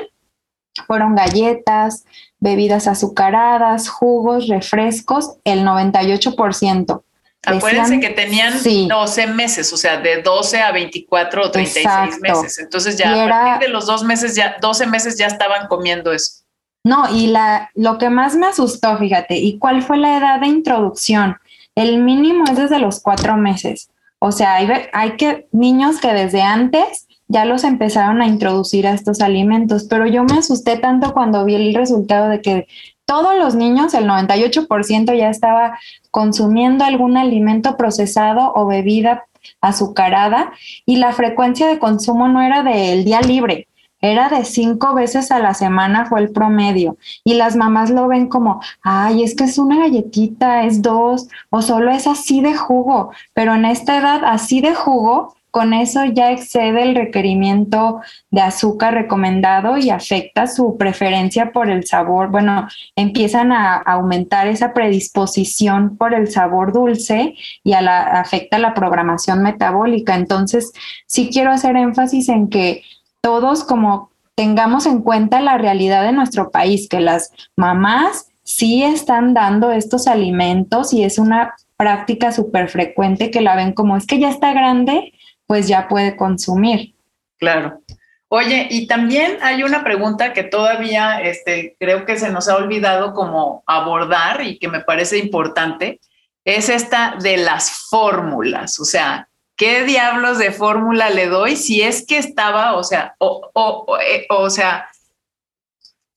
fueron 0.86 1.13
galletas, 1.13 2.06
bebidas 2.39 2.88
azucaradas, 2.88 3.89
jugos, 3.89 4.47
refrescos, 4.47 5.36
el 5.43 5.65
98%. 5.65 7.03
Acuérdense 7.45 8.00
que 8.00 8.10
tenían 8.10 8.54
12 8.62 9.28
meses, 9.28 9.71
o 9.71 9.78
sea, 9.78 9.97
de 9.97 10.21
12 10.21 10.62
a 10.62 10.71
24 10.71 11.45
o 11.45 11.52
36 11.52 12.19
meses. 12.19 12.60
Entonces 12.60 12.97
ya 12.97 13.26
a 13.26 13.30
partir 13.30 13.67
de 13.67 13.73
los 13.73 13.86
dos 13.86 14.04
meses, 14.04 14.36
ya 14.36 14.58
12 14.62 14.88
meses 14.88 15.17
ya 15.17 15.28
estaban 15.28 15.67
comiendo 15.67 16.12
eso. 16.12 16.43
No, 16.84 17.13
y 17.13 17.28
la, 17.28 17.69
lo 17.76 17.97
que 17.97 18.10
más 18.10 18.36
me 18.36 18.47
asustó, 18.47 18.97
fíjate, 18.97 19.38
¿y 19.38 19.58
cuál 19.60 19.82
fue 19.82 19.97
la 19.97 20.17
edad 20.17 20.39
de 20.39 20.47
introducción? 20.47 21.38
El 21.76 22.02
mínimo 22.02 22.45
es 22.45 22.58
desde 22.58 22.80
los 22.80 23.02
cuatro 23.02 23.36
meses. 23.38 23.89
O 24.19 24.32
sea, 24.32 24.56
hay, 24.56 24.69
hay 24.93 25.12
que 25.17 25.47
niños 25.52 26.00
que 26.00 26.13
desde 26.13 26.41
antes 26.41 27.08
ya 27.28 27.45
los 27.45 27.63
empezaron 27.63 28.21
a 28.21 28.28
introducir 28.28 28.88
a 28.88 28.93
estos 28.93 29.21
alimentos, 29.21 29.86
pero 29.89 30.08
yo 30.08 30.23
me 30.23 30.39
asusté 30.39 30.78
tanto 30.78 31.13
cuando 31.13 31.43
vi 31.45 31.56
el 31.56 31.73
resultado 31.76 32.30
de 32.30 32.41
que 32.41 32.67
todos 33.08 33.38
los 33.38 33.56
niños, 33.56 33.93
el 33.93 34.06
98% 34.06 35.17
ya 35.17 35.30
estaba 35.30 35.80
consumiendo 36.12 36.84
algún 36.84 37.15
alimento 37.15 37.78
procesado 37.78 38.52
o 38.54 38.67
bebida 38.67 39.24
azucarada 39.62 40.52
y 40.86 40.98
la 40.98 41.13
frecuencia 41.13 41.67
de 41.67 41.80
consumo 41.80 42.28
no 42.28 42.41
era 42.41 42.63
del 42.63 43.06
día 43.06 43.22
libre, 43.22 43.70
era 44.02 44.28
de 44.28 44.43
cinco 44.43 44.93
veces 44.93 45.32
a 45.32 45.39
la 45.39 45.54
semana 45.54 46.06
fue 46.06 46.20
el 46.20 46.32
promedio. 46.32 46.98
Y 47.24 47.36
las 47.36 47.56
mamás 47.56 47.89
lo 47.89 48.10
ven 48.10 48.28
como, 48.28 48.62
ay, 48.84 49.24
es 49.24 49.36
que 49.36 49.46
es 49.46 49.58
una 49.58 49.80
galletita, 49.80 50.65
es 50.65 50.82
dos, 50.82 51.30
o 51.50 51.62
solo 51.62 51.91
es 51.91 52.08
así 52.08 52.41
de 52.41 52.56
jugo. 52.56 53.12
Pero 53.34 53.56
en 53.56 53.63
esta 53.63 53.98
edad, 53.98 54.22
así 54.26 54.60
de 54.60 54.76
jugo, 54.76 55.37
con 55.52 55.74
eso 55.74 56.06
ya 56.06 56.32
excede 56.32 56.84
el 56.84 56.96
requerimiento 56.96 58.02
de 58.32 58.42
azúcar 58.42 58.94
recomendado 58.94 59.78
y 59.78 59.90
afecta 59.90 60.48
su 60.48 60.78
preferencia 60.78 61.52
por 61.52 61.70
el 61.70 61.86
sabor. 61.86 62.30
Bueno, 62.30 62.68
empiezan 62.96 63.52
a 63.52 63.76
aumentar 63.76 64.48
esa 64.48 64.74
predisposición 64.74 65.98
por 65.98 66.14
el 66.14 66.30
sabor 66.30 66.74
dulce 66.74 67.36
y 67.64 67.74
a 67.74 67.82
la, 67.82 68.02
afecta 68.04 68.60
la 68.60 68.74
programación 68.74 69.42
metabólica. 69.42 70.16
Entonces, 70.16 70.72
sí 71.08 71.30
quiero 71.32 71.52
hacer 71.52 71.76
énfasis 71.76 72.30
en 72.30 72.50
que 72.50 72.84
todos 73.22 73.64
como 73.64 74.12
tengamos 74.36 74.86
en 74.86 75.02
cuenta 75.02 75.42
la 75.42 75.58
realidad 75.58 76.04
de 76.04 76.12
nuestro 76.12 76.52
país, 76.52 76.88
que 76.88 77.00
las 77.00 77.32
mamás 77.56 78.28
sí 78.44 78.84
están 78.84 79.34
dando 79.34 79.72
estos 79.72 80.08
alimentos 80.08 80.94
y 80.94 81.04
es 81.04 81.18
una 81.18 81.56
práctica 81.76 82.32
súper 82.32 82.70
frecuente 82.70 83.32
que 83.32 83.42
la 83.42 83.56
ven 83.56 83.74
como 83.74 83.98
es 83.98 84.06
que 84.06 84.20
ya 84.20 84.30
está 84.30 84.54
grande, 84.54 85.14
pues 85.48 85.68
ya 85.68 85.88
puede 85.88 86.16
consumir. 86.16 86.94
Claro. 87.40 87.82
Oye, 88.30 88.68
y 88.70 88.88
también 88.88 89.38
hay 89.42 89.64
una 89.64 89.84
pregunta 89.84 90.34
que 90.34 90.44
todavía 90.44 91.22
este, 91.22 91.78
creo 91.80 92.06
que 92.06 92.18
se 92.18 92.30
nos 92.30 92.50
ha 92.50 92.58
olvidado 92.58 93.14
como 93.14 93.64
abordar 93.66 94.44
y 94.44 94.60
que 94.60 94.68
me 94.68 94.82
parece 94.82 95.18
importante, 95.18 96.02
es 96.44 96.68
esta 96.68 97.16
de 97.22 97.38
las 97.38 97.72
fórmulas. 97.90 98.80
O 98.82 98.86
sea, 98.86 99.30
¿qué 99.56 99.84
diablos 99.86 100.38
de 100.40 100.52
fórmula 100.52 101.10
le 101.10 101.28
doy 101.28 101.56
si 101.56 101.82
es 101.82 102.06
que 102.06 102.18
estaba, 102.18 102.76
o 102.76 102.84
sea, 102.84 103.16
o, 103.20 103.50
o, 103.54 103.86
o, 103.88 104.00
eh, 104.00 104.28
o 104.30 104.50
sea, 104.50 104.90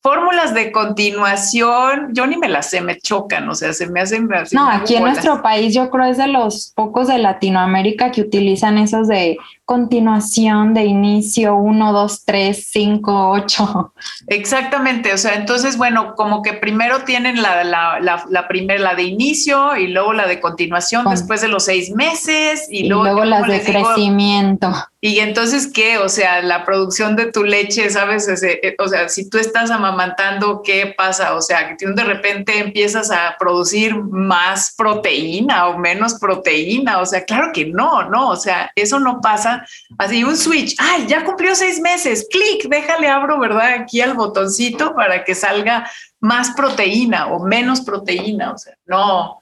fórmulas 0.02 0.54
de 0.54 0.72
continuación, 0.72 2.08
yo 2.12 2.26
ni 2.26 2.36
me 2.36 2.48
las 2.48 2.70
sé, 2.70 2.80
me 2.80 2.98
chocan, 2.98 3.48
o 3.48 3.54
sea, 3.54 3.72
se 3.72 3.86
me 3.86 4.00
hacen... 4.00 4.28
no, 4.52 4.68
aquí 4.68 4.96
en 4.96 5.04
nuestro 5.04 5.42
país 5.42 5.74
yo 5.74 5.90
creo 5.90 6.06
es 6.06 6.16
de 6.16 6.26
los 6.26 6.72
pocos 6.74 7.08
de 7.08 7.18
Latinoamérica 7.18 8.10
que 8.10 8.22
utilizan 8.22 8.78
esos 8.78 9.08
de 9.08 9.36
continuación, 9.70 10.74
de 10.74 10.84
inicio, 10.84 11.54
1, 11.54 11.92
2, 11.92 12.24
3, 12.24 12.66
5, 12.72 13.30
8. 13.30 13.94
Exactamente, 14.26 15.12
o 15.12 15.16
sea, 15.16 15.36
entonces, 15.36 15.76
bueno, 15.76 16.16
como 16.16 16.42
que 16.42 16.54
primero 16.54 17.04
tienen 17.04 17.40
la, 17.40 17.62
la, 17.62 18.00
la, 18.00 18.48
primera, 18.48 18.80
la 18.80 18.96
de 18.96 19.04
inicio 19.04 19.76
y 19.76 19.86
luego 19.86 20.12
la 20.12 20.26
de 20.26 20.40
continuación 20.40 21.08
después 21.08 21.40
de 21.40 21.46
los 21.46 21.66
seis 21.66 21.94
meses 21.94 22.66
y, 22.68 22.88
luego, 22.88 23.04
luego 23.04 23.24
las 23.24 23.46
de 23.46 23.62
crecimiento. 23.62 24.74
Y 25.02 25.20
entonces, 25.20 25.70
¿qué? 25.72 25.96
O 25.96 26.10
sea, 26.10 26.42
la 26.42 26.64
producción 26.66 27.16
de 27.16 27.32
tu 27.32 27.42
leche, 27.42 27.88
¿sabes? 27.88 28.28
Eh, 28.28 28.76
o 28.78 28.86
sea, 28.86 29.08
si 29.08 29.30
tú 29.30 29.38
estás 29.38 29.70
amamantando, 29.70 30.62
¿qué 30.62 30.92
pasa? 30.94 31.34
O 31.36 31.40
sea, 31.40 31.74
que 31.76 31.86
de 31.86 32.04
repente 32.04 32.58
empiezas 32.58 33.10
a 33.10 33.36
producir 33.38 33.96
más 33.96 34.74
proteína 34.76 35.68
o 35.68 35.78
menos 35.78 36.14
proteína. 36.14 36.98
O 36.98 37.06
sea, 37.06 37.24
claro 37.24 37.50
que 37.54 37.64
no, 37.64 38.10
no. 38.10 38.28
O 38.28 38.36
sea, 38.36 38.72
eso 38.74 39.00
no 39.00 39.22
pasa 39.22 39.59
así 39.98 40.24
un 40.24 40.36
switch, 40.36 40.74
ay, 40.78 41.06
ya 41.06 41.24
cumplió 41.24 41.54
seis 41.54 41.80
meses, 41.80 42.26
clic, 42.30 42.68
déjale 42.68 43.08
abro, 43.08 43.38
¿verdad? 43.38 43.74
Aquí 43.80 44.00
al 44.00 44.14
botoncito 44.14 44.94
para 44.94 45.24
que 45.24 45.34
salga 45.34 45.90
más 46.20 46.50
proteína 46.52 47.28
o 47.28 47.44
menos 47.44 47.80
proteína, 47.80 48.52
o 48.52 48.58
sea, 48.58 48.74
no, 48.86 49.40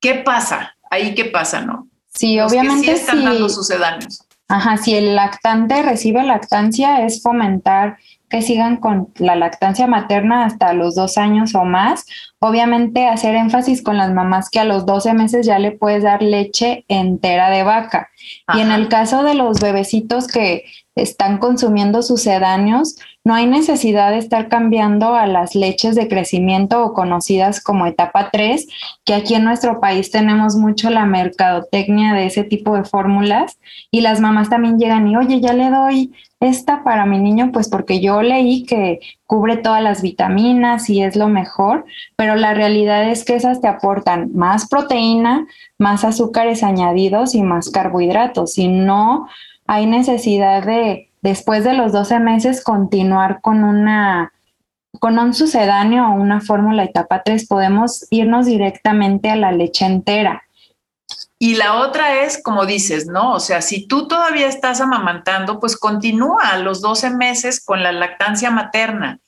¿qué 0.00 0.14
pasa? 0.16 0.74
Ahí 0.90 1.14
qué 1.14 1.26
pasa, 1.26 1.60
¿no? 1.60 1.88
Sí, 2.14 2.40
obviamente 2.40 2.86
sí 2.86 2.90
están 2.90 3.24
dando 3.24 3.48
sucedáneos. 3.48 4.24
Ajá, 4.48 4.78
si 4.78 4.94
el 4.94 5.14
lactante 5.14 5.82
recibe 5.82 6.22
lactancia 6.22 7.04
es 7.04 7.22
fomentar 7.22 7.98
que 8.28 8.42
sigan 8.42 8.76
con 8.76 9.08
la 9.16 9.34
lactancia 9.34 9.86
materna 9.86 10.44
hasta 10.44 10.72
los 10.72 10.94
dos 10.94 11.18
años 11.18 11.54
o 11.54 11.64
más. 11.64 12.06
Obviamente 12.40 13.06
hacer 13.06 13.34
énfasis 13.34 13.82
con 13.82 13.96
las 13.96 14.12
mamás 14.12 14.50
que 14.50 14.60
a 14.60 14.64
los 14.64 14.86
12 14.86 15.14
meses 15.14 15.46
ya 15.46 15.58
le 15.58 15.72
puedes 15.72 16.02
dar 16.02 16.22
leche 16.22 16.84
entera 16.88 17.50
de 17.50 17.62
vaca. 17.62 18.10
Y 18.54 18.60
en 18.60 18.70
el 18.70 18.88
caso 18.88 19.22
de 19.22 19.34
los 19.34 19.60
bebecitos 19.60 20.26
que 20.26 20.64
están 21.02 21.38
consumiendo 21.38 22.02
sucedáneos, 22.02 22.96
no 23.24 23.34
hay 23.34 23.46
necesidad 23.46 24.10
de 24.10 24.18
estar 24.18 24.48
cambiando 24.48 25.14
a 25.14 25.26
las 25.26 25.54
leches 25.54 25.94
de 25.94 26.08
crecimiento 26.08 26.82
o 26.82 26.94
conocidas 26.94 27.62
como 27.62 27.86
etapa 27.86 28.30
3, 28.30 28.66
que 29.04 29.14
aquí 29.14 29.34
en 29.34 29.44
nuestro 29.44 29.80
país 29.80 30.10
tenemos 30.10 30.56
mucho 30.56 30.88
la 30.88 31.04
mercadotecnia 31.04 32.14
de 32.14 32.26
ese 32.26 32.44
tipo 32.44 32.74
de 32.74 32.84
fórmulas 32.84 33.58
y 33.90 34.00
las 34.00 34.20
mamás 34.20 34.48
también 34.48 34.78
llegan 34.78 35.08
y, 35.08 35.16
oye, 35.16 35.40
ya 35.40 35.52
le 35.52 35.70
doy 35.70 36.12
esta 36.40 36.84
para 36.84 37.04
mi 37.04 37.18
niño, 37.18 37.50
pues 37.52 37.68
porque 37.68 38.00
yo 38.00 38.22
leí 38.22 38.64
que 38.64 39.00
cubre 39.26 39.56
todas 39.56 39.82
las 39.82 40.02
vitaminas 40.02 40.88
y 40.88 41.02
es 41.02 41.16
lo 41.16 41.28
mejor, 41.28 41.84
pero 42.16 42.36
la 42.36 42.54
realidad 42.54 43.10
es 43.10 43.24
que 43.24 43.34
esas 43.34 43.60
te 43.60 43.68
aportan 43.68 44.30
más 44.34 44.68
proteína, 44.68 45.46
más 45.78 46.04
azúcares 46.04 46.62
añadidos 46.62 47.34
y 47.34 47.42
más 47.42 47.70
carbohidratos. 47.70 48.54
Si 48.54 48.68
no 48.68 49.28
hay 49.68 49.86
necesidad 49.86 50.64
de, 50.64 51.10
después 51.22 51.62
de 51.62 51.74
los 51.74 51.92
12 51.92 52.18
meses, 52.18 52.64
continuar 52.64 53.40
con 53.40 53.62
una 53.62 54.32
con 54.98 55.18
un 55.18 55.34
sucedáneo 55.34 56.08
o 56.08 56.14
una 56.14 56.40
fórmula 56.40 56.82
etapa 56.82 57.22
3 57.22 57.46
podemos 57.46 58.06
irnos 58.10 58.46
directamente 58.46 59.30
a 59.30 59.36
la 59.36 59.52
leche 59.52 59.84
entera. 59.84 60.42
Y 61.38 61.54
la 61.54 61.76
otra 61.76 62.24
es, 62.24 62.42
como 62.42 62.66
dices, 62.66 63.06
¿no? 63.06 63.34
O 63.34 63.38
sea, 63.38 63.62
si 63.62 63.86
tú 63.86 64.08
todavía 64.08 64.48
estás 64.48 64.80
amamantando, 64.80 65.60
pues 65.60 65.76
continúa 65.76 66.50
a 66.50 66.58
los 66.58 66.80
12 66.80 67.10
meses 67.10 67.64
con 67.64 67.82
la 67.82 67.92
lactancia 67.92 68.50
materna. 68.50 69.20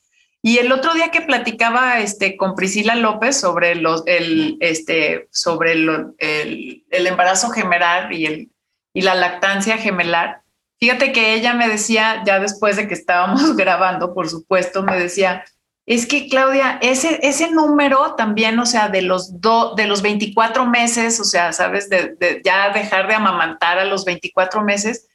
Y 0.42 0.58
el 0.58 0.72
otro 0.72 0.94
día 0.94 1.10
que 1.10 1.20
platicaba 1.20 2.00
este, 2.00 2.36
con 2.36 2.54
Priscila 2.54 2.94
López 2.96 3.38
sobre, 3.38 3.74
los, 3.74 4.02
el, 4.06 4.56
este, 4.60 5.28
sobre 5.30 5.72
el, 5.72 6.14
el, 6.18 7.06
embarazo 7.06 7.50
gemelar 7.50 8.12
y, 8.12 8.26
el, 8.26 8.50
y 8.92 9.02
la 9.02 9.14
lactancia 9.14 9.78
gemelar, 9.78 10.42
fíjate 10.78 11.12
que 11.12 11.34
ella 11.34 11.54
me 11.54 11.68
decía, 11.68 12.22
ya 12.24 12.40
después 12.40 12.76
de 12.76 12.88
que 12.88 12.94
estábamos 12.94 13.56
grabando, 13.56 14.14
por 14.14 14.28
supuesto, 14.28 14.82
me 14.82 14.98
decía, 14.98 15.44
es 15.86 16.06
que 16.06 16.28
Claudia, 16.28 16.78
ese, 16.82 17.18
ese 17.22 17.50
número 17.50 18.14
también, 18.14 18.58
o 18.58 18.66
sea, 18.66 18.88
de 18.88 19.02
los, 19.02 19.40
do, 19.40 19.74
de 19.74 19.86
los 19.86 20.02
24 20.02 20.66
meses, 20.66 21.18
o 21.18 21.24
sea, 21.24 21.52
sabes, 21.52 21.88
de, 21.90 22.40
ya 22.44 22.70
dejar 22.70 23.08
de 23.08 23.14
amamantar 23.14 23.78
a 23.78 23.84
los 23.84 24.04
24 24.04 24.62
meses, 24.62 25.08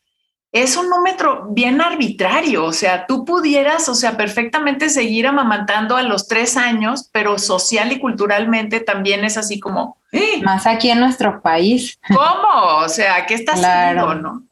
es 0.55 0.77
un 0.77 0.89
número 0.89 1.47
bien 1.49 1.81
arbitrario, 1.81 2.63
o 2.63 2.71
sea, 2.71 3.07
tú 3.07 3.25
pudieras, 3.25 3.89
o 3.89 3.93
sea, 3.93 4.15
perfectamente 4.15 4.89
seguir 4.89 5.27
amamantando 5.27 5.97
a 5.97 6.01
los 6.01 6.29
tres 6.29 6.55
años, 6.55 7.09
pero 7.11 7.37
social 7.37 7.91
y 7.91 7.99
culturalmente 7.99 8.79
también 8.79 9.25
es 9.25 9.35
así 9.37 9.59
como... 9.59 9.97
¡Eh! 10.13 10.41
Más 10.43 10.65
aquí 10.65 10.89
en 10.89 11.01
nuestro 11.01 11.41
país. 11.41 11.99
¿Cómo? 12.07 12.77
O 12.77 12.87
sea, 12.87 13.25
¿qué 13.25 13.33
estás 13.33 13.61
haciendo, 13.61 14.15
no? 14.15 14.43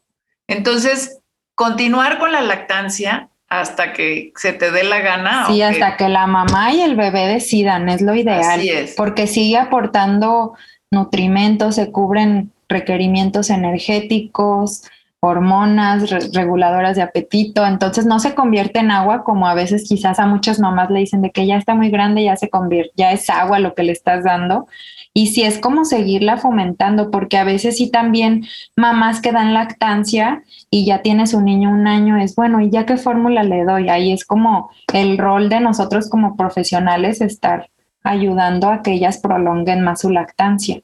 Entonces, 0.46 1.20
continuar 1.54 2.18
con 2.18 2.32
la 2.32 2.42
lactancia 2.42 3.30
hasta 3.48 3.94
que 3.94 4.34
se 4.36 4.52
te 4.52 4.70
dé 4.70 4.84
la 4.84 5.00
gana. 5.00 5.46
Sí, 5.46 5.62
hasta 5.62 5.96
que 5.96 6.10
la 6.10 6.26
mamá 6.26 6.74
y 6.74 6.82
el 6.82 6.96
bebé 6.96 7.26
decidan, 7.28 7.88
es 7.88 8.02
lo 8.02 8.14
ideal. 8.14 8.60
Porque 8.94 9.26
sigue 9.26 9.56
aportando 9.56 10.52
nutrimentos, 10.90 11.76
se 11.76 11.90
cubren 11.90 12.52
requerimientos 12.68 13.48
energéticos, 13.48 14.82
hormonas 15.24 16.10
reguladoras 16.34 16.96
de 16.96 17.02
apetito, 17.02 17.66
entonces 17.66 18.04
no 18.04 18.18
se 18.20 18.34
convierte 18.34 18.80
en 18.80 18.90
agua 18.90 19.24
como 19.24 19.46
a 19.46 19.54
veces 19.54 19.84
quizás 19.88 20.18
a 20.18 20.26
muchas 20.26 20.60
mamás 20.60 20.90
le 20.90 21.00
dicen 21.00 21.22
de 21.22 21.30
que 21.30 21.46
ya 21.46 21.56
está 21.56 21.74
muy 21.74 21.88
grande, 21.88 22.24
ya 22.24 22.36
se 22.36 22.50
convierte, 22.50 22.92
ya 22.96 23.10
es 23.12 23.30
agua 23.30 23.58
lo 23.58 23.74
que 23.74 23.84
le 23.84 23.92
estás 23.92 24.24
dando. 24.24 24.66
Y 25.14 25.28
si 25.28 25.42
es 25.42 25.58
como 25.58 25.86
seguirla 25.86 26.36
fomentando, 26.36 27.10
porque 27.10 27.38
a 27.38 27.44
veces 27.44 27.78
sí 27.78 27.90
también 27.90 28.44
mamás 28.76 29.22
que 29.22 29.32
dan 29.32 29.54
lactancia 29.54 30.42
y 30.70 30.84
ya 30.84 31.00
tiene 31.00 31.26
su 31.26 31.40
niño 31.40 31.70
un 31.70 31.86
año, 31.86 32.18
es 32.18 32.34
bueno, 32.34 32.60
¿y 32.60 32.68
ya 32.68 32.84
qué 32.84 32.98
fórmula 32.98 33.44
le 33.44 33.64
doy? 33.64 33.88
Ahí 33.88 34.12
es 34.12 34.26
como 34.26 34.70
el 34.92 35.16
rol 35.16 35.48
de 35.48 35.60
nosotros 35.60 36.10
como 36.10 36.36
profesionales 36.36 37.22
estar 37.22 37.70
ayudando 38.02 38.68
a 38.68 38.82
que 38.82 38.92
ellas 38.92 39.18
prolonguen 39.18 39.80
más 39.80 40.00
su 40.00 40.10
lactancia. 40.10 40.82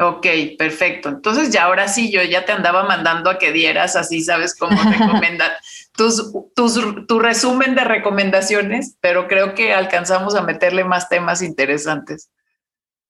Ok, 0.00 0.26
perfecto. 0.56 1.08
Entonces 1.08 1.50
ya 1.50 1.64
ahora 1.64 1.88
sí, 1.88 2.10
yo 2.10 2.22
ya 2.22 2.44
te 2.44 2.52
andaba 2.52 2.84
mandando 2.84 3.30
a 3.30 3.38
que 3.38 3.52
dieras 3.52 3.96
así, 3.96 4.22
¿sabes? 4.22 4.54
cómo 4.56 4.80
recomendar 4.82 5.52
tus, 5.96 6.32
tus, 6.54 6.78
tu 7.06 7.18
resumen 7.18 7.74
de 7.74 7.82
recomendaciones, 7.82 8.96
pero 9.00 9.26
creo 9.26 9.54
que 9.54 9.74
alcanzamos 9.74 10.36
a 10.36 10.42
meterle 10.42 10.84
más 10.84 11.08
temas 11.08 11.42
interesantes. 11.42 12.30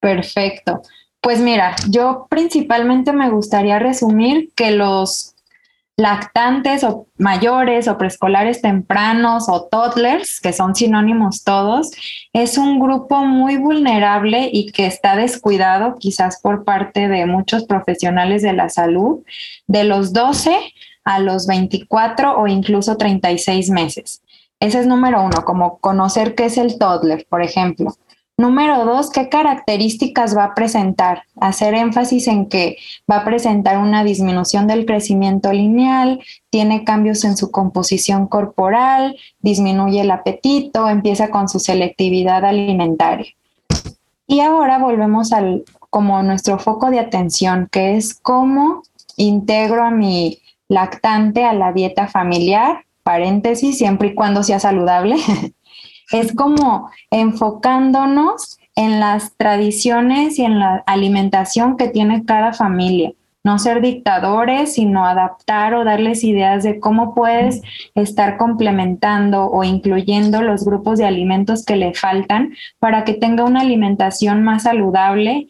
Perfecto. 0.00 0.80
Pues 1.20 1.40
mira, 1.40 1.76
yo 1.88 2.26
principalmente 2.30 3.12
me 3.12 3.28
gustaría 3.28 3.78
resumir 3.78 4.50
que 4.54 4.70
los 4.70 5.34
lactantes 5.98 6.84
o 6.84 7.08
mayores 7.18 7.88
o 7.88 7.98
preescolares 7.98 8.62
tempranos 8.62 9.48
o 9.48 9.64
toddlers, 9.64 10.40
que 10.40 10.52
son 10.52 10.76
sinónimos 10.76 11.42
todos, 11.42 11.90
es 12.32 12.56
un 12.56 12.78
grupo 12.78 13.24
muy 13.24 13.56
vulnerable 13.56 14.48
y 14.52 14.70
que 14.70 14.86
está 14.86 15.16
descuidado 15.16 15.96
quizás 15.98 16.40
por 16.40 16.64
parte 16.64 17.08
de 17.08 17.26
muchos 17.26 17.64
profesionales 17.64 18.42
de 18.42 18.52
la 18.52 18.68
salud, 18.68 19.24
de 19.66 19.82
los 19.82 20.12
12 20.12 20.56
a 21.02 21.18
los 21.18 21.48
24 21.48 22.38
o 22.38 22.46
incluso 22.46 22.96
36 22.96 23.70
meses. 23.70 24.22
Ese 24.60 24.78
es 24.78 24.86
número 24.86 25.20
uno, 25.20 25.44
como 25.44 25.78
conocer 25.78 26.36
qué 26.36 26.44
es 26.44 26.58
el 26.58 26.78
toddler, 26.78 27.26
por 27.28 27.42
ejemplo. 27.42 27.96
Número 28.38 28.84
dos, 28.84 29.10
¿qué 29.10 29.28
características 29.28 30.36
va 30.36 30.44
a 30.44 30.54
presentar? 30.54 31.24
Hacer 31.40 31.74
énfasis 31.74 32.28
en 32.28 32.48
que 32.48 32.76
va 33.10 33.16
a 33.16 33.24
presentar 33.24 33.78
una 33.78 34.04
disminución 34.04 34.68
del 34.68 34.86
crecimiento 34.86 35.52
lineal, 35.52 36.20
tiene 36.48 36.84
cambios 36.84 37.24
en 37.24 37.36
su 37.36 37.50
composición 37.50 38.28
corporal, 38.28 39.16
disminuye 39.40 40.02
el 40.02 40.12
apetito, 40.12 40.88
empieza 40.88 41.30
con 41.30 41.48
su 41.48 41.58
selectividad 41.58 42.44
alimentaria. 42.44 43.26
Y 44.28 44.38
ahora 44.38 44.78
volvemos 44.78 45.32
al 45.32 45.64
como 45.90 46.22
nuestro 46.22 46.60
foco 46.60 46.90
de 46.90 47.00
atención, 47.00 47.68
que 47.72 47.96
es 47.96 48.14
cómo 48.14 48.84
integro 49.16 49.82
a 49.82 49.90
mi 49.90 50.38
lactante 50.68 51.44
a 51.44 51.54
la 51.54 51.72
dieta 51.72 52.06
familiar, 52.06 52.84
paréntesis, 53.02 53.78
siempre 53.78 54.10
y 54.10 54.14
cuando 54.14 54.44
sea 54.44 54.60
saludable. 54.60 55.16
Es 56.12 56.34
como 56.34 56.90
enfocándonos 57.10 58.58
en 58.76 59.00
las 59.00 59.36
tradiciones 59.36 60.38
y 60.38 60.44
en 60.44 60.58
la 60.58 60.82
alimentación 60.86 61.76
que 61.76 61.88
tiene 61.88 62.24
cada 62.24 62.52
familia. 62.52 63.12
No 63.44 63.58
ser 63.58 63.80
dictadores, 63.80 64.74
sino 64.74 65.06
adaptar 65.06 65.74
o 65.74 65.84
darles 65.84 66.22
ideas 66.24 66.64
de 66.64 66.80
cómo 66.80 67.14
puedes 67.14 67.62
estar 67.94 68.36
complementando 68.36 69.46
o 69.46 69.64
incluyendo 69.64 70.42
los 70.42 70.64
grupos 70.64 70.98
de 70.98 71.06
alimentos 71.06 71.64
que 71.64 71.76
le 71.76 71.94
faltan 71.94 72.54
para 72.78 73.04
que 73.04 73.14
tenga 73.14 73.44
una 73.44 73.60
alimentación 73.60 74.42
más 74.42 74.64
saludable 74.64 75.48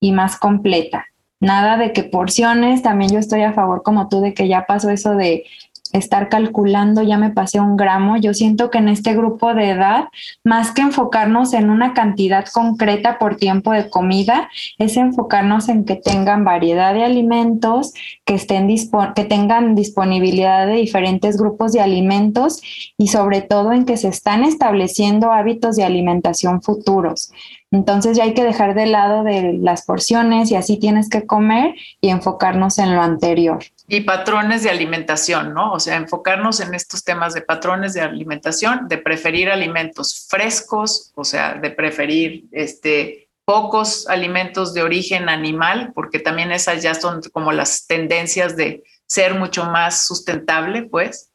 y 0.00 0.12
más 0.12 0.36
completa. 0.36 1.06
Nada 1.40 1.76
de 1.76 1.92
que 1.92 2.04
porciones, 2.04 2.82
también 2.82 3.12
yo 3.12 3.18
estoy 3.18 3.42
a 3.42 3.52
favor 3.52 3.82
como 3.82 4.08
tú 4.08 4.20
de 4.20 4.34
que 4.34 4.46
ya 4.46 4.64
pasó 4.66 4.90
eso 4.90 5.14
de 5.14 5.44
estar 5.92 6.28
calculando, 6.28 7.02
ya 7.02 7.18
me 7.18 7.30
pasé 7.30 7.60
un 7.60 7.76
gramo. 7.76 8.16
Yo 8.16 8.34
siento 8.34 8.70
que 8.70 8.78
en 8.78 8.88
este 8.88 9.14
grupo 9.14 9.54
de 9.54 9.70
edad, 9.70 10.08
más 10.44 10.72
que 10.72 10.82
enfocarnos 10.82 11.52
en 11.52 11.70
una 11.70 11.94
cantidad 11.94 12.46
concreta 12.52 13.18
por 13.18 13.36
tiempo 13.36 13.72
de 13.72 13.88
comida, 13.88 14.48
es 14.78 14.96
enfocarnos 14.96 15.68
en 15.68 15.84
que 15.84 15.96
tengan 15.96 16.44
variedad 16.44 16.94
de 16.94 17.04
alimentos, 17.04 17.92
que, 18.24 18.34
estén 18.34 18.68
que 19.14 19.24
tengan 19.24 19.74
disponibilidad 19.74 20.66
de 20.66 20.74
diferentes 20.74 21.36
grupos 21.36 21.72
de 21.72 21.80
alimentos 21.80 22.62
y 22.96 23.08
sobre 23.08 23.42
todo 23.42 23.72
en 23.72 23.84
que 23.84 23.96
se 23.96 24.08
están 24.08 24.44
estableciendo 24.44 25.32
hábitos 25.32 25.76
de 25.76 25.84
alimentación 25.84 26.62
futuros. 26.62 27.32
Entonces 27.70 28.16
ya 28.16 28.24
hay 28.24 28.34
que 28.34 28.44
dejar 28.44 28.74
de 28.74 28.86
lado 28.86 29.24
de 29.24 29.54
las 29.54 29.84
porciones 29.84 30.50
y 30.50 30.56
así 30.56 30.76
tienes 30.76 31.08
que 31.08 31.26
comer 31.26 31.74
y 32.00 32.10
enfocarnos 32.10 32.78
en 32.78 32.94
lo 32.94 33.00
anterior. 33.00 33.64
Y 33.88 34.02
patrones 34.02 34.62
de 34.62 34.70
alimentación, 34.70 35.54
¿no? 35.54 35.72
O 35.72 35.80
sea, 35.80 35.96
enfocarnos 35.96 36.60
en 36.60 36.74
estos 36.74 37.02
temas 37.04 37.34
de 37.34 37.42
patrones 37.42 37.94
de 37.94 38.00
alimentación, 38.00 38.88
de 38.88 38.98
preferir 38.98 39.50
alimentos 39.50 40.26
frescos, 40.28 41.12
o 41.14 41.24
sea, 41.24 41.54
de 41.54 41.70
preferir 41.70 42.44
este, 42.52 43.28
pocos 43.44 44.08
alimentos 44.08 44.72
de 44.72 44.82
origen 44.82 45.28
animal, 45.28 45.92
porque 45.94 46.20
también 46.20 46.52
esas 46.52 46.82
ya 46.82 46.94
son 46.94 47.20
como 47.32 47.52
las 47.52 47.86
tendencias 47.86 48.56
de 48.56 48.84
ser 49.06 49.34
mucho 49.34 49.64
más 49.64 50.06
sustentable, 50.06 50.84
pues. 50.84 51.30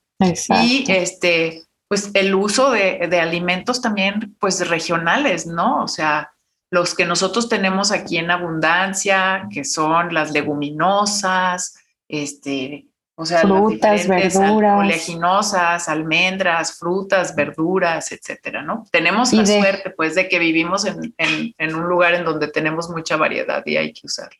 Y 0.63 0.85
este, 0.91 1.63
pues 1.87 2.09
el 2.15 2.33
uso 2.33 2.71
de, 2.71 3.07
de, 3.07 3.19
alimentos 3.19 3.81
también, 3.81 4.35
pues 4.39 4.67
regionales, 4.67 5.45
¿no? 5.45 5.83
O 5.83 5.87
sea, 5.87 6.31
los 6.71 6.95
que 6.95 7.05
nosotros 7.05 7.49
tenemos 7.49 7.91
aquí 7.91 8.17
en 8.17 8.31
abundancia, 8.31 9.47
que 9.53 9.63
son 9.63 10.13
las 10.13 10.31
leguminosas, 10.31 11.75
este, 12.07 12.87
o 13.19 13.25
sea, 13.25 13.41
frutas, 13.41 14.07
verduras, 14.07 14.79
oleaginosas, 14.79 15.89
almendras, 15.89 16.77
frutas, 16.77 17.35
verduras, 17.35 18.11
etcétera, 18.11 18.61
¿no? 18.61 18.85
Tenemos 18.91 19.33
la 19.33 19.43
suerte, 19.43 19.89
pues, 19.89 20.13
de 20.13 20.29
que 20.29 20.37
vivimos 20.37 20.85
en, 20.85 21.15
en, 21.57 21.75
un 21.75 21.89
lugar 21.89 22.13
en 22.13 22.23
donde 22.23 22.47
tenemos 22.47 22.91
mucha 22.91 23.17
variedad 23.17 23.63
y 23.65 23.75
hay 23.75 23.91
que 23.91 24.01
usarla. 24.05 24.37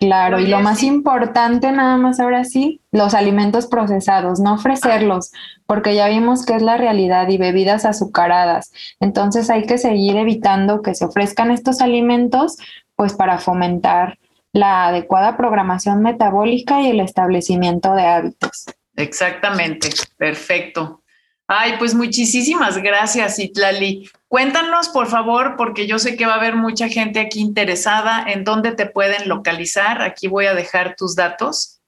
Claro, 0.00 0.40
y 0.40 0.46
lo 0.46 0.60
más 0.60 0.82
importante 0.82 1.70
nada 1.70 1.98
más 1.98 2.18
ahora 2.18 2.44
sí, 2.44 2.80
los 2.90 3.12
alimentos 3.12 3.66
procesados, 3.66 4.40
no 4.40 4.54
ofrecerlos, 4.54 5.30
porque 5.66 5.94
ya 5.94 6.08
vimos 6.08 6.44
que 6.46 6.54
es 6.54 6.62
la 6.62 6.78
realidad 6.78 7.28
y 7.28 7.36
bebidas 7.36 7.84
azucaradas. 7.84 8.72
Entonces 9.00 9.50
hay 9.50 9.66
que 9.66 9.76
seguir 9.76 10.16
evitando 10.16 10.80
que 10.80 10.94
se 10.94 11.04
ofrezcan 11.04 11.50
estos 11.50 11.82
alimentos, 11.82 12.56
pues 12.96 13.12
para 13.12 13.38
fomentar 13.38 14.18
la 14.54 14.86
adecuada 14.86 15.36
programación 15.36 16.00
metabólica 16.00 16.80
y 16.80 16.88
el 16.88 17.00
establecimiento 17.00 17.92
de 17.94 18.06
hábitos. 18.06 18.66
Exactamente, 18.96 19.88
perfecto. 20.16 21.02
Ay, 21.46 21.74
pues 21.78 21.94
muchísimas 21.94 22.78
gracias, 22.78 23.38
Itlali. 23.38 24.08
Cuéntanos, 24.28 24.88
por 24.88 25.08
favor, 25.08 25.56
porque 25.56 25.86
yo 25.86 25.98
sé 25.98 26.16
que 26.16 26.24
va 26.24 26.34
a 26.34 26.38
haber 26.38 26.54
mucha 26.54 26.88
gente 26.88 27.20
aquí 27.20 27.40
interesada 27.40 28.24
en 28.26 28.44
dónde 28.44 28.72
te 28.72 28.86
pueden 28.86 29.28
localizar. 29.28 30.00
Aquí 30.00 30.28
voy 30.28 30.46
a 30.46 30.54
dejar 30.54 30.94
tus 30.96 31.16
datos. 31.16 31.82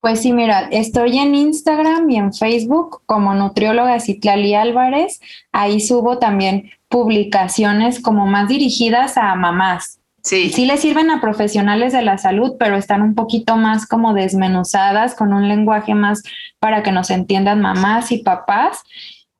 Pues 0.00 0.22
sí, 0.22 0.32
mira, 0.32 0.68
estoy 0.70 1.18
en 1.18 1.34
Instagram 1.34 2.08
y 2.10 2.16
en 2.16 2.32
Facebook 2.32 3.02
como 3.06 3.34
nutrióloga 3.34 4.00
Citlali 4.00 4.54
Álvarez. 4.54 5.20
Ahí 5.50 5.80
subo 5.80 6.18
también 6.18 6.70
publicaciones 6.88 8.00
como 8.00 8.26
más 8.26 8.48
dirigidas 8.48 9.16
a 9.16 9.34
mamás. 9.34 9.98
Sí. 10.22 10.50
Sí 10.50 10.66
le 10.66 10.76
sirven 10.76 11.10
a 11.10 11.20
profesionales 11.20 11.92
de 11.92 12.02
la 12.02 12.18
salud, 12.18 12.52
pero 12.58 12.76
están 12.76 13.02
un 13.02 13.14
poquito 13.14 13.56
más 13.56 13.86
como 13.86 14.14
desmenuzadas, 14.14 15.14
con 15.14 15.32
un 15.32 15.48
lenguaje 15.48 15.94
más 15.94 16.22
para 16.58 16.82
que 16.82 16.92
nos 16.92 17.10
entiendan 17.10 17.60
mamás 17.60 18.12
y 18.12 18.18
papás. 18.18 18.82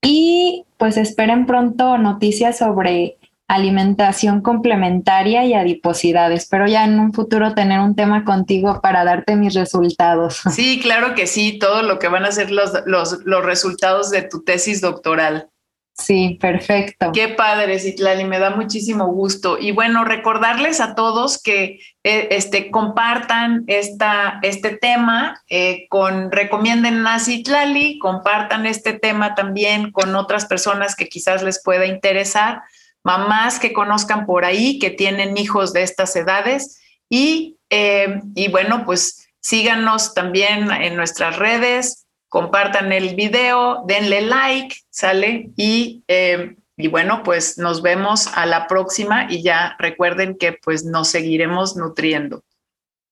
Y 0.00 0.64
pues 0.78 0.96
esperen 0.96 1.46
pronto 1.46 1.98
noticias 1.98 2.58
sobre 2.58 3.16
alimentación 3.46 4.40
complementaria 4.40 5.44
y 5.44 5.54
adiposidad. 5.54 6.32
Espero 6.32 6.66
ya 6.66 6.84
en 6.84 6.98
un 6.98 7.12
futuro 7.12 7.54
tener 7.54 7.80
un 7.80 7.94
tema 7.94 8.24
contigo 8.24 8.80
para 8.80 9.04
darte 9.04 9.36
mis 9.36 9.54
resultados. 9.54 10.40
Sí, 10.50 10.80
claro 10.80 11.14
que 11.14 11.26
sí, 11.26 11.58
todo 11.58 11.82
lo 11.82 11.98
que 11.98 12.08
van 12.08 12.24
a 12.24 12.32
ser 12.32 12.50
los, 12.50 12.72
los, 12.86 13.18
los 13.24 13.44
resultados 13.44 14.10
de 14.10 14.22
tu 14.22 14.42
tesis 14.42 14.80
doctoral. 14.80 15.48
Sí, 15.94 16.38
perfecto. 16.40 17.12
Qué 17.12 17.28
padre, 17.28 17.78
Citlali, 17.78 18.24
me 18.24 18.38
da 18.38 18.50
muchísimo 18.50 19.08
gusto. 19.08 19.58
Y 19.58 19.72
bueno, 19.72 20.04
recordarles 20.04 20.80
a 20.80 20.94
todos 20.94 21.40
que 21.40 21.80
eh, 22.02 22.28
este, 22.30 22.70
compartan 22.70 23.64
esta, 23.66 24.40
este 24.42 24.76
tema, 24.76 25.42
eh, 25.48 25.86
con, 25.90 26.32
recomienden 26.32 27.06
a 27.06 27.18
Citlali, 27.18 27.98
compartan 27.98 28.66
este 28.66 28.94
tema 28.94 29.34
también 29.34 29.92
con 29.92 30.16
otras 30.16 30.46
personas 30.46 30.96
que 30.96 31.08
quizás 31.08 31.42
les 31.42 31.62
pueda 31.62 31.84
interesar, 31.84 32.62
mamás 33.04 33.60
que 33.60 33.72
conozcan 33.72 34.24
por 34.24 34.44
ahí, 34.46 34.78
que 34.78 34.90
tienen 34.90 35.36
hijos 35.36 35.72
de 35.74 35.82
estas 35.82 36.16
edades. 36.16 36.80
Y, 37.10 37.58
eh, 37.68 38.22
y 38.34 38.48
bueno, 38.48 38.84
pues 38.86 39.28
síganos 39.40 40.14
también 40.14 40.70
en 40.70 40.96
nuestras 40.96 41.36
redes, 41.36 42.01
compartan 42.32 42.92
el 42.92 43.14
video, 43.14 43.84
denle 43.86 44.22
like, 44.22 44.74
¿sale? 44.88 45.50
Y, 45.54 46.02
eh, 46.08 46.56
y 46.78 46.88
bueno, 46.88 47.22
pues 47.22 47.58
nos 47.58 47.82
vemos 47.82 48.26
a 48.34 48.46
la 48.46 48.68
próxima 48.68 49.26
y 49.30 49.42
ya 49.42 49.76
recuerden 49.78 50.38
que 50.38 50.54
pues 50.54 50.82
nos 50.82 51.08
seguiremos 51.08 51.76
nutriendo. 51.76 52.42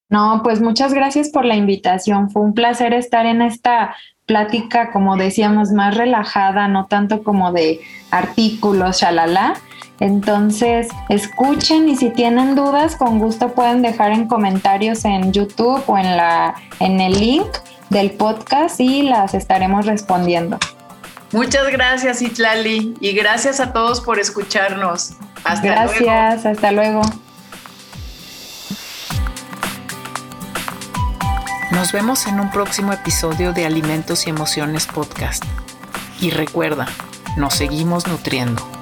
No, 0.09 0.41
pues 0.43 0.63
muchas 0.63 0.95
gracias 0.95 1.29
por 1.29 1.45
la 1.45 1.55
invitación. 1.55 2.31
Fue 2.31 2.41
un 2.41 2.55
placer 2.55 2.95
estar 2.95 3.27
en 3.27 3.43
esta 3.43 3.95
plática, 4.25 4.91
como 4.91 5.19
decíamos, 5.19 5.71
más 5.71 5.99
relajada, 5.99 6.67
no 6.69 6.87
tanto 6.87 7.23
como 7.23 7.53
de 7.53 7.83
artículos, 8.11 9.03
shalala. 9.03 9.53
Entonces, 10.01 10.89
escuchen 11.11 11.91
y 11.91 11.97
si 11.97 12.09
tienen 12.09 12.55
dudas, 12.55 12.97
con 12.97 13.19
gusto 13.19 13.53
pueden 13.53 13.83
dejar 13.83 14.13
en 14.13 14.29
comentarios 14.29 15.05
en 15.05 15.31
YouTube 15.31 15.83
o 15.87 15.99
en, 15.99 16.17
la, 16.17 16.55
en 16.81 17.03
el 17.03 17.13
link 17.21 17.49
del 17.91 18.13
podcast 18.13 18.81
y 18.81 19.03
las 19.03 19.35
estaremos 19.35 19.85
respondiendo. 19.85 20.59
Muchas 21.33 21.71
gracias, 21.71 22.23
Itlali, 22.23 22.97
y 23.01 23.13
gracias 23.13 23.61
a 23.61 23.73
todos 23.73 24.01
por 24.01 24.19
escucharnos. 24.19 25.13
Hasta 25.45 25.67
gracias, 25.67 26.47
hasta 26.47 26.73
luego. 26.73 27.03
Nos 31.73 31.93
vemos 31.93 32.27
en 32.27 32.41
un 32.41 32.51
próximo 32.51 32.93
episodio 32.93 33.53
de 33.53 33.65
Alimentos 33.65 34.27
y 34.27 34.31
Emociones 34.31 34.87
Podcast. 34.87 35.45
Y 36.21 36.31
recuerda, 36.31 36.87
nos 37.37 37.55
seguimos 37.55 38.07
nutriendo. 38.09 38.80